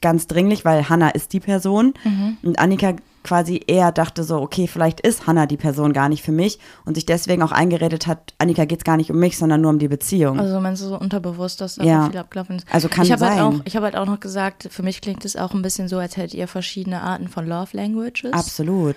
ganz 0.00 0.26
dringlich, 0.26 0.64
weil 0.64 0.88
Hannah 0.88 1.10
ist 1.10 1.32
die 1.32 1.40
Person. 1.40 1.94
Mhm. 2.04 2.36
Und 2.42 2.58
Annika 2.58 2.94
quasi 3.24 3.60
eher 3.66 3.92
dachte 3.92 4.24
so, 4.24 4.40
okay, 4.40 4.66
vielleicht 4.66 5.00
ist 5.00 5.26
Hannah 5.26 5.46
die 5.46 5.56
Person 5.56 5.92
gar 5.92 6.08
nicht 6.08 6.22
für 6.22 6.32
mich 6.32 6.58
und 6.84 6.94
sich 6.94 7.04
deswegen 7.04 7.42
auch 7.42 7.52
eingeredet 7.52 8.06
hat, 8.06 8.32
Annika 8.38 8.64
geht 8.64 8.78
es 8.78 8.84
gar 8.84 8.96
nicht 8.96 9.10
um 9.10 9.18
mich, 9.18 9.36
sondern 9.36 9.60
nur 9.60 9.70
um 9.70 9.78
die 9.78 9.88
Beziehung. 9.88 10.38
Also 10.38 10.60
meinst 10.60 10.82
du 10.82 10.88
so 10.88 10.98
unterbewusst, 10.98 11.60
dass 11.60 11.74
da 11.74 11.84
ja. 11.84 12.08
viel 12.08 12.18
abgelaufen 12.18 12.56
ist? 12.56 12.66
Also 12.72 12.88
kann 12.88 13.04
ich 13.04 13.12
hab 13.12 13.18
sein. 13.18 13.42
Halt 13.42 13.42
auch, 13.42 13.60
ich 13.64 13.76
habe 13.76 13.84
halt 13.84 13.96
auch 13.96 14.06
noch 14.06 14.20
gesagt, 14.20 14.68
für 14.70 14.82
mich 14.82 15.00
klingt 15.00 15.24
es 15.24 15.36
auch 15.36 15.52
ein 15.52 15.62
bisschen 15.62 15.88
so, 15.88 15.98
als 15.98 16.16
hättet 16.16 16.34
ihr 16.34 16.48
verschiedene 16.48 17.02
Arten 17.02 17.28
von 17.28 17.46
Love 17.46 17.76
Languages. 17.76 18.32
Absolut. 18.32 18.96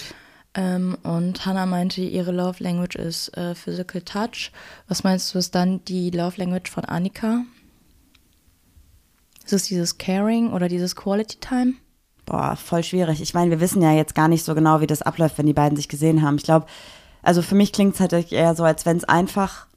Ähm, 0.53 0.97
und 1.03 1.45
Hannah 1.45 1.65
meinte, 1.65 2.01
ihre 2.01 2.31
Love 2.31 2.63
Language 2.63 2.95
ist 2.95 3.35
äh, 3.37 3.55
Physical 3.55 4.01
Touch. 4.01 4.51
Was 4.87 5.03
meinst 5.03 5.33
du, 5.33 5.39
ist 5.39 5.55
dann 5.55 5.83
die 5.85 6.09
Love 6.09 6.37
Language 6.37 6.69
von 6.69 6.85
Annika? 6.85 7.43
Ist 9.45 9.53
es 9.53 9.63
dieses 9.63 9.97
Caring 9.97 10.51
oder 10.51 10.67
dieses 10.67 10.95
Quality 10.95 11.37
Time? 11.39 11.73
Boah, 12.25 12.55
voll 12.55 12.83
schwierig. 12.83 13.21
Ich 13.21 13.33
meine, 13.33 13.51
wir 13.51 13.59
wissen 13.59 13.81
ja 13.81 13.93
jetzt 13.93 14.15
gar 14.15 14.27
nicht 14.27 14.45
so 14.45 14.53
genau, 14.55 14.81
wie 14.81 14.87
das 14.87 15.01
abläuft, 15.01 15.37
wenn 15.37 15.45
die 15.45 15.53
beiden 15.53 15.75
sich 15.75 15.89
gesehen 15.89 16.21
haben. 16.21 16.35
Ich 16.35 16.43
glaube, 16.43 16.67
also 17.21 17.41
für 17.41 17.55
mich 17.55 17.73
klingt 17.73 17.95
es 17.95 17.99
halt 17.99 18.31
eher 18.31 18.55
so, 18.55 18.63
als 18.63 18.85
wenn 18.85 18.97
es 18.97 19.03
einfach 19.03 19.67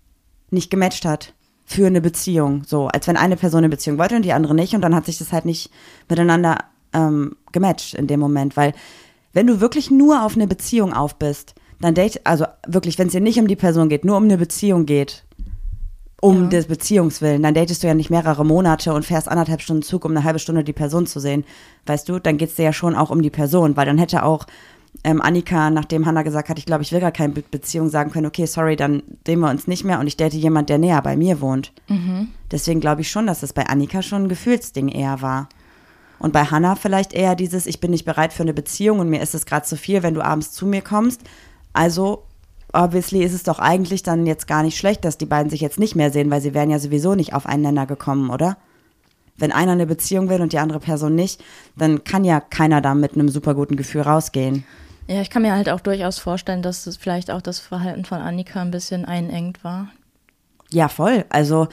nicht 0.51 0.71
gematcht 0.71 1.05
hat 1.05 1.35
für 1.65 1.87
eine 1.87 2.01
Beziehung. 2.01 2.63
So, 2.67 2.89
als 2.89 3.07
wenn 3.07 3.17
eine 3.17 3.37
Person 3.37 3.59
eine 3.59 3.69
Beziehung 3.69 3.99
wollte 3.99 4.17
und 4.17 4.23
die 4.23 4.33
andere 4.33 4.55
nicht. 4.55 4.75
Und 4.75 4.83
dann 4.83 4.95
hat 4.95 5.07
sich 5.07 5.19
das 5.19 5.33
halt 5.33 5.45
nicht 5.45 5.71
miteinander 6.09 6.59
ähm, 6.93 7.37
gematcht 7.53 7.95
in 7.95 8.07
dem 8.07 8.21
Moment. 8.21 8.57
Weil, 8.57 8.75
wenn 9.35 9.47
du 9.47 9.61
wirklich 9.61 9.91
nur 9.91 10.25
auf 10.25 10.37
eine 10.37 10.47
Beziehung 10.47 10.95
auf 10.95 11.17
bist, 11.17 11.55
dann 11.81 11.95
date, 11.95 12.21
also 12.25 12.47
wirklich, 12.67 12.99
wenn 12.99 13.09
es 13.09 13.13
dir 13.13 13.21
nicht 13.21 13.39
um 13.39 13.49
die 13.49 13.57
Person 13.57 13.89
geht, 13.89 14.05
nur 14.05 14.17
um 14.17 14.25
eine 14.25 14.39
Beziehung 14.39 14.87
geht, 14.87 15.25
um 16.21 16.45
ja. 16.45 16.49
des 16.49 16.67
Beziehungswillen. 16.67 17.43
Dann 17.43 17.53
datest 17.53 17.83
du 17.83 17.87
ja 17.87 17.95
nicht 17.95 18.09
mehrere 18.09 18.47
Monate 18.47 18.95
und 18.95 19.05
fährst 19.05 19.29
anderthalb 19.29 19.61
Stunden 19.61 19.83
Zug, 19.83 20.07
um 20.07 20.13
eine 20.13 20.25
halbe 20.25 20.39
Stunde 20.39 20.65
die 20.65 20.73
Person 20.73 21.07
zu 21.07 21.21
sehen. 21.21 21.45
Weißt 21.85 22.09
du, 22.09 22.19
dann 22.19 22.39
geht 22.39 22.49
es 22.49 22.55
dir 22.55 22.63
ja 22.63 22.73
schon 22.73 22.97
auch 22.97 23.11
um 23.11 23.21
die 23.21 23.29
Person, 23.29 23.77
weil 23.77 23.85
dann 23.85 23.99
hätte 23.99 24.23
auch 24.23 24.47
ähm, 25.03 25.21
Annika, 25.21 25.71
nachdem 25.71 26.07
Hannah 26.07 26.23
gesagt 26.23 26.49
hat, 26.49 26.59
ich 26.59 26.67
glaube, 26.67 26.83
ich 26.83 26.93
will 26.93 27.01
gar 27.01 27.13
keine 27.13 27.35
Be 27.35 27.43
Beziehung, 27.51 27.89
sagen 27.89 28.11
können, 28.11 28.27
okay, 28.27 28.47
sorry, 28.47 28.77
dann 28.77 29.03
sehen 29.27 29.41
wir 29.41 29.51
uns 29.51 29.67
nicht 29.67 29.85
mehr 29.85 29.99
und 29.99 30.07
ich 30.07 30.17
date 30.17 30.35
jemand, 30.35 30.71
der 30.71 30.79
näher 30.79 31.03
bei 31.03 31.17
mir 31.17 31.41
wohnt. 31.41 31.73
Mhm. 31.89 32.29
Deswegen 32.51 32.81
glaube 32.81 33.01
ich 33.01 33.11
schon, 33.11 33.27
dass 33.27 33.43
es 33.43 33.53
bei 33.53 33.67
Annika 33.67 34.01
schon 34.01 34.25
ein 34.25 34.29
Gefühlsding 34.29 34.89
eher 34.89 35.21
war. 35.21 35.49
Und 36.25 36.33
bei 36.33 36.47
Hannah 36.47 36.75
vielleicht 36.75 37.13
eher 37.13 37.35
dieses, 37.35 37.67
ich 37.67 37.81
bin 37.81 37.91
nicht 37.91 38.07
bereit 38.07 38.33
für 38.33 38.45
eine 38.45 38.55
Beziehung 38.55 38.99
und 38.99 39.11
mir 39.11 39.21
ist 39.21 39.35
es 39.35 39.45
gerade 39.45 39.67
zu 39.67 39.77
viel, 39.77 40.03
wenn 40.03 40.15
du 40.15 40.25
abends 40.25 40.53
zu 40.53 40.65
mir 40.65 40.81
kommst. 40.81 41.21
Also 41.75 42.25
obviously 42.73 43.23
ist 43.23 43.35
es 43.35 43.43
doch 43.43 43.59
eigentlich 43.59 44.03
dann 44.03 44.25
jetzt 44.25 44.47
gar 44.47 44.63
nicht 44.63 44.79
schlecht, 44.79 45.05
dass 45.05 45.19
die 45.19 45.27
beiden 45.27 45.51
sich 45.51 45.61
jetzt 45.61 45.79
nicht 45.79 45.97
mehr 45.97 46.11
sehen, 46.11 46.31
weil 46.31 46.41
sie 46.41 46.55
wären 46.55 46.71
ja 46.71 46.79
sowieso 46.79 47.15
nicht 47.15 47.35
auf 47.35 47.45
einen 47.45 47.65
Nenner 47.65 47.85
gekommen, 47.85 48.31
oder? 48.31 48.57
Wenn 49.37 49.53
einer 49.53 49.73
eine 49.73 49.85
Beziehung 49.85 50.31
will 50.31 50.41
und 50.41 50.55
die 50.55 50.59
andere 50.61 50.81
Person 50.81 51.15
nicht, 51.15 51.45
dann 51.77 52.05
kann 52.05 52.25
ja 52.25 52.41
keiner 52.41 52.81
da 52.81 52.95
mit 52.95 53.13
einem 53.13 53.29
super 53.29 53.55
guten 53.55 53.77
Gefühl 53.77 54.01
rausgehen. 54.01 54.65
Ja, 55.09 55.21
ich 55.21 55.29
kann 55.29 55.43
mir 55.43 55.53
halt 55.53 55.69
auch 55.69 55.81
durchaus 55.81 56.19
vorstellen, 56.19 56.63
dass 56.63 56.87
es 56.87 56.97
vielleicht 56.97 57.31
auch 57.31 57.43
das 57.43 57.59
Verhalten 57.59 58.07
von 58.07 58.23
Annika 58.23 58.63
ein 58.63 58.71
bisschen 58.71 59.05
einengt 59.05 59.63
war. 59.63 59.89
Ja, 60.71 60.89
voll. 60.89 61.27
Also 61.29 61.69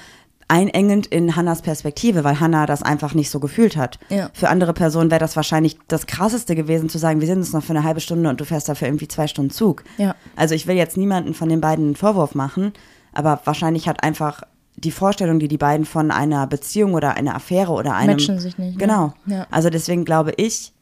einengend 0.51 1.07
in 1.07 1.37
Hannas 1.37 1.61
Perspektive, 1.61 2.25
weil 2.25 2.41
Hannah 2.41 2.65
das 2.65 2.83
einfach 2.83 3.13
nicht 3.13 3.29
so 3.29 3.39
gefühlt 3.39 3.77
hat. 3.77 3.97
Ja. 4.09 4.29
Für 4.33 4.49
andere 4.49 4.73
Personen 4.73 5.09
wäre 5.09 5.21
das 5.21 5.37
wahrscheinlich 5.37 5.77
das 5.87 6.07
Krasseste 6.07 6.55
gewesen, 6.55 6.89
zu 6.89 6.97
sagen, 6.97 7.21
wir 7.21 7.27
sind 7.27 7.37
uns 7.37 7.53
noch 7.53 7.63
für 7.63 7.71
eine 7.71 7.85
halbe 7.85 8.01
Stunde 8.01 8.29
und 8.29 8.41
du 8.41 8.43
fährst 8.43 8.67
dafür 8.67 8.89
irgendwie 8.89 9.07
zwei 9.07 9.27
Stunden 9.27 9.51
Zug. 9.51 9.85
Ja. 9.97 10.13
Also 10.35 10.53
ich 10.53 10.67
will 10.67 10.75
jetzt 10.75 10.97
niemanden 10.97 11.33
von 11.33 11.47
den 11.47 11.61
beiden 11.61 11.85
einen 11.85 11.95
Vorwurf 11.95 12.35
machen, 12.35 12.73
aber 13.13 13.39
wahrscheinlich 13.45 13.87
hat 13.87 14.03
einfach 14.03 14.43
die 14.75 14.91
Vorstellung, 14.91 15.39
die 15.39 15.47
die 15.47 15.57
beiden 15.57 15.85
von 15.85 16.11
einer 16.11 16.45
Beziehung 16.47 16.95
oder 16.95 17.15
einer 17.15 17.33
Affäre 17.33 17.71
oder 17.71 17.95
einem 17.95 18.17
Matchen 18.17 18.39
sich 18.39 18.57
nicht. 18.57 18.73
Ne? 18.73 18.77
Genau. 18.77 19.13
Ja. 19.27 19.47
Also 19.51 19.69
deswegen 19.69 20.03
glaube 20.03 20.33
ich, 20.35 20.73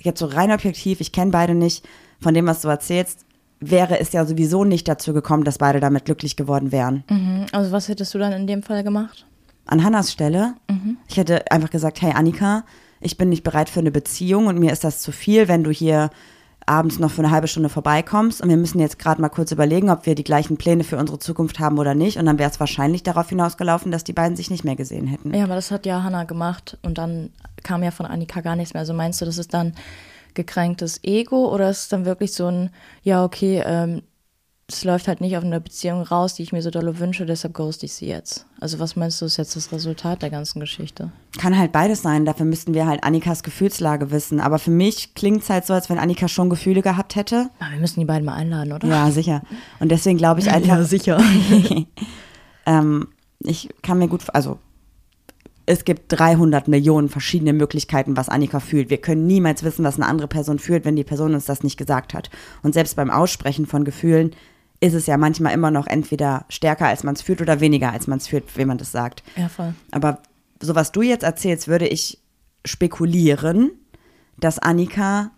jetzt 0.00 0.20
so 0.20 0.26
rein 0.26 0.52
objektiv, 0.52 1.02
ich 1.02 1.12
kenne 1.12 1.32
beide 1.32 1.54
nicht, 1.54 1.86
von 2.18 2.32
dem, 2.32 2.46
was 2.46 2.62
du 2.62 2.68
erzählst, 2.68 3.26
wäre 3.62 3.98
es 4.00 4.12
ja 4.12 4.24
sowieso 4.24 4.64
nicht 4.64 4.88
dazu 4.88 5.12
gekommen, 5.12 5.44
dass 5.44 5.58
beide 5.58 5.80
damit 5.80 6.04
glücklich 6.04 6.36
geworden 6.36 6.72
wären. 6.72 7.04
Mhm. 7.08 7.46
Also 7.52 7.72
was 7.72 7.88
hättest 7.88 8.12
du 8.14 8.18
dann 8.18 8.32
in 8.32 8.46
dem 8.46 8.62
Fall 8.62 8.82
gemacht? 8.82 9.26
An 9.66 9.84
Hannas 9.84 10.12
Stelle, 10.12 10.54
mhm. 10.68 10.96
ich 11.08 11.16
hätte 11.16 11.50
einfach 11.50 11.70
gesagt, 11.70 12.02
hey 12.02 12.12
Annika, 12.12 12.64
ich 13.00 13.16
bin 13.16 13.28
nicht 13.28 13.42
bereit 13.42 13.70
für 13.70 13.80
eine 13.80 13.90
Beziehung 13.90 14.46
und 14.46 14.58
mir 14.58 14.72
ist 14.72 14.84
das 14.84 15.00
zu 15.00 15.12
viel, 15.12 15.48
wenn 15.48 15.64
du 15.64 15.70
hier 15.70 16.10
abends 16.66 16.98
noch 16.98 17.10
für 17.10 17.22
eine 17.22 17.30
halbe 17.30 17.48
Stunde 17.48 17.68
vorbeikommst 17.68 18.40
und 18.40 18.48
wir 18.48 18.56
müssen 18.56 18.78
jetzt 18.78 18.98
gerade 18.98 19.20
mal 19.20 19.28
kurz 19.28 19.50
überlegen, 19.50 19.90
ob 19.90 20.06
wir 20.06 20.14
die 20.14 20.24
gleichen 20.24 20.56
Pläne 20.56 20.84
für 20.84 20.96
unsere 20.96 21.18
Zukunft 21.18 21.58
haben 21.58 21.78
oder 21.78 21.94
nicht 21.94 22.18
und 22.18 22.26
dann 22.26 22.38
wäre 22.38 22.50
es 22.50 22.60
wahrscheinlich 22.60 23.02
darauf 23.02 23.28
hinausgelaufen, 23.28 23.90
dass 23.90 24.04
die 24.04 24.12
beiden 24.12 24.36
sich 24.36 24.50
nicht 24.50 24.64
mehr 24.64 24.76
gesehen 24.76 25.06
hätten. 25.06 25.34
Ja, 25.34 25.44
aber 25.44 25.54
das 25.54 25.70
hat 25.70 25.86
ja 25.86 26.02
Hannah 26.02 26.24
gemacht 26.24 26.78
und 26.82 26.98
dann 26.98 27.30
kam 27.62 27.82
ja 27.82 27.90
von 27.90 28.06
Annika 28.06 28.40
gar 28.40 28.56
nichts 28.56 28.74
mehr. 28.74 28.80
Also 28.80 28.94
meinst 28.94 29.20
du, 29.20 29.24
das 29.24 29.38
ist 29.38 29.54
dann 29.54 29.74
gekränktes 30.34 31.00
Ego 31.02 31.52
oder 31.52 31.70
ist 31.70 31.80
es 31.80 31.88
dann 31.88 32.04
wirklich 32.04 32.32
so 32.32 32.46
ein, 32.46 32.70
ja, 33.02 33.24
okay, 33.24 33.62
ähm, 33.64 34.02
es 34.68 34.84
läuft 34.84 35.08
halt 35.08 35.20
nicht 35.20 35.36
auf 35.36 35.44
eine 35.44 35.60
Beziehung 35.60 36.02
raus, 36.02 36.34
die 36.34 36.42
ich 36.42 36.52
mir 36.52 36.62
so 36.62 36.70
dolle 36.70 36.98
wünsche, 36.98 37.26
deshalb 37.26 37.54
ghost 37.54 37.82
ich 37.82 37.92
sie 37.92 38.06
jetzt. 38.06 38.46
Also 38.60 38.78
was 38.78 38.96
meinst 38.96 39.20
du, 39.20 39.26
ist 39.26 39.36
jetzt 39.36 39.54
das 39.56 39.72
Resultat 39.72 40.22
der 40.22 40.30
ganzen 40.30 40.60
Geschichte? 40.60 41.10
Kann 41.38 41.58
halt 41.58 41.72
beides 41.72 42.02
sein, 42.02 42.24
dafür 42.24 42.46
müssten 42.46 42.72
wir 42.72 42.86
halt 42.86 43.04
Annikas 43.04 43.42
Gefühlslage 43.42 44.10
wissen. 44.10 44.40
Aber 44.40 44.58
für 44.58 44.70
mich 44.70 45.14
klingt 45.14 45.42
es 45.42 45.50
halt 45.50 45.66
so, 45.66 45.74
als 45.74 45.90
wenn 45.90 45.98
Annika 45.98 46.28
schon 46.28 46.48
Gefühle 46.48 46.82
gehabt 46.82 47.16
hätte. 47.16 47.50
Aber 47.58 47.72
wir 47.72 47.80
müssen 47.80 48.00
die 48.00 48.06
beiden 48.06 48.24
mal 48.24 48.34
einladen, 48.34 48.72
oder? 48.72 48.88
Ja, 48.88 49.10
sicher. 49.10 49.42
Und 49.80 49.90
deswegen 49.90 50.18
glaube 50.18 50.40
ich 50.40 50.50
einfach. 50.52 50.78
ja, 50.78 50.84
sicher. 50.84 51.20
ähm, 52.66 53.08
ich 53.40 53.68
kann 53.82 53.98
mir 53.98 54.08
gut, 54.08 54.22
also 54.32 54.58
es 55.72 55.84
gibt 55.84 56.04
300 56.08 56.68
Millionen 56.68 57.08
verschiedene 57.08 57.52
Möglichkeiten, 57.52 58.16
was 58.16 58.28
Annika 58.28 58.60
fühlt. 58.60 58.90
Wir 58.90 59.00
können 59.00 59.26
niemals 59.26 59.62
wissen, 59.62 59.84
was 59.84 59.96
eine 59.96 60.06
andere 60.06 60.28
Person 60.28 60.58
fühlt, 60.58 60.84
wenn 60.84 60.96
die 60.96 61.04
Person 61.04 61.34
uns 61.34 61.46
das 61.46 61.62
nicht 61.62 61.76
gesagt 61.76 62.14
hat. 62.14 62.30
Und 62.62 62.74
selbst 62.74 62.96
beim 62.96 63.10
Aussprechen 63.10 63.66
von 63.66 63.84
Gefühlen 63.84 64.36
ist 64.80 64.94
es 64.94 65.06
ja 65.06 65.16
manchmal 65.16 65.54
immer 65.54 65.70
noch 65.70 65.86
entweder 65.86 66.44
stärker, 66.48 66.86
als 66.86 67.04
man 67.04 67.14
es 67.14 67.22
fühlt, 67.22 67.40
oder 67.40 67.60
weniger, 67.60 67.92
als 67.92 68.06
man 68.06 68.18
es 68.18 68.26
fühlt, 68.26 68.56
wenn 68.56 68.68
man 68.68 68.78
das 68.78 68.92
sagt. 68.92 69.22
Ja, 69.36 69.48
voll. 69.48 69.74
Aber 69.92 70.18
so 70.60 70.74
was 70.74 70.92
du 70.92 71.02
jetzt 71.02 71.22
erzählst, 71.22 71.68
würde 71.68 71.88
ich 71.88 72.18
spekulieren, 72.64 73.70
dass 74.38 74.58
Annika 74.58 75.30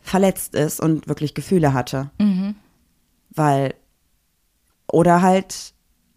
verletzt 0.00 0.54
ist 0.54 0.80
und 0.80 1.08
wirklich 1.08 1.34
Gefühle 1.34 1.74
hatte. 1.74 2.10
Mhm. 2.18 2.56
Weil, 3.30 3.74
oder 4.90 5.22
halt 5.22 5.74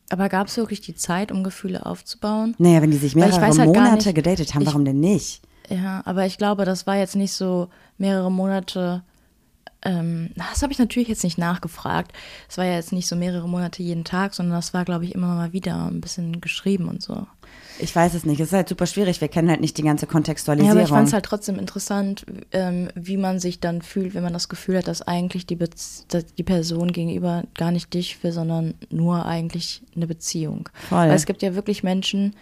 aber 0.09 0.29
gab 0.29 0.47
es 0.47 0.57
wirklich 0.57 0.81
die 0.81 0.95
Zeit, 0.95 1.31
um 1.31 1.43
Gefühle 1.43 1.85
aufzubauen? 1.85 2.55
Naja, 2.57 2.81
wenn 2.81 2.91
die 2.91 2.97
sich 2.97 3.15
mehrere 3.15 3.39
halt 3.39 3.57
Monate 3.57 4.13
gedatet 4.13 4.53
haben, 4.53 4.61
ich, 4.61 4.67
warum 4.67 4.85
denn 4.85 4.99
nicht? 4.99 5.41
Ja, 5.69 6.01
aber 6.05 6.25
ich 6.25 6.37
glaube, 6.37 6.65
das 6.65 6.87
war 6.87 6.97
jetzt 6.97 7.15
nicht 7.15 7.33
so 7.33 7.69
mehrere 7.97 8.31
Monate. 8.31 9.03
Ähm, 9.83 10.31
das 10.35 10.61
habe 10.61 10.73
ich 10.73 10.79
natürlich 10.79 11.07
jetzt 11.07 11.23
nicht 11.23 11.37
nachgefragt. 11.37 12.11
Es 12.49 12.57
war 12.57 12.65
ja 12.65 12.73
jetzt 12.73 12.91
nicht 12.91 13.07
so 13.07 13.15
mehrere 13.15 13.47
Monate 13.47 13.83
jeden 13.83 14.03
Tag, 14.03 14.33
sondern 14.33 14.55
das 14.55 14.73
war, 14.73 14.83
glaube 14.83 15.05
ich, 15.05 15.13
immer 15.13 15.35
mal 15.35 15.53
wieder 15.53 15.85
ein 15.85 16.01
bisschen 16.01 16.41
geschrieben 16.41 16.89
und 16.89 17.01
so. 17.01 17.27
Ich 17.79 17.95
weiß 17.95 18.13
es 18.13 18.25
nicht. 18.25 18.39
Es 18.39 18.49
ist 18.49 18.53
halt 18.53 18.69
super 18.69 18.85
schwierig. 18.85 19.21
Wir 19.21 19.27
kennen 19.27 19.49
halt 19.49 19.61
nicht 19.61 19.77
die 19.77 19.83
ganze 19.83 20.05
Kontextualisierung. 20.05 20.77
Ja, 20.77 20.81
aber 20.81 20.87
ich 20.87 20.93
fand 20.93 21.07
es 21.07 21.13
halt 21.13 21.25
trotzdem 21.25 21.57
interessant, 21.57 22.25
ähm, 22.51 22.89
wie 22.95 23.17
man 23.17 23.39
sich 23.39 23.59
dann 23.59 23.81
fühlt, 23.81 24.13
wenn 24.13 24.23
man 24.23 24.33
das 24.33 24.49
Gefühl 24.49 24.77
hat, 24.77 24.87
dass 24.87 25.01
eigentlich 25.01 25.45
die, 25.45 25.55
Be 25.55 25.69
die 26.37 26.43
Person 26.43 26.91
gegenüber 26.91 27.43
gar 27.57 27.71
nicht 27.71 27.93
dich 27.93 28.21
will, 28.23 28.31
sondern 28.31 28.75
nur 28.89 29.25
eigentlich 29.25 29.81
eine 29.95 30.07
Beziehung. 30.07 30.69
Voll. 30.89 30.97
Weil 30.97 31.11
es 31.11 31.25
gibt 31.25 31.41
ja 31.41 31.55
wirklich 31.55 31.83
Menschen, 31.83 32.35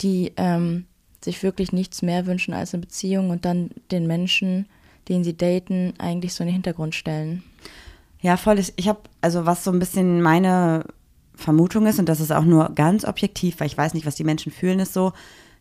die 0.00 0.32
ähm, 0.36 0.86
sich 1.24 1.42
wirklich 1.42 1.72
nichts 1.72 2.02
mehr 2.02 2.26
wünschen 2.26 2.54
als 2.54 2.74
eine 2.74 2.80
Beziehung 2.80 3.30
und 3.30 3.44
dann 3.44 3.70
den 3.90 4.06
Menschen, 4.06 4.66
den 5.08 5.24
sie 5.24 5.36
daten, 5.36 5.94
eigentlich 5.98 6.34
so 6.34 6.42
in 6.42 6.48
den 6.48 6.54
Hintergrund 6.54 6.94
stellen. 6.94 7.42
Ja, 8.20 8.36
voll. 8.36 8.58
Ich 8.58 8.88
habe, 8.88 9.00
also 9.20 9.46
was 9.46 9.64
so 9.64 9.70
ein 9.70 9.78
bisschen 9.78 10.22
meine 10.22 10.84
Vermutung 11.38 11.86
ist, 11.86 11.98
und 11.98 12.08
das 12.08 12.20
ist 12.20 12.32
auch 12.32 12.44
nur 12.44 12.70
ganz 12.74 13.04
objektiv, 13.04 13.60
weil 13.60 13.68
ich 13.68 13.78
weiß 13.78 13.94
nicht, 13.94 14.06
was 14.06 14.16
die 14.16 14.24
Menschen 14.24 14.50
fühlen, 14.50 14.80
ist 14.80 14.92
so, 14.92 15.12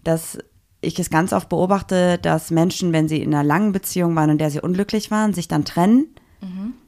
dass 0.04 0.40
ich 0.82 0.98
es 1.00 1.10
ganz 1.10 1.34
oft 1.34 1.50
beobachte, 1.50 2.18
dass 2.18 2.52
Menschen, 2.52 2.94
wenn 2.94 3.08
sie 3.08 3.22
in 3.22 3.34
einer 3.34 3.44
langen 3.44 3.72
Beziehung 3.72 4.16
waren, 4.16 4.32
in 4.32 4.38
der 4.38 4.50
sie 4.50 4.60
unglücklich 4.60 5.12
waren, 5.12 5.34
sich 5.34 5.48
dann 5.48 5.66
trennen, 5.66 6.08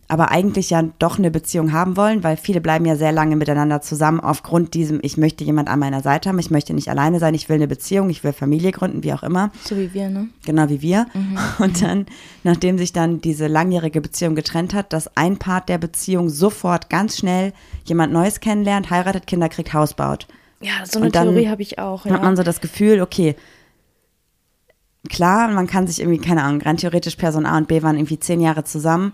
aber 0.10 0.32
eigentlich 0.32 0.72
ja 0.72 0.84
doch 0.98 1.20
eine 1.20 1.30
Beziehung 1.30 1.72
haben 1.72 1.96
wollen, 1.96 2.24
weil 2.24 2.36
viele 2.36 2.62
bleiben 2.62 2.84
ja 2.86 2.96
sehr 2.96 3.12
lange 3.12 3.36
miteinander 3.36 3.80
zusammen 3.80 4.20
aufgrund 4.20 4.74
diesem, 4.74 5.00
ich 5.04 5.18
möchte 5.18 5.44
jemand 5.44 5.70
an 5.70 5.78
meiner 5.78 6.02
Seite 6.02 6.30
haben, 6.30 6.40
ich 6.40 6.50
möchte 6.50 6.74
nicht 6.74 6.90
alleine 6.90 7.20
sein, 7.20 7.36
ich 7.36 7.48
will 7.48 7.58
eine 7.58 7.68
Beziehung, 7.68 8.10
ich 8.10 8.24
will 8.24 8.34
Familie 8.34 8.72
gründen, 8.72 9.04
wie 9.04 9.14
auch 9.14 9.22
immer. 9.22 9.52
So 9.64 9.78
wie 9.78 9.94
wir, 9.94 10.10
ne? 10.10 10.28
Genau 10.46 10.68
wie 10.68 10.82
wir. 10.82 11.06
Und 11.60 11.84
dann, 11.84 12.08
nachdem 12.44 12.80
sich 12.80 12.92
dann 12.92 13.22
diese 13.22 13.46
langjährige 13.46 14.02
Beziehung 14.02 14.34
getrennt 14.34 14.74
hat, 14.74 14.94
dass 14.94 15.16
ein 15.16 15.38
Part 15.38 15.70
der 15.70 15.78
Beziehung 15.78 16.30
sofort 16.30 16.90
ganz 16.90 17.18
schnell 17.18 17.54
jemand 17.86 18.12
Neues 18.12 18.40
kennenlernt, 18.40 18.90
heiratet, 18.90 19.28
Kinder 19.28 19.48
kriegt, 19.48 19.74
Haus 19.74 19.94
baut. 19.94 20.28
Ja, 20.60 20.72
so 20.86 21.00
eine 21.00 21.12
dann 21.12 21.28
Theorie 21.28 21.50
habe 21.50 21.62
ich 21.62 21.78
auch. 21.78 22.06
Ja. 22.08 22.14
hat 22.14 22.24
man 22.24 22.36
so 22.36 22.42
das 22.42 22.62
Gefühl, 22.62 23.02
okay, 23.02 23.36
klar, 25.08 25.50
man 25.50 25.68
kann 25.68 25.86
sich 25.86 26.00
irgendwie, 26.00 26.20
keine 26.20 26.44
Ahnung, 26.44 26.62
rein 26.62 26.78
theoretisch 26.78 27.16
Person 27.16 27.46
A 27.46 27.58
und 27.58 27.68
B 27.68 27.84
waren 27.84 27.96
irgendwie 27.96 28.20
zehn 28.20 28.42
Jahre 28.42 28.64
zusammen. 28.64 29.14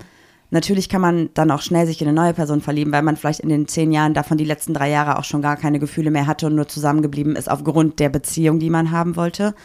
Natürlich 0.51 0.89
kann 0.89 1.01
man 1.01 1.29
dann 1.34 1.51
auch 1.51 1.62
schnell 1.62 1.88
sich 1.88 2.01
in 2.01 2.08
eine 2.08 2.15
neue 2.15 2.34
Person 2.34 2.62
verlieben, 2.62 2.91
weil 2.93 3.01
man 3.01 3.17
vielleicht 3.17 3.39
in 3.39 3.49
den 3.49 3.67
zehn 3.67 3.91
Jahren 3.91 4.13
davon 4.13 4.38
die 4.38 4.45
letzten 4.45 4.73
drei 4.73 4.89
Jahre 4.89 5.17
auch 5.17 5.23
schon 5.23 5.41
gar 5.41 5.58
keine 5.58 5.79
Gefühle 5.79 6.12
mehr 6.12 6.27
hatte 6.27 6.47
und 6.47 6.55
nur 6.55 6.67
zusammengeblieben 6.67 7.36
ist 7.36 7.49
aufgrund 7.49 7.99
der 7.99 8.10
Beziehung, 8.10 8.60
die 8.60 8.69
man 8.69 8.91
haben 8.91 9.15
wollte. 9.15 9.55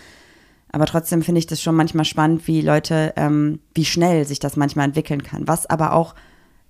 Aber 0.72 0.86
trotzdem 0.86 1.22
finde 1.22 1.40
ich 1.40 1.46
das 1.46 1.60
schon 1.60 1.74
manchmal 1.74 2.04
spannend, 2.04 2.46
wie 2.46 2.60
Leute, 2.60 3.12
ähm, 3.16 3.60
wie 3.74 3.84
schnell 3.84 4.24
sich 4.24 4.38
das 4.38 4.56
manchmal 4.56 4.86
entwickeln 4.86 5.22
kann. 5.22 5.46
Was 5.46 5.66
aber 5.68 5.92
auch 5.92 6.14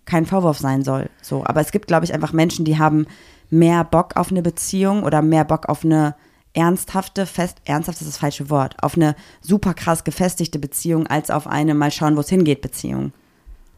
kein 0.06 0.26
Vorwurf 0.26 0.58
sein 0.58 0.82
soll. 0.82 1.08
So, 1.22 1.44
aber 1.44 1.60
es 1.60 1.70
gibt, 1.70 1.86
glaube 1.86 2.04
ich, 2.04 2.14
einfach 2.14 2.32
Menschen, 2.32 2.64
die 2.64 2.78
haben 2.78 3.06
mehr 3.50 3.84
Bock 3.84 4.16
auf 4.16 4.30
eine 4.30 4.42
Beziehung 4.42 5.02
oder 5.02 5.22
mehr 5.22 5.44
Bock 5.44 5.68
auf 5.68 5.84
eine 5.84 6.14
ernsthafte, 6.52 7.26
fest, 7.26 7.58
ernsthaft 7.64 8.00
ist 8.00 8.08
das 8.08 8.18
falsche 8.18 8.50
Wort, 8.50 8.74
auf 8.82 8.96
eine 8.96 9.14
super 9.40 9.74
krass 9.74 10.02
gefestigte 10.02 10.58
Beziehung 10.58 11.06
als 11.06 11.30
auf 11.30 11.46
eine 11.46 11.74
mal 11.74 11.92
schauen, 11.92 12.16
wo 12.16 12.20
es 12.20 12.28
hingeht 12.28 12.60
Beziehung. 12.60 13.12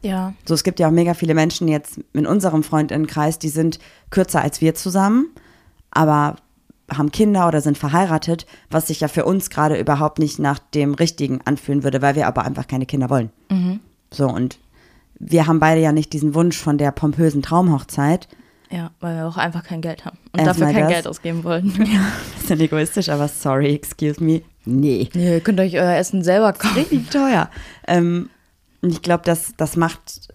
Ja. 0.03 0.33
So, 0.45 0.53
es 0.53 0.63
gibt 0.63 0.79
ja 0.79 0.87
auch 0.87 0.91
mega 0.91 1.13
viele 1.13 1.33
Menschen 1.33 1.67
jetzt 1.67 1.99
in 2.13 2.27
unserem 2.27 2.63
Freundinnenkreis, 2.63 3.39
die 3.39 3.49
sind 3.49 3.79
kürzer 4.09 4.41
als 4.41 4.61
wir 4.61 4.75
zusammen, 4.75 5.27
aber 5.91 6.35
haben 6.91 7.11
Kinder 7.11 7.47
oder 7.47 7.61
sind 7.61 7.77
verheiratet, 7.77 8.45
was 8.69 8.87
sich 8.87 8.99
ja 8.99 9.07
für 9.07 9.25
uns 9.25 9.49
gerade 9.49 9.79
überhaupt 9.79 10.19
nicht 10.19 10.37
nach 10.37 10.59
dem 10.59 10.93
Richtigen 10.93 11.39
anfühlen 11.45 11.83
würde, 11.83 12.01
weil 12.01 12.15
wir 12.15 12.27
aber 12.27 12.43
einfach 12.43 12.67
keine 12.67 12.85
Kinder 12.85 13.09
wollen. 13.09 13.31
So, 14.11 14.27
und 14.27 14.59
wir 15.17 15.47
haben 15.47 15.59
beide 15.59 15.81
ja 15.81 15.91
nicht 15.91 16.11
diesen 16.13 16.35
Wunsch 16.35 16.57
von 16.57 16.77
der 16.77 16.91
pompösen 16.91 17.41
Traumhochzeit. 17.41 18.27
Ja, 18.69 18.91
weil 18.99 19.15
wir 19.15 19.27
auch 19.27 19.37
einfach 19.37 19.63
kein 19.63 19.81
Geld 19.81 20.03
haben 20.03 20.17
und 20.33 20.39
Erstmal 20.41 20.73
dafür 20.73 20.81
kein 20.81 20.83
das. 20.83 20.93
Geld 20.93 21.07
ausgeben 21.07 21.43
wollen. 21.43 21.73
Bisschen 22.39 22.59
egoistisch, 22.59 23.09
aber 23.09 23.27
sorry, 23.27 23.73
excuse 23.73 24.21
me. 24.21 24.41
Nee. 24.65 25.09
Nee, 25.13 25.33
ihr 25.35 25.41
könnt 25.41 25.59
euch 25.59 25.75
euer 25.75 25.95
Essen 25.95 26.23
selber 26.23 26.53
kaufen. 26.53 26.77
richtig 26.77 27.09
teuer. 27.09 27.49
Ähm, 27.87 28.29
und 28.83 28.91
ich 28.91 29.01
glaube, 29.01 29.23
das, 29.23 29.53
das 29.55 29.77
macht 29.77 30.33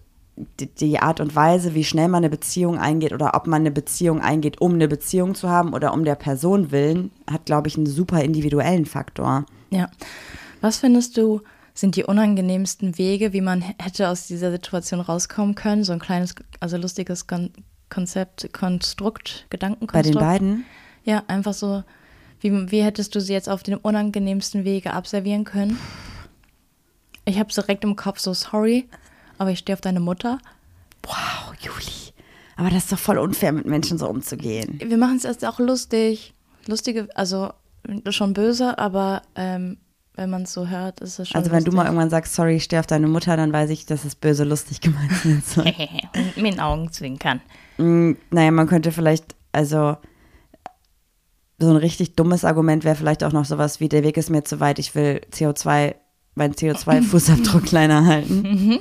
die, 0.79 0.99
Art 0.99 1.19
und 1.19 1.35
Weise, 1.35 1.75
wie 1.75 1.83
schnell 1.83 2.07
man 2.07 2.19
eine 2.23 2.29
Beziehung 2.29 2.79
eingeht 2.79 3.13
oder 3.13 3.35
ob 3.35 3.45
man 3.45 3.61
eine 3.61 3.71
Beziehung 3.71 4.21
eingeht, 4.21 4.59
um 4.59 4.73
eine 4.73 4.87
Beziehung 4.87 5.35
zu 5.35 5.49
haben 5.49 5.73
oder 5.73 5.93
um 5.93 6.03
der 6.03 6.15
Person 6.15 6.71
willen, 6.71 7.11
hat, 7.29 7.45
glaube 7.45 7.67
ich, 7.67 7.77
einen 7.77 7.85
super 7.85 8.23
individuellen 8.23 8.85
Faktor. 8.85 9.45
Ja. 9.69 9.89
Was 10.61 10.79
findest 10.79 11.15
du, 11.17 11.41
sind 11.75 11.95
die 11.95 12.05
unangenehmsten 12.05 12.97
Wege, 12.97 13.33
wie 13.33 13.41
man 13.41 13.61
hätte 13.61 14.09
aus 14.09 14.25
dieser 14.27 14.49
Situation 14.51 14.99
rauskommen 14.99 15.53
können? 15.55 15.83
So 15.83 15.93
ein 15.93 15.99
kleines, 15.99 16.33
also 16.59 16.77
lustiges 16.77 17.27
Kon 17.27 17.51
Konzept, 17.89 18.53
Konstrukt, 18.53 19.45
Bei 19.49 19.57
Gedankenkonstrukt. 19.57 20.15
den 20.15 20.19
beiden? 20.19 20.65
Ja, 21.03 21.23
einfach 21.27 21.53
so. 21.53 21.83
Wie, 22.39 22.71
wie 22.71 22.83
hättest 22.83 23.15
du 23.15 23.21
sie 23.21 23.33
jetzt 23.33 23.49
auf 23.49 23.63
den 23.63 23.75
unangenehmsten 23.75 24.63
Wege 24.63 24.93
abservieren 24.93 25.43
können? 25.43 25.77
Ich 27.29 27.37
habe 27.37 27.53
direkt 27.53 27.83
im 27.83 27.95
Kopf 27.95 28.17
so, 28.19 28.33
sorry, 28.33 28.89
aber 29.37 29.51
ich 29.51 29.59
stehe 29.59 29.75
auf 29.75 29.81
deine 29.81 29.99
Mutter. 29.99 30.39
Wow, 31.03 31.53
Juli. 31.59 32.13
Aber 32.55 32.69
das 32.71 32.85
ist 32.85 32.91
doch 32.91 32.97
voll 32.97 33.19
unfair, 33.19 33.51
mit 33.51 33.67
Menschen 33.67 33.99
so 33.99 34.09
umzugehen. 34.09 34.79
Wir 34.83 34.97
machen 34.97 35.17
es 35.17 35.25
erst 35.25 35.45
auch 35.45 35.59
lustig. 35.59 36.33
Lustige, 36.65 37.07
also 37.13 37.53
schon 38.09 38.33
böse, 38.33 38.79
aber 38.79 39.21
ähm, 39.35 39.77
wenn 40.15 40.31
man 40.31 40.41
es 40.43 40.53
so 40.53 40.67
hört, 40.67 41.01
ist 41.01 41.19
es 41.19 41.29
schon 41.29 41.39
Also 41.39 41.51
wenn 41.51 41.63
du 41.63 41.71
mal 41.71 41.83
lustig. 41.83 41.89
irgendwann 41.89 42.09
sagst, 42.09 42.33
sorry, 42.33 42.55
ich 42.55 42.63
stehe 42.63 42.79
auf 42.79 42.87
deine 42.87 43.07
Mutter, 43.07 43.37
dann 43.37 43.53
weiß 43.53 43.69
ich, 43.69 43.85
dass 43.85 44.05
es 44.05 44.15
böse 44.15 44.43
lustig 44.43 44.81
gemeint 44.81 45.11
soll. 45.45 45.65
Und 46.15 46.37
mit 46.37 46.53
den 46.53 46.59
Augen 46.59 46.91
zwinkern. 46.91 47.41
Mm, 47.77 48.13
naja, 48.31 48.49
man 48.49 48.67
könnte 48.67 48.91
vielleicht, 48.91 49.35
also 49.51 49.97
so 51.59 51.69
ein 51.69 51.75
richtig 51.77 52.15
dummes 52.15 52.43
Argument 52.43 52.83
wäre 52.83 52.95
vielleicht 52.95 53.23
auch 53.23 53.33
noch 53.33 53.45
sowas 53.45 53.79
wie, 53.79 53.87
der 53.87 54.03
Weg 54.03 54.17
ist 54.17 54.31
mir 54.31 54.43
zu 54.43 54.59
weit, 54.59 54.79
ich 54.79 54.95
will 54.95 55.21
CO2, 55.31 55.93
meinen 56.39 56.53
CO2-Fußabdruck 56.55 57.61
kleiner 57.65 58.05
halten. 58.05 58.79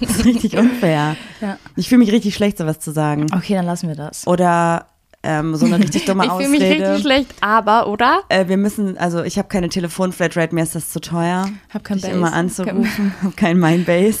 Das 0.00 0.10
ist 0.10 0.24
richtig 0.24 0.58
unfair. 0.58 1.16
Ja. 1.40 1.58
Ich 1.76 1.88
fühle 1.88 2.00
mich 2.00 2.10
richtig 2.12 2.34
schlecht, 2.34 2.58
sowas 2.58 2.80
zu 2.80 2.90
sagen. 2.90 3.26
Okay, 3.32 3.54
dann 3.54 3.66
lassen 3.66 3.88
wir 3.88 3.94
das. 3.94 4.26
Oder 4.26 4.86
ähm, 5.22 5.56
so 5.56 5.66
eine 5.66 5.78
richtig 5.78 6.04
dumme 6.04 6.24
ich 6.26 6.32
fühle 6.32 6.48
mich 6.48 6.60
richtig 6.60 6.82
Ausrede. 6.82 7.00
schlecht, 7.00 7.34
aber, 7.40 7.88
oder? 7.88 8.22
Äh, 8.28 8.48
wir 8.48 8.56
müssen, 8.56 8.96
also 8.98 9.22
ich 9.22 9.38
habe 9.38 9.48
keine 9.48 9.68
Telefonflatrate, 9.68 10.54
mir 10.54 10.62
ist 10.62 10.74
das 10.74 10.90
zu 10.90 11.00
teuer. 11.00 11.48
Hab 11.72 11.84
kein 11.84 11.96
dich 11.98 12.06
Base. 12.06 12.16
immer 12.16 12.32
anzurufen, 12.32 13.14
hab 13.22 13.36
kein 13.36 13.58
Mindbase. 13.58 14.20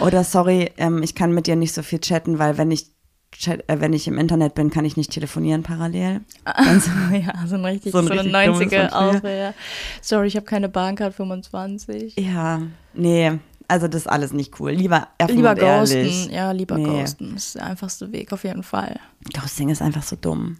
Oder 0.00 0.24
sorry, 0.24 0.70
ähm, 0.78 1.02
ich 1.02 1.14
kann 1.14 1.32
mit 1.32 1.46
dir 1.46 1.56
nicht 1.56 1.72
so 1.72 1.82
viel 1.82 2.00
chatten, 2.00 2.38
weil 2.38 2.58
wenn 2.58 2.70
ich 2.70 2.93
chat, 3.38 3.68
äh, 3.68 3.80
wenn 3.80 3.92
ich 3.92 4.08
im 4.08 4.18
Internet 4.18 4.54
bin, 4.54 4.70
kann 4.70 4.84
ich 4.84 4.96
nicht 4.96 5.10
telefonieren 5.12 5.62
parallel. 5.62 6.22
Ganz, 6.44 6.88
ja, 7.12 7.46
so 7.46 7.54
ein 7.56 7.64
richtig, 7.64 7.92
So 7.92 8.02
so, 8.02 8.10
ein 8.12 8.18
eine 8.34 8.50
richtig 8.52 8.68
dummes 8.70 8.72
90er 8.72 8.80
von 8.80 8.90
früher. 8.90 9.16
Ausrede. 9.16 9.54
Sorry, 10.00 10.26
ich 10.28 10.36
habe 10.36 10.46
keine 10.46 10.68
Bahncard 10.68 11.14
25. 11.14 12.16
ja, 12.18 12.62
nee, 12.94 13.32
also 13.68 13.88
das 13.88 14.02
ist 14.02 14.06
alles 14.08 14.32
nicht 14.32 14.58
cool. 14.60 14.72
Lieber 14.72 15.08
offen 15.20 15.36
Lieber 15.36 15.50
und 15.52 15.58
ehrlich. 15.58 16.04
ghosten. 16.04 16.32
Ja, 16.34 16.52
lieber 16.52 16.76
Nee. 16.76 16.84
ghosten. 16.84 17.32
Das 17.34 17.46
ist 17.46 17.54
der 17.56 17.66
einfachste 17.66 18.12
Weg 18.12 18.32
auf 18.32 18.44
jeden 18.44 18.62
Fall. 18.62 18.98
Ghosting 19.32 19.70
ist 19.70 19.80
einfach 19.82 20.02
so 20.02 20.16
dumm. 20.20 20.58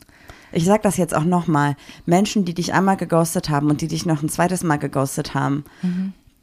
Ich 0.52 0.64
sag 0.64 0.82
das 0.82 0.96
jetzt 0.96 1.14
auch 1.14 1.24
nochmal. 1.24 1.76
Menschen, 2.06 2.44
die 2.44 2.54
dich 2.54 2.72
einmal 2.72 2.96
geghostet 2.96 3.50
haben 3.50 3.68
und 3.70 3.80
die 3.82 3.88
dich 3.88 4.06
noch 4.06 4.22
ein 4.22 4.28
zweites 4.28 4.62
Mal 4.62 4.78
geghostet 4.78 5.34
haben, 5.34 5.64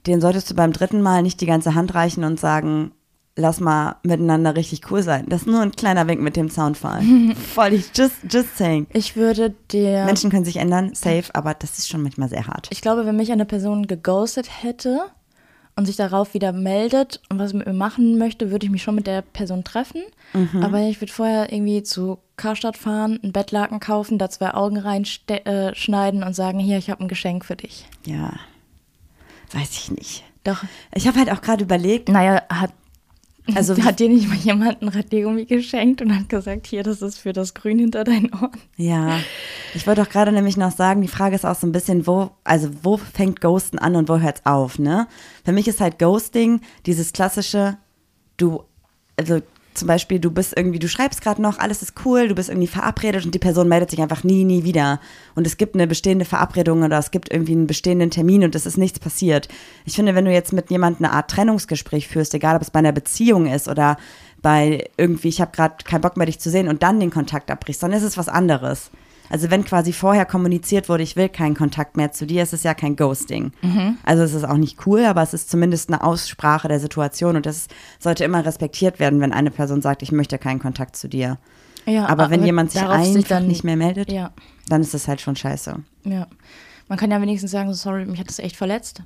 denen 0.06 0.22
solltest 0.22 0.52
du 0.52 0.54
beim 0.56 0.72
dritten 0.74 1.02
Mal 1.02 1.24
nicht 1.24 1.40
die 1.42 1.46
ganze 1.46 1.74
Hand 1.76 1.96
reichen 1.96 2.24
und 2.26 2.40
sagen, 2.40 2.92
lass 3.36 3.60
mal 3.60 3.96
miteinander 4.04 4.56
richtig 4.56 4.92
cool 4.92 5.02
sein. 5.04 5.26
Das 5.28 5.42
ist 5.42 5.48
nur 5.48 5.62
ein 5.62 5.72
kleiner 5.72 6.08
Wink 6.08 6.22
mit 6.22 6.36
dem 6.36 6.50
Soundfall. 6.50 7.02
Voll, 7.54 7.74
ich 7.74 7.92
just, 7.96 8.16
just 8.30 8.58
saying. 8.58 8.88
Ich 8.94 9.16
würde 9.16 9.54
dir. 9.72 10.06
Menschen 10.06 10.30
können 10.30 10.46
sich 10.46 10.58
ändern, 10.58 10.94
safe, 10.94 11.26
aber 11.34 11.54
das 11.54 11.78
ist 11.78 11.90
schon 11.90 12.04
manchmal 12.04 12.30
sehr 12.30 12.48
hart. 12.48 12.68
Ich 12.72 12.82
glaube, 12.82 13.06
wenn 13.06 13.16
mich 13.16 13.32
eine 13.32 13.46
Person 13.46 13.88
geghostet 13.88 14.64
hätte 14.64 15.00
und 15.76 15.86
sich 15.86 15.96
darauf 15.96 16.34
wieder 16.34 16.52
meldet 16.52 17.22
und 17.30 17.40
was 17.40 17.54
mit 17.54 17.66
mir 17.66 17.74
machen 17.74 18.18
möchte, 18.18 18.52
würde 18.52 18.66
ich 18.66 18.72
mich 18.72 18.84
schon 18.84 18.96
mit 18.96 19.08
der 19.08 19.22
Person 19.22 19.64
treffen. 19.64 20.02
Mhm. 20.34 20.62
Aber 20.64 20.80
ich 20.82 21.00
würde 21.00 21.14
vorher 21.14 21.52
irgendwie 21.52 21.84
zu 21.84 22.20
Karstadt 22.36 22.78
fahren, 22.78 23.20
ein 23.24 23.32
Bettlaken 23.32 23.80
kaufen, 23.80 24.18
da 24.18 24.30
zwei 24.30 24.54
Augen 24.54 24.78
reinschneiden 24.78 25.46
äh, 25.46 25.76
schneiden 25.76 26.24
und 26.24 26.36
sagen, 26.36 26.60
hier, 26.60 26.78
ich 26.78 26.90
habe 26.90 27.02
ein 27.02 27.08
Geschenk 27.08 27.46
für 27.46 27.56
dich. 27.56 27.88
Ja, 28.06 28.34
weiß 29.54 29.72
ich 29.72 29.92
nicht. 29.92 30.24
Doch, 30.44 30.64
Ich 30.96 31.08
habe 31.08 31.20
halt 31.20 31.32
auch 31.32 31.42
gerade 31.42 31.64
überlegt, 31.64 32.10
naja, 32.10 32.42
hat, 32.50 32.74
Also- 33.56 33.78
hat 33.84 34.00
dir 34.00 34.10
nicht 34.10 34.28
mal 34.28 34.38
jemand 34.38 34.82
ein 34.82 34.88
Radiergummi 34.88 35.46
geschenkt 35.46 36.02
und 36.02 36.16
hat 36.16 36.30
gesagt, 36.30 36.68
hier, 36.68 36.84
das 36.84 37.02
ist 37.02 37.18
für 37.18 37.34
das 37.34 37.54
Grün 37.54 37.80
hinter 37.80 38.04
deinen 38.04 38.34
Ohren. 38.34 38.52
Ja, 38.78 39.20
ich 39.74 39.86
wollte 39.88 40.02
auch 40.02 40.10
gerade 40.10 40.32
nämlich 40.32 40.58
noch 40.58 40.72
sagen, 40.72 41.02
die 41.02 41.08
Frage 41.08 41.36
ist 41.36 41.46
auch 41.46 41.56
so 41.56 41.68
ein 41.68 41.72
bisschen, 41.72 42.08
wo, 42.08 42.32
also 42.44 42.70
wo 42.84 42.98
fängt 42.98 43.42
Ghosten 43.42 43.80
an 43.80 43.96
und 43.96 44.10
wo 44.10 44.20
hört's 44.20 44.46
auf, 44.46 44.80
ne? 44.80 45.08
Für 45.46 45.52
mich 45.52 45.68
ist 45.68 45.82
halt 45.82 46.00
Ghosting 46.00 46.62
dieses 46.86 47.14
klassische, 47.14 47.78
du, 48.38 48.64
also 49.18 49.42
zum 49.74 49.88
Beispiel, 49.88 50.20
du 50.20 50.32
bist 50.32 50.54
irgendwie, 50.56 50.80
du 50.80 50.88
schreibst 50.88 51.22
gerade 51.22 51.42
noch, 51.42 51.60
alles 51.60 51.82
ist 51.82 51.94
cool, 52.06 52.28
du 52.28 52.36
bist 52.36 52.50
irgendwie 52.50 52.68
verabredet 52.68 53.26
und 53.26 53.34
die 53.34 53.40
Person 53.40 53.70
meldet 53.70 53.90
sich 53.90 54.02
einfach 54.02 54.24
nie, 54.24 54.44
nie 54.44 54.64
wieder. 54.64 55.00
Und 55.36 55.48
es 55.48 55.58
gibt 55.58 55.76
eine 55.76 55.88
bestehende 55.88 56.26
Verabredung 56.26 56.84
oder 56.84 56.98
es 56.98 57.12
gibt 57.12 57.32
irgendwie 57.32 57.54
einen 57.54 57.68
bestehenden 57.68 58.12
Termin 58.12 58.44
und 58.44 58.54
es 58.56 58.66
ist 58.66 58.78
nichts 58.78 59.00
passiert. 59.00 59.48
Ich 59.86 59.96
finde, 59.96 60.14
wenn 60.14 60.26
du 60.26 60.32
jetzt 60.32 60.52
mit 60.52 60.70
jemandem 60.70 61.06
eine 61.06 61.14
Art 61.14 61.32
Trennungsgespräch 61.32 62.08
führst, 62.08 62.34
egal 62.34 62.56
ob 62.56 62.62
es 62.62 62.72
bei 62.72 62.80
einer 62.80 62.92
Beziehung 62.92 63.48
ist 63.48 63.68
oder 63.68 63.98
bei 64.42 64.90
irgendwie, 64.98 65.30
ich 65.30 65.40
habe 65.40 65.52
gerade 65.52 65.84
keinen 65.86 66.02
Bock 66.02 66.18
mehr, 66.18 66.26
dich 66.26 66.40
zu 66.40 66.50
sehen 66.50 66.68
und 66.68 66.84
dann 66.84 67.00
den 67.00 67.12
Kontakt 67.12 67.50
abbrichst, 67.50 67.82
dann 67.82 67.94
ist 67.94 68.04
es 68.04 68.18
was 68.18 68.28
anderes. 68.28 68.92
Also 69.32 69.50
wenn 69.50 69.64
quasi 69.64 69.94
vorher 69.94 70.26
kommuniziert 70.26 70.90
wurde, 70.90 71.04
ich 71.04 71.16
will 71.16 71.30
keinen 71.30 71.56
Kontakt 71.56 71.96
mehr 71.96 72.12
zu 72.12 72.26
dir, 72.26 72.44
ist 72.44 72.52
es 72.54 72.64
ja 72.64 72.74
kein 72.74 72.96
Ghosting. 72.98 73.54
Also 74.04 74.24
es 74.24 74.34
ist 74.34 74.44
auch 74.44 74.58
nicht 74.58 74.86
cool, 74.86 75.06
aber 75.06 75.22
es 75.24 75.34
ist 75.34 75.50
zumindest 75.50 75.90
eine 75.90 76.04
Aussprache 76.04 76.68
der 76.68 76.80
Situation 76.82 77.38
und 77.38 77.46
das 77.46 77.68
sollte 78.00 78.26
immer 78.26 78.46
respektiert 78.46 79.00
werden, 79.00 79.22
wenn 79.22 79.32
eine 79.32 79.50
Person 79.52 79.82
sagt, 79.82 80.02
ich 80.04 80.12
möchte 80.12 80.38
keinen 80.38 80.60
Kontakt 80.60 80.96
zu 80.98 81.08
dir. 81.08 81.38
Ja, 81.86 82.08
aber 82.08 82.30
wenn 82.30 82.44
jemand 82.44 82.72
sich 82.72 82.82
einfach 82.82 83.40
nicht 83.40 83.64
mehr 83.64 83.78
meldet, 83.78 84.12
Ja, 84.12 84.32
dann 84.68 84.82
ist 84.82 84.94
das 84.94 85.08
halt 85.08 85.22
schon 85.22 85.36
scheiße. 85.36 85.78
ja. 86.04 86.28
Man 86.88 86.98
kann 86.98 87.10
ja 87.10 87.22
wenigstens 87.22 87.52
sagen, 87.52 87.70
so, 87.70 87.76
sorry, 87.76 88.06
mich 88.06 88.20
hat 88.20 88.28
das 88.28 88.40
echt 88.40 88.58
verletzt. 88.58 89.02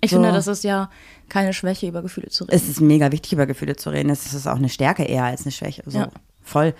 Ich 0.00 0.10
So. 0.10 0.16
finde, 0.16 0.32
das 0.32 0.46
ist 0.46 0.64
ja 0.64 0.88
keine 1.28 1.52
Schwäche, 1.52 1.86
über 1.86 2.00
Gefühle 2.00 2.28
zu 2.30 2.44
reden. 2.44 2.56
Es 2.56 2.66
ist 2.70 2.80
mega 2.80 3.12
wichtig, 3.12 3.34
über 3.34 3.44
Gefühle 3.44 3.76
zu 3.76 3.90
reden. 3.90 4.08
Es 4.08 4.32
ist 4.32 4.46
auch 4.46 4.56
eine 4.56 4.70
Stärke 4.70 5.02
eher 5.04 5.24
als 5.24 5.42
eine 5.42 5.52
Schwäche. 5.52 5.82
So. 5.84 5.98
Ja. 5.98 6.08
Voll. 6.42 6.74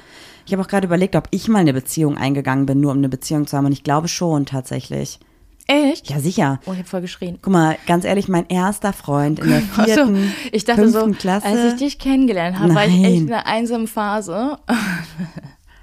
Ich 0.46 0.52
habe 0.52 0.62
auch 0.62 0.68
gerade 0.68 0.86
überlegt, 0.86 1.16
ob 1.16 1.28
ich 1.30 1.48
mal 1.48 1.60
eine 1.60 1.72
Beziehung 1.72 2.16
eingegangen 2.16 2.66
bin, 2.66 2.80
nur 2.80 2.92
um 2.92 2.98
eine 2.98 3.08
Beziehung 3.08 3.46
zu 3.46 3.56
haben. 3.56 3.66
Und 3.66 3.72
ich 3.72 3.84
glaube 3.84 4.08
schon 4.08 4.46
tatsächlich. 4.46 5.20
Echt? 5.68 6.10
Ja, 6.10 6.18
sicher. 6.18 6.60
Oh, 6.66 6.72
ich 6.72 6.78
habe 6.78 6.88
voll 6.88 7.00
geschrien. 7.00 7.38
Guck 7.40 7.52
mal, 7.52 7.78
ganz 7.86 8.04
ehrlich, 8.04 8.28
mein 8.28 8.48
erster 8.48 8.92
Freund 8.92 9.38
in 9.38 9.48
der 9.48 9.62
Ach 9.72 9.76
so, 9.76 9.84
vierten, 9.84 10.32
ich 10.50 10.64
dachte 10.64 10.88
so, 10.88 11.06
Klasse. 11.12 11.46
als 11.46 11.72
ich 11.72 11.78
dich 11.78 11.98
kennengelernt 11.98 12.58
habe, 12.58 12.74
war 12.74 12.86
ich 12.86 12.94
Nein. 12.94 13.04
echt 13.04 13.22
in 13.22 13.32
einer 13.32 13.46
einsamen 13.46 13.86
Phase. 13.86 14.58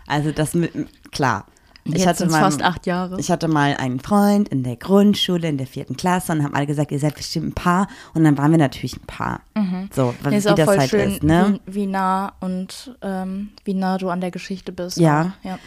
also 0.08 0.32
das 0.32 0.54
mit, 0.54 0.72
klar. 1.12 1.46
Ich 1.94 2.00
Jetzt 2.00 2.08
hatte 2.08 2.18
sind's 2.20 2.34
mal, 2.34 2.42
fast 2.42 2.62
acht 2.62 2.86
Jahre. 2.86 3.20
Ich 3.20 3.32
hatte 3.32 3.48
mal 3.48 3.76
einen 3.78 4.00
Freund 4.00 4.50
in 4.50 4.64
der 4.64 4.76
Grundschule, 4.76 5.48
in 5.48 5.58
der 5.58 5.68
vierten 5.68 5.96
Klasse 5.98 6.32
und 6.32 6.44
haben 6.44 6.54
alle 6.54 6.68
gesagt, 6.68 6.92
ihr 6.92 7.00
seid 7.00 7.16
bestimmt 7.16 7.48
ein 7.48 7.54
Paar. 7.54 7.88
Und 8.14 8.24
dann 8.24 8.38
waren 8.38 8.52
wir 8.52 8.58
natürlich 8.58 8.98
ein 8.98 9.08
Paar. 9.08 9.42
So, 9.94 10.14
was, 10.22 10.32
Nee, 10.32 10.38
ist 10.38 10.46
wie 10.46 10.50
auch 10.50 10.56
das 10.56 10.66
voll 10.66 10.78
halt 10.78 10.90
schön, 10.90 11.12
ist, 11.12 11.24
ne? 11.24 11.60
wie, 11.66 11.76
wie 11.76 11.86
nah 11.88 12.34
und 12.40 12.96
ähm, 13.02 13.50
wie 13.64 13.74
nah 13.74 13.98
du 13.98 14.10
an 14.10 14.22
der 14.22 14.32
Geschichte 14.32 14.72
bist. 14.72 14.98
Ja. 14.98 15.34
ja. 15.44 15.60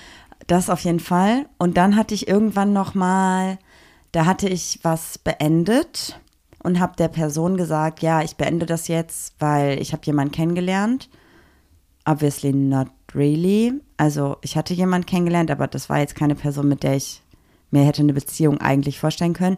Das 0.46 0.70
auf 0.70 0.80
jeden 0.80 1.00
Fall. 1.00 1.46
Und 1.58 1.76
dann 1.76 1.96
hatte 1.96 2.14
ich 2.14 2.28
irgendwann 2.28 2.72
noch 2.72 2.94
mal, 2.94 3.58
da 4.12 4.26
hatte 4.26 4.48
ich 4.48 4.80
was 4.82 5.18
beendet 5.18 6.18
und 6.62 6.80
habe 6.80 6.96
der 6.96 7.08
Person 7.08 7.56
gesagt, 7.56 8.02
ja, 8.02 8.22
ich 8.22 8.36
beende 8.36 8.66
das 8.66 8.88
jetzt, 8.88 9.34
weil 9.38 9.80
ich 9.80 9.92
habe 9.92 10.02
jemanden 10.04 10.32
kennengelernt. 10.32 11.08
Obviously 12.04 12.52
not 12.52 12.88
really. 13.14 13.74
Also 13.96 14.36
ich 14.42 14.56
hatte 14.56 14.74
jemanden 14.74 15.06
kennengelernt, 15.06 15.50
aber 15.50 15.66
das 15.66 15.88
war 15.88 15.98
jetzt 15.98 16.14
keine 16.14 16.34
Person, 16.34 16.68
mit 16.68 16.82
der 16.82 16.96
ich 16.96 17.20
mir 17.70 17.84
hätte 17.84 18.02
eine 18.02 18.12
Beziehung 18.12 18.60
eigentlich 18.60 18.98
vorstellen 19.00 19.32
können. 19.32 19.56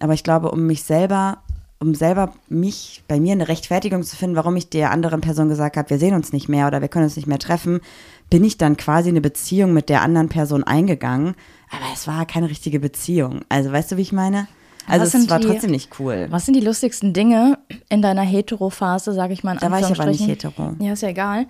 Aber 0.00 0.14
ich 0.14 0.22
glaube, 0.22 0.50
um 0.52 0.66
mich 0.66 0.84
selber, 0.84 1.38
um 1.80 1.94
selber 1.94 2.32
mich, 2.48 3.02
bei 3.08 3.18
mir 3.18 3.32
eine 3.32 3.48
Rechtfertigung 3.48 4.02
zu 4.04 4.14
finden, 4.16 4.36
warum 4.36 4.54
ich 4.56 4.70
der 4.70 4.90
anderen 4.92 5.20
Person 5.20 5.48
gesagt 5.48 5.76
habe, 5.76 5.90
wir 5.90 5.98
sehen 5.98 6.14
uns 6.14 6.32
nicht 6.32 6.48
mehr 6.48 6.66
oder 6.68 6.80
wir 6.80 6.88
können 6.88 7.04
uns 7.06 7.16
nicht 7.16 7.26
mehr 7.26 7.38
treffen, 7.38 7.80
bin 8.30 8.44
ich 8.44 8.58
dann 8.58 8.76
quasi 8.76 9.08
eine 9.08 9.20
Beziehung 9.20 9.72
mit 9.72 9.88
der 9.88 10.02
anderen 10.02 10.28
Person 10.28 10.62
eingegangen. 10.64 11.34
Aber 11.70 11.84
es 11.92 12.06
war 12.06 12.26
keine 12.26 12.48
richtige 12.48 12.78
Beziehung. 12.78 13.40
Also 13.48 13.72
weißt 13.72 13.90
du, 13.92 13.96
wie 13.96 14.02
ich 14.02 14.12
meine? 14.12 14.46
Also 14.86 15.04
Was 15.04 15.14
es 15.14 15.28
war 15.28 15.38
die- 15.38 15.46
trotzdem 15.46 15.70
nicht 15.72 15.98
cool. 15.98 16.28
Was 16.30 16.46
sind 16.46 16.54
die 16.54 16.60
lustigsten 16.64 17.12
Dinge 17.12 17.58
in 17.90 18.00
deiner 18.02 18.22
Hetero-Phase, 18.22 19.12
sage 19.12 19.32
ich 19.34 19.44
mal 19.44 19.52
in 19.54 19.58
Da 19.58 19.70
war 19.70 19.80
ich 19.80 19.86
aber 19.86 20.06
nicht 20.06 20.26
hetero. 20.26 20.74
Ja, 20.78 20.92
ist 20.94 21.02
ja 21.02 21.08
egal. 21.08 21.46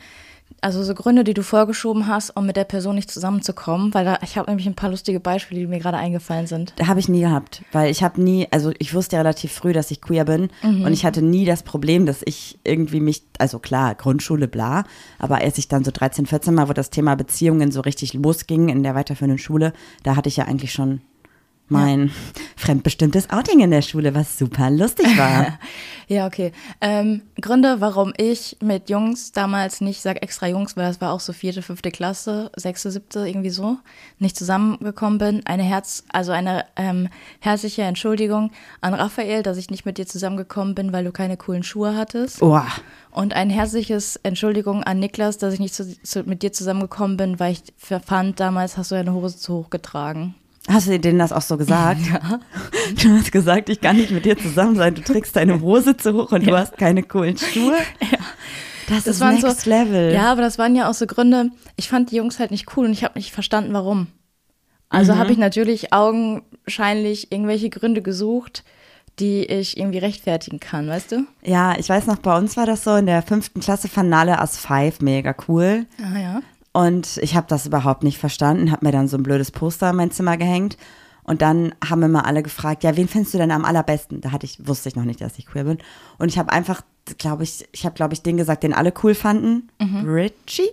Also 0.61 0.83
so 0.83 0.95
Gründe, 0.95 1.23
die 1.23 1.35
du 1.35 1.43
vorgeschoben 1.43 2.09
hast, 2.09 2.31
um 2.37 2.45
mit 2.47 2.57
der 2.57 2.65
Person 2.65 2.97
nicht 2.97 3.11
zusammenzukommen, 3.11 3.95
weil 3.95 4.05
da, 4.05 4.19
ich 4.23 4.37
habe 4.37 4.51
nämlich 4.51 4.67
ein 4.67 4.75
paar 4.75 4.91
lustige 4.91 5.21
Beispiele, 5.21 5.61
die 5.61 5.67
mir 5.67 5.79
gerade 5.79 5.97
eingefallen 5.97 6.47
sind. 6.47 6.73
Da 6.77 6.89
habe 6.89 6.99
ich 6.99 7.09
nie 7.09 7.21
gehabt, 7.21 7.63
weil 7.71 7.91
ich 7.91 8.03
habe 8.03 8.21
nie, 8.21 8.49
also 8.51 8.73
ich 8.79 8.93
wusste 8.93 9.17
ja 9.17 9.23
relativ 9.23 9.53
früh, 9.53 9.73
dass 9.73 9.91
ich 9.91 10.01
queer 10.01 10.25
bin 10.25 10.51
und 10.63 10.93
ich 10.93 11.05
hatte 11.05 11.23
nie 11.23 11.45
das 11.45 11.63
Problem, 11.63 12.07
dass 12.07 12.23
ich 12.25 12.59
irgendwie 12.65 13.01
mich, 13.01 13.23
also 13.39 13.59
klar, 13.59 13.95
Grundschule, 13.95 14.49
bla, 14.49 14.85
aber 15.19 15.37
als 15.37 15.59
ich 15.59 15.69
dann 15.69 15.85
so 15.85 15.93
13, 15.93 16.27
14 16.27 16.55
Mal, 16.55 16.69
wo 16.69 16.73
das 16.73 16.91
Thema 16.91 17.15
Beziehungen 17.15 17.71
so 17.71 17.81
richtig 17.81 18.15
losging 18.15 18.69
in 18.69 18.83
der 18.83 18.95
weiterführenden 18.95 19.39
Schule, 19.39 19.73
da 20.03 20.17
hatte 20.17 20.29
ich 20.29 20.37
ja 20.39 20.47
eigentlich 20.47 20.73
schon 20.73 21.01
mein 21.69 22.11
fremdbestimmtes 22.69 23.31
Outing 23.31 23.61
in 23.61 23.71
der 23.71 23.81
Schule, 23.81 24.15
was 24.15 24.39
super 24.39 24.71
lustig 24.71 25.17
war. 25.17 25.59
Ja, 26.11 26.27
okay. 26.27 26.53
Ähm, 26.81 27.21
Gründe, 27.39 27.83
warum 27.83 28.15
ich 28.17 28.57
mit 28.63 28.89
Jungs 28.89 29.33
damals 29.33 29.83
nicht, 29.83 30.01
sag 30.01 30.23
extra 30.23 30.47
Jungs, 30.47 30.75
weil 30.75 30.91
es 30.91 31.03
war 31.03 31.13
auch 31.13 31.21
so 31.21 31.35
vierte, 31.35 31.61
fünfte 31.61 31.91
Klasse, 31.91 32.51
sechste, 32.57 32.91
siebte, 32.91 33.29
irgendwie 33.29 33.51
so, 33.51 33.77
nicht 34.19 34.35
zusammengekommen 34.35 35.19
bin. 35.19 35.45
Eine 35.45 35.65
Herz, 35.65 36.05
also 36.11 36.33
eine 36.33 36.65
ähm, 36.77 37.11
herzliche 37.41 37.83
Entschuldigung 37.83 38.53
an 38.81 38.95
Raphael, 38.95 39.43
dass 39.43 39.59
ich 39.59 39.69
nicht 39.69 39.85
mit 39.85 39.99
dir 39.99 40.07
zusammengekommen 40.07 40.75
bin, 40.75 40.95
weil 40.95 41.05
du 41.05 41.13
keine 41.13 41.37
coolen 41.37 41.63
Schuhe 41.63 41.95
hattest. 41.95 42.41
Oh, 42.41 42.59
Und 43.11 43.35
ein 43.35 43.51
herzliches 43.51 44.17
Entschuldigung 44.23 44.83
an 44.85 45.01
Niklas, 45.01 45.37
dass 45.37 45.53
ich 45.53 45.61
nicht 45.61 45.75
zu, 45.75 45.95
zu, 46.03 46.23
mit 46.23 46.43
dir 46.43 46.55
zusammengekommen 46.55 47.19
bin, 47.19 47.39
weil 47.39 47.53
ich 47.53 47.63
fand, 47.77 48.41
damals 48.41 48.79
hast 48.79 48.93
du 48.93 48.95
deine 48.95 49.13
Hose 49.13 49.37
zu 49.37 49.57
hoch 49.57 49.69
getragen. 49.69 50.37
Hast 50.69 50.89
du 50.89 50.99
denen 50.99 51.19
das 51.19 51.33
auch 51.33 51.43
so 51.43 51.57
gesagt? 51.57 52.01
Ja. 52.13 52.41
Du 53.03 53.11
hast 53.19 53.33
gesagt, 53.33 53.69
ich 53.69 53.81
kann 53.81 53.97
nicht 53.97 54.11
mit 54.11 54.25
dir 54.25 54.37
zusammen 54.39 54.77
sein, 54.77 54.95
du 54.95 55.03
trägst 55.03 55.37
deine 55.37 55.61
Hose 55.61 55.97
zu 55.97 56.15
hoch 56.15 56.33
und 56.33 56.47
du 56.47 56.57
hast 56.57 56.79
keine 56.79 57.03
coolen 57.03 57.37
Schuhe. 57.37 57.77
Ja. 58.01 58.19
Das, 58.89 59.07
ist 59.07 59.21
waren 59.21 59.39
next 59.39 59.61
so, 59.63 59.71
level. 59.71 60.13
Ja, 60.15 60.33
aber 60.33 60.41
das 60.41 60.57
waren 60.59 60.75
ja 60.75 60.89
auch 60.89 60.95
so 60.95 61.07
Gründe. 61.07 61.51
Ich 61.77 61.89
fand 61.89 62.11
die 62.11 62.17
Jungs 62.17 62.39
halt 62.39 62.51
nicht 62.51 62.75
cool 62.77 62.87
und 62.87 62.93
ich 62.93 63.05
habe 63.05 63.19
nicht 63.19 63.33
verstanden, 63.33 63.75
warum. 63.75 64.07
Also 64.89 65.13
Mhm. 65.13 65.19
habe 65.19 65.33
ich 65.33 65.39
natürlich 65.39 65.93
augenscheinlich 65.93 67.31
irgendwelche 67.31 67.69
Gründe 67.71 68.01
gesucht, 68.03 68.65
die 69.19 69.45
ich 69.45 69.77
irgendwie 69.77 69.99
rechtfertigen 69.99 70.61
kann, 70.61 70.89
weißt 70.89 71.13
du? 71.13 71.27
Ja, 71.43 71.77
ich 71.79 71.89
weiß 71.89 72.07
noch, 72.07 72.17
bei 72.17 72.37
uns 72.39 72.57
war 72.57 72.65
das 72.67 72.85
so, 72.85 72.95
in 72.97 73.07
der 73.07 73.23
fünften 73.23 73.61
Klasse 73.61 73.89
fanden 73.89 74.15
alle 74.15 74.39
As 74.39 74.59
5 74.59 75.01
mega 75.01 75.35
cool. 75.49 75.87
Ah 76.03 76.19
ja. 76.19 76.41
Und 76.73 77.19
ich 77.23 77.35
habe 77.35 77.47
das 77.49 77.67
überhaupt 77.67 78.03
nicht 78.03 78.19
verstanden, 78.19 78.71
habe 78.71 78.87
mir 78.87 78.93
dann 78.93 79.09
so 79.09 79.17
ein 79.17 79.23
blödes 79.23 79.51
Poster 79.51 79.91
in 79.91 79.97
mein 79.97 80.11
Zimmer 80.11 80.37
gehängt. 80.37 80.77
Und 81.25 81.43
dann 81.43 81.75
haben 81.87 82.03
immer 82.03 82.25
alle 82.25 82.43
gefragt, 82.43 82.85
ja, 82.85 82.97
wen 82.97 83.07
findest 83.09 83.35
du 83.35 83.39
denn 83.39 83.51
am 83.51 83.65
allerbesten? 83.67 84.21
Da 84.23 84.33
hatte 84.33 84.47
ich, 84.47 84.67
wusste 84.67 84.89
ich 84.89 84.97
noch 84.97 85.05
nicht, 85.05 85.21
dass 85.21 85.39
ich 85.39 85.47
queer 85.47 85.65
bin. 85.65 85.79
Und 86.19 86.29
ich 86.29 86.39
habe 86.39 86.51
einfach, 86.53 86.81
glaube 87.19 87.43
ich, 87.43 87.69
ich 87.73 87.85
habe, 87.85 87.95
glaube 87.95 88.15
ich, 88.15 88.23
den 88.23 88.37
gesagt, 88.39 88.63
den 88.63 88.73
alle 88.73 88.95
cool 89.03 89.15
fanden. 89.15 89.69
Richie. 90.07 90.71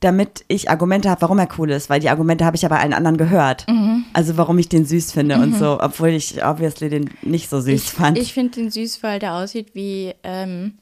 Damit 0.00 0.44
ich 0.48 0.70
Argumente 0.70 1.08
habe, 1.08 1.22
warum 1.22 1.38
er 1.38 1.48
cool 1.58 1.70
ist, 1.70 1.88
weil 1.88 2.00
die 2.00 2.10
Argumente 2.10 2.44
habe 2.44 2.56
ich 2.56 2.62
ja 2.62 2.68
bei 2.68 2.78
allen 2.80 2.92
anderen 2.92 3.16
gehört. 3.16 3.64
Also 4.12 4.36
warum 4.36 4.58
ich 4.58 4.68
den 4.68 4.84
süß 4.84 5.12
finde 5.12 5.36
und 5.36 5.54
so, 5.56 5.78
obwohl 5.80 6.08
ich 6.08 6.44
obviously 6.44 6.88
den 6.88 7.10
nicht 7.22 7.48
so 7.48 7.60
süß 7.60 7.72
Ich, 7.72 7.90
fand. 7.90 8.18
ich 8.18 8.32
finde 8.34 8.60
den 8.60 8.70
süß, 8.70 9.02
weil 9.02 9.18
der 9.18 9.34
aussieht 9.34 9.74
wie, 9.74 10.14
ähm, 10.24 10.74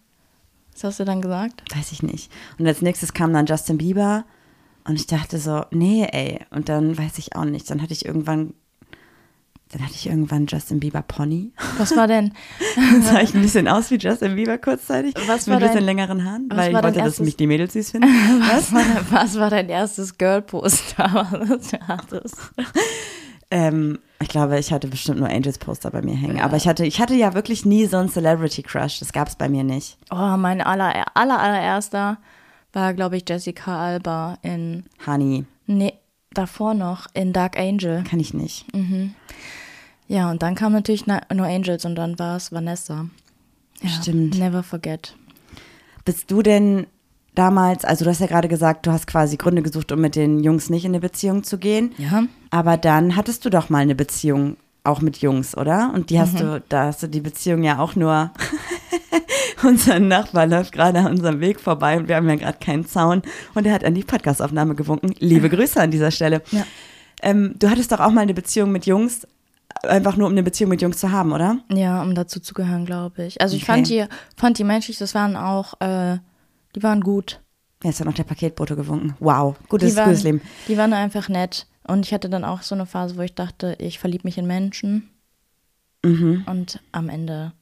was 0.85 0.93
hast 0.93 1.01
du 1.01 1.05
dann 1.05 1.21
gesagt? 1.23 1.63
Weiß 1.75 1.93
ich 1.93 2.03
nicht. 2.03 2.31
Und 2.59 2.67
als 2.67 2.83
nächstes 2.83 3.13
kam 3.13 3.33
dann 3.33 3.47
Justin 3.47 3.79
Bieber 3.79 4.25
und 4.85 4.95
ich 4.97 5.07
dachte 5.07 5.39
so, 5.39 5.65
nee, 5.71 6.07
ey. 6.11 6.41
Und 6.51 6.69
dann 6.69 6.97
weiß 6.97 7.19
ich 7.19 7.37
auch 7.37 7.45
nicht. 7.45 7.69
Dann 7.71 7.83
hatte 7.83 7.93
ich 7.93 8.05
irgendwann, 8.07 8.55
dann 9.73 9.83
hatte 9.83 9.93
ich 9.95 10.07
irgendwann 10.09 10.47
Justin 10.47 10.81
Bieber 10.81 11.03
Pony. 11.03 11.53
Was 11.77 11.95
war 11.95 12.07
denn? 12.07 12.33
Dann 12.77 13.03
sah 13.03 13.21
ich 13.21 13.35
ein 13.35 13.43
bisschen 13.43 13.69
aus 13.69 13.91
wie 13.91 13.97
Justin 13.97 14.35
Bieber 14.37 14.57
kurzzeitig. 14.57 15.15
Was 15.27 15.47
mit 15.47 15.55
war 15.55 15.63
ein 15.63 15.67
bisschen 15.69 15.85
längeren 15.85 16.25
Haaren, 16.25 16.47
was 16.49 16.57
weil 16.59 16.69
ich 16.69 16.75
wollte, 16.85 16.99
dass 16.99 17.07
erstes- 17.09 17.25
mich 17.27 17.37
die 17.37 17.47
Mädels 17.47 17.75
süß 17.75 17.91
finden. 17.91 18.09
Was 18.49 18.73
war, 18.73 18.83
dein- 18.83 19.07
was 19.11 19.39
war 19.39 19.51
dein 19.51 19.69
erstes 19.69 20.17
du 21.73 21.79
hattest? 21.87 22.37
Ähm, 23.51 23.99
ich 24.21 24.29
glaube, 24.29 24.59
ich 24.59 24.73
hatte 24.73 24.89
bestimmt 24.89 25.21
nur 25.21 25.29
Angels 25.29 25.59
Poster 25.59 25.91
bei 25.91 26.03
mir 26.03 26.15
hängen. 26.17 26.41
Aber 26.41 26.57
ich 26.57 26.67
hatte, 26.69 26.85
ich 26.85 27.01
hatte 27.01 27.15
ja 27.15 27.35
wirklich 27.35 27.65
nie 27.65 27.87
so 27.87 27.97
einen 27.97 28.09
Celebrity 28.09 28.63
Crush. 28.63 28.99
Das 28.99 29.13
gab 29.13 29.29
es 29.29 29.37
bei 29.37 29.49
mir 29.49 29.65
nicht. 29.65 29.97
Oh, 30.11 30.37
mein 30.37 30.61
aller, 30.61 31.07
aller, 31.17 31.39
allererster 31.41 32.19
war, 32.73 32.93
glaube 32.95 33.17
ich, 33.17 33.25
Jessica 33.29 33.79
Alba 33.79 34.39
in, 34.43 34.85
Honey, 35.07 35.47
nee, 35.67 35.95
davor 36.33 36.75
noch, 36.75 37.07
in 37.15 37.33
Dark 37.33 37.59
Angel. 37.59 38.05
kann 38.05 38.21
ich 38.21 38.35
nicht. 38.35 38.67
Ja, 40.09 40.31
und 40.31 40.43
dann 40.43 40.55
kam 40.55 40.73
natürlich 40.73 41.07
Na- 41.07 41.23
No 41.33 41.45
Angels 41.45 41.85
und 41.85 41.95
dann 41.95 42.19
war 42.19 42.37
es 42.37 42.53
Vanessa. 42.53 43.07
Ja, 43.83 43.89
Stimmt. 43.91 44.39
Never 44.39 44.63
forget. 44.63 45.15
Bist 46.05 46.31
du 46.31 46.43
denn 46.43 46.87
damals, 47.39 47.85
also 47.85 48.05
du 48.05 48.11
hast 48.11 48.21
ja 48.21 48.27
gerade 48.27 48.49
gesagt, 48.49 48.87
du 48.87 48.93
hast 48.93 49.07
quasi 49.07 49.37
Gründe 49.37 49.63
gesucht, 49.63 49.93
um 49.93 50.01
mit 50.01 50.17
den 50.17 50.41
Jungs 50.43 50.71
nicht 50.71 50.85
in 50.85 50.91
eine 50.93 51.01
Beziehung 51.01 51.45
zu 51.45 51.59
gehen. 51.59 51.93
Ja. 51.99 52.25
Aber 52.51 52.77
dann 52.77 53.17
hattest 53.17 53.45
du 53.45 53.51
doch 53.51 53.69
mal 53.71 53.79
eine 53.79 53.95
Beziehung 53.95 54.57
auch 54.85 55.01
mit 55.01 55.19
Jungs, 55.19 55.57
oder? 55.57 55.91
Und 55.95 56.11
die 56.11 56.19
hast 56.19 56.35
Mhm. 56.35 56.39
du, 56.39 56.63
da 56.69 56.85
hast 56.87 57.03
du 57.03 57.07
die 57.09 57.21
Beziehung 57.21 57.63
ja 57.63 57.79
auch 57.79 57.95
nur. 57.95 58.31
Unser 59.63 59.99
Nachbar 59.99 60.47
läuft 60.47 60.73
gerade 60.73 61.01
an 61.01 61.07
unserem 61.07 61.41
Weg 61.41 61.59
vorbei 61.61 61.99
und 61.99 62.09
wir 62.09 62.17
haben 62.17 62.29
ja 62.29 62.37
gerade 62.37 62.59
keinen 62.65 62.87
Zaun 62.87 63.23
und 63.55 63.67
er 63.67 63.73
hat 63.75 63.85
an 63.85 63.95
die 63.95 64.05
Podcastaufnahme 64.05 64.75
gewunken. 64.77 65.15
Liebe 65.19 65.49
Grüße 65.55 65.81
an 65.81 65.91
dieser 65.91 66.11
Stelle. 66.13 66.43
Ja. 66.53 66.65
Ähm, 67.23 67.55
du 67.59 67.69
hattest 67.69 67.91
doch 67.91 67.99
auch 68.01 68.13
mal 68.13 68.21
eine 68.21 68.35
Beziehung 68.35 68.71
mit 68.71 68.87
Jungs, 68.87 69.27
einfach 69.83 70.17
nur 70.17 70.27
um 70.29 70.33
eine 70.33 70.45
Beziehung 70.45 70.71
mit 70.71 70.81
Jungs 70.81 70.99
zu 70.99 71.11
haben, 71.11 71.33
oder? 71.33 71.59
Ja, 71.73 72.03
um 72.03 72.15
dazu 72.15 72.39
zu 72.41 72.55
gehören, 72.55 72.87
glaube 72.87 73.25
ich. 73.25 73.41
Also 73.41 73.57
ich 73.57 73.65
Okay. 73.65 73.73
fand 73.73 73.89
die, 73.89 74.05
fand 74.37 74.59
die 74.59 74.65
menschlich, 74.65 74.99
das 74.99 75.15
waren 75.17 75.37
auch, 75.37 75.75
äh, 75.81 76.19
die 76.75 76.83
waren 76.83 77.01
gut. 77.01 77.41
Jetzt 77.85 78.01
hat 78.01 78.07
noch 78.07 78.15
der 78.15 78.25
Paketbote 78.25 78.75
gewunken. 78.77 79.15
Wow, 79.21 79.57
gutes, 79.69 79.93
Die 79.93 79.97
waren, 79.97 80.09
gutes 80.09 80.25
Leben. 80.25 80.41
die 80.67 80.77
waren 80.77 80.93
einfach 80.93 81.29
nett. 81.29 81.67
Und 81.87 82.05
ich 82.05 82.13
hatte 82.13 82.29
dann 82.29 82.45
auch 82.45 82.63
so 82.63 82.75
eine 82.75 82.87
Phase, 82.87 83.17
wo 83.17 83.23
ich 83.23 83.35
dachte, 83.35 83.77
ich 83.79 83.99
verliebe 83.99 84.27
mich 84.27 84.37
in 84.37 84.47
Menschen. 84.47 85.11
Mhm. 86.05 86.45
Und 86.47 86.81
am 86.93 87.09
Ende 87.09 87.53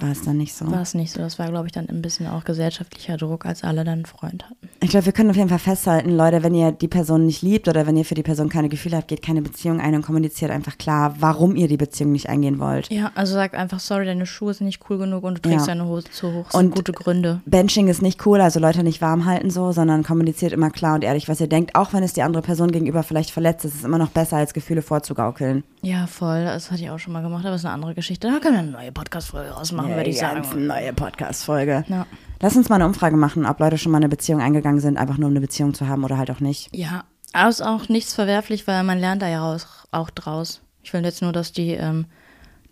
War 0.00 0.10
es 0.10 0.22
dann 0.22 0.36
nicht 0.36 0.54
so? 0.54 0.70
war 0.70 0.82
es 0.82 0.94
nicht 0.94 1.12
so. 1.12 1.20
Das 1.20 1.38
war, 1.38 1.48
glaube 1.48 1.66
ich, 1.66 1.72
dann 1.72 1.88
ein 1.88 2.02
bisschen 2.02 2.26
auch 2.26 2.44
gesellschaftlicher 2.44 3.16
Druck, 3.16 3.46
als 3.46 3.62
alle 3.64 3.84
dann 3.84 3.94
einen 3.94 4.06
Freund 4.06 4.44
hatten. 4.44 4.68
Ich 4.82 4.90
glaube, 4.90 5.06
wir 5.06 5.12
können 5.12 5.30
auf 5.30 5.36
jeden 5.36 5.48
Fall 5.48 5.58
festhalten, 5.58 6.10
Leute, 6.10 6.42
wenn 6.42 6.54
ihr 6.54 6.72
die 6.72 6.88
Person 6.88 7.24
nicht 7.26 7.42
liebt 7.42 7.66
oder 7.68 7.86
wenn 7.86 7.96
ihr 7.96 8.04
für 8.04 8.14
die 8.14 8.22
Person 8.22 8.48
keine 8.48 8.68
Gefühle 8.68 8.96
habt, 8.98 9.08
geht 9.08 9.22
keine 9.22 9.42
Beziehung 9.42 9.80
ein 9.80 9.94
und 9.94 10.02
kommuniziert 10.02 10.50
einfach 10.50 10.76
klar, 10.78 11.16
warum 11.20 11.56
ihr 11.56 11.68
die 11.68 11.76
Beziehung 11.76 12.12
nicht 12.12 12.28
eingehen 12.28 12.58
wollt. 12.58 12.90
Ja, 12.92 13.10
also 13.14 13.34
sag 13.34 13.54
einfach, 13.54 13.80
sorry, 13.80 14.04
deine 14.04 14.26
Schuhe 14.26 14.52
sind 14.54 14.66
nicht 14.66 14.80
cool 14.90 14.98
genug 14.98 15.24
und 15.24 15.38
du 15.38 15.40
trägst 15.42 15.66
Ja. 15.66 15.74
deine 15.74 15.86
Hose 15.88 16.10
zu 16.10 16.32
hoch. 16.32 16.52
Und- 16.52 16.74
gute 16.74 16.92
Gründe. 16.92 17.40
Benching 17.46 17.88
ist 17.88 18.02
nicht 18.02 18.24
cool, 18.26 18.40
also 18.40 18.60
Leute 18.60 18.82
nicht 18.82 19.00
warm 19.00 19.24
halten 19.24 19.50
so, 19.50 19.72
sondern 19.72 20.02
kommuniziert 20.02 20.52
immer 20.52 20.70
klar 20.70 20.94
und 20.96 21.04
ehrlich, 21.04 21.28
was 21.28 21.40
ihr 21.40 21.48
denkt, 21.48 21.74
auch 21.74 21.92
wenn 21.92 22.02
es 22.02 22.12
die 22.12 22.22
andere 22.22 22.42
Person 22.42 22.70
gegenüber 22.70 23.02
vielleicht 23.02 23.30
verletzt, 23.30 23.64
ist 23.64 23.74
es 23.76 23.84
immer 23.84 23.98
noch 23.98 24.10
besser, 24.10 24.36
als 24.36 24.52
Gefühle 24.52 24.82
vorzugaukeln. 24.82 25.64
Ja, 25.82 26.06
voll. 26.06 26.44
Das 26.44 26.70
hatte 26.70 26.82
ich 26.82 26.90
auch 26.90 26.98
schon 26.98 27.12
mal 27.12 27.22
gemacht, 27.22 27.44
aber 27.44 27.52
das 27.52 27.60
ist 27.62 27.64
eine 27.64 27.74
andere 27.74 27.94
Geschichte. 27.94 28.28
Da 28.28 28.38
können 28.40 28.54
wir 28.54 28.60
eine 28.60 28.70
neue 28.70 28.92
Podcast-Folge 28.92 29.50
rausmachen. 29.50 29.85
Machen, 29.86 29.96
würde 29.96 30.10
ich 30.10 30.18
sagen. 30.18 30.66
Neue 30.66 30.92
Podcast-Folge. 30.92 31.84
Ja. 31.88 32.06
Lass 32.40 32.56
uns 32.56 32.68
mal 32.68 32.76
eine 32.76 32.86
Umfrage 32.86 33.16
machen, 33.16 33.46
ob 33.46 33.60
Leute 33.60 33.78
schon 33.78 33.92
mal 33.92 33.98
eine 33.98 34.08
Beziehung 34.08 34.40
eingegangen 34.40 34.80
sind, 34.80 34.98
einfach 34.98 35.16
nur 35.16 35.28
um 35.28 35.32
eine 35.32 35.40
Beziehung 35.40 35.74
zu 35.74 35.88
haben 35.88 36.04
oder 36.04 36.18
halt 36.18 36.30
auch 36.30 36.40
nicht. 36.40 36.68
Ja, 36.74 37.04
aber 37.32 37.48
ist 37.48 37.62
auch 37.62 37.88
nichts 37.88 38.14
verwerflich, 38.14 38.66
weil 38.66 38.82
man 38.84 38.98
lernt 38.98 39.22
da 39.22 39.28
ja 39.28 39.40
raus, 39.40 39.66
auch 39.90 40.10
draus. 40.10 40.60
Ich 40.82 40.92
will 40.92 41.04
jetzt 41.04 41.22
nur, 41.22 41.32
dass 41.32 41.52
die, 41.52 41.72
ähm, 41.72 42.06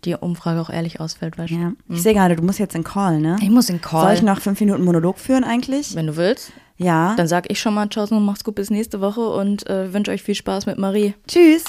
die 0.05 0.15
Umfrage 0.15 0.61
auch 0.61 0.69
ehrlich 0.69 0.99
ausfällt, 0.99 1.37
weißt 1.37 1.51
du? 1.51 1.55
Ja. 1.55 1.71
Ich 1.89 2.03
sehe 2.03 2.13
gerade, 2.13 2.35
du 2.35 2.43
musst 2.43 2.59
jetzt 2.59 2.75
in 2.75 2.83
Call, 2.83 3.19
ne? 3.19 3.37
Ich 3.41 3.49
muss 3.49 3.69
in 3.69 3.81
Call. 3.81 4.03
Soll 4.03 4.13
ich 4.13 4.21
noch 4.21 4.39
fünf 4.39 4.59
Minuten 4.59 4.83
Monolog 4.83 5.17
führen 5.17 5.43
eigentlich? 5.43 5.95
Wenn 5.95 6.07
du 6.07 6.15
willst. 6.15 6.51
Ja. 6.77 7.15
Dann 7.15 7.27
sag 7.27 7.49
ich 7.49 7.59
schon 7.59 7.73
mal 7.73 7.87
Tschaußen 7.87 8.15
und 8.15 8.25
mach's 8.25 8.43
gut 8.43 8.55
bis 8.55 8.69
nächste 8.69 9.01
Woche 9.01 9.21
und 9.21 9.67
äh, 9.69 9.93
wünsche 9.93 10.11
euch 10.11 10.23
viel 10.23 10.35
Spaß 10.35 10.65
mit 10.65 10.77
Marie. 10.77 11.15
Tschüss. 11.27 11.63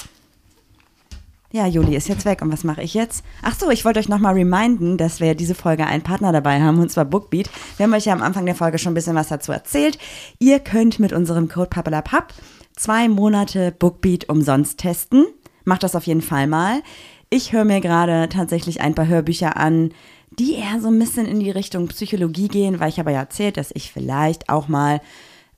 Ja, 1.51 1.65
Juli 1.65 1.95
ist 1.95 2.09
jetzt 2.09 2.25
weg. 2.25 2.41
Und 2.41 2.51
was 2.51 2.65
mache 2.65 2.81
ich 2.81 2.93
jetzt? 2.93 3.23
Ach 3.41 3.57
so, 3.57 3.69
ich 3.69 3.85
wollte 3.85 3.99
euch 3.99 4.09
nochmal 4.09 4.33
reminden, 4.33 4.97
dass 4.97 5.21
wir 5.21 5.33
diese 5.33 5.55
Folge 5.55 5.85
einen 5.85 6.03
Partner 6.03 6.33
dabei 6.33 6.61
haben, 6.61 6.79
und 6.79 6.91
zwar 6.91 7.05
Bookbeat. 7.05 7.49
Wir 7.77 7.85
haben 7.85 7.93
euch 7.93 8.05
ja 8.05 8.13
am 8.13 8.21
Anfang 8.21 8.45
der 8.45 8.55
Folge 8.55 8.77
schon 8.77 8.91
ein 8.91 8.95
bisschen 8.95 9.15
was 9.15 9.29
dazu 9.29 9.53
erzählt. 9.53 9.97
Ihr 10.39 10.59
könnt 10.59 10.99
mit 10.99 11.13
unserem 11.13 11.47
Code 11.47 11.69
PAPPELAPAP 11.69 12.33
zwei 12.75 13.07
Monate 13.07 13.71
Bookbeat 13.71 14.27
umsonst 14.27 14.77
testen. 14.79 15.25
Macht 15.63 15.83
das 15.83 15.95
auf 15.95 16.05
jeden 16.05 16.21
Fall 16.21 16.47
mal. 16.47 16.81
Ich 17.29 17.53
höre 17.53 17.65
mir 17.65 17.79
gerade 17.79 18.27
tatsächlich 18.29 18.81
ein 18.81 18.95
paar 18.95 19.07
Hörbücher 19.07 19.55
an, 19.55 19.91
die 20.39 20.55
eher 20.55 20.81
so 20.81 20.89
ein 20.89 20.99
bisschen 20.99 21.25
in 21.25 21.39
die 21.39 21.51
Richtung 21.51 21.87
Psychologie 21.87 22.49
gehen, 22.49 22.79
weil 22.79 22.89
ich 22.89 22.99
aber 22.99 23.11
ja 23.11 23.19
erzählt, 23.19 23.57
dass 23.57 23.71
ich 23.73 23.91
vielleicht 23.91 24.49
auch 24.49 24.67
mal 24.67 25.01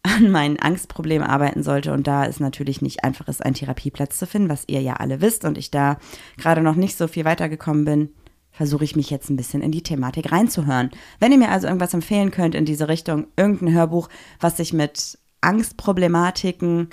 an 0.03 0.31
meinen 0.31 0.59
Angstproblemen 0.59 1.27
arbeiten 1.27 1.63
sollte. 1.63 1.93
Und 1.93 2.07
da 2.07 2.23
ist 2.23 2.39
natürlich 2.39 2.81
nicht 2.81 3.03
einfach 3.03 3.27
ist, 3.27 3.43
einen 3.43 3.55
Therapieplatz 3.55 4.17
zu 4.17 4.27
finden, 4.27 4.49
was 4.49 4.63
ihr 4.67 4.81
ja 4.81 4.93
alle 4.93 5.21
wisst. 5.21 5.45
Und 5.45 5.57
ich 5.57 5.71
da 5.71 5.97
gerade 6.38 6.62
noch 6.62 6.75
nicht 6.75 6.97
so 6.97 7.07
viel 7.07 7.25
weitergekommen 7.25 7.85
bin, 7.85 8.09
versuche 8.51 8.83
ich 8.83 8.95
mich 8.95 9.09
jetzt 9.09 9.29
ein 9.29 9.38
bisschen 9.38 9.62
in 9.62 9.71
die 9.71 9.83
Thematik 9.83 10.31
reinzuhören. 10.31 10.91
Wenn 11.19 11.31
ihr 11.31 11.38
mir 11.38 11.49
also 11.49 11.67
irgendwas 11.67 11.93
empfehlen 11.93 12.31
könnt 12.31 12.55
in 12.55 12.65
diese 12.65 12.88
Richtung, 12.88 13.27
irgendein 13.38 13.73
Hörbuch, 13.73 14.09
was 14.39 14.57
sich 14.57 14.73
mit 14.73 15.17
Angstproblematiken 15.41 16.89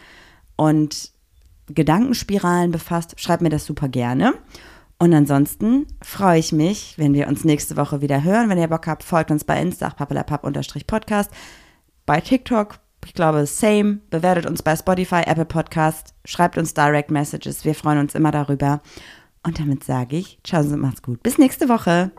und 0.56 1.10
Gedankenspiralen 1.68 2.70
befasst, 2.70 3.20
schreibt 3.20 3.42
mir 3.42 3.48
das 3.48 3.66
super 3.66 3.88
gerne. 3.88 4.34
Und 4.98 5.12
ansonsten 5.12 5.86
freue 6.02 6.38
ich 6.38 6.52
mich, 6.52 6.94
wenn 6.96 7.12
wir 7.12 7.28
uns 7.28 7.44
nächste 7.44 7.76
Woche 7.76 8.00
wieder 8.00 8.22
hören. 8.22 8.48
Wenn 8.48 8.58
ihr 8.58 8.68
Bock 8.68 8.86
habt, 8.86 9.02
folgt 9.02 9.30
uns 9.30 9.44
bei 9.44 9.60
Insta, 9.60 9.90
pappelapapp-podcast, 9.90 11.30
bei 12.06 12.20
TikTok, 12.20 12.78
ich 13.06 13.14
glaube, 13.14 13.46
same. 13.46 14.00
Bewertet 14.10 14.46
uns 14.46 14.62
bei 14.62 14.74
Spotify, 14.74 15.22
Apple 15.24 15.44
Podcast, 15.44 16.12
schreibt 16.24 16.58
uns 16.58 16.74
Direct 16.74 17.10
Messages. 17.10 17.64
Wir 17.64 17.74
freuen 17.74 17.98
uns 17.98 18.14
immer 18.16 18.32
darüber. 18.32 18.80
Und 19.44 19.60
damit 19.60 19.84
sage 19.84 20.16
ich, 20.16 20.40
ciao 20.42 20.60
und 20.60 20.80
macht's 20.80 21.02
gut. 21.02 21.22
Bis 21.22 21.38
nächste 21.38 21.68
Woche. 21.68 22.10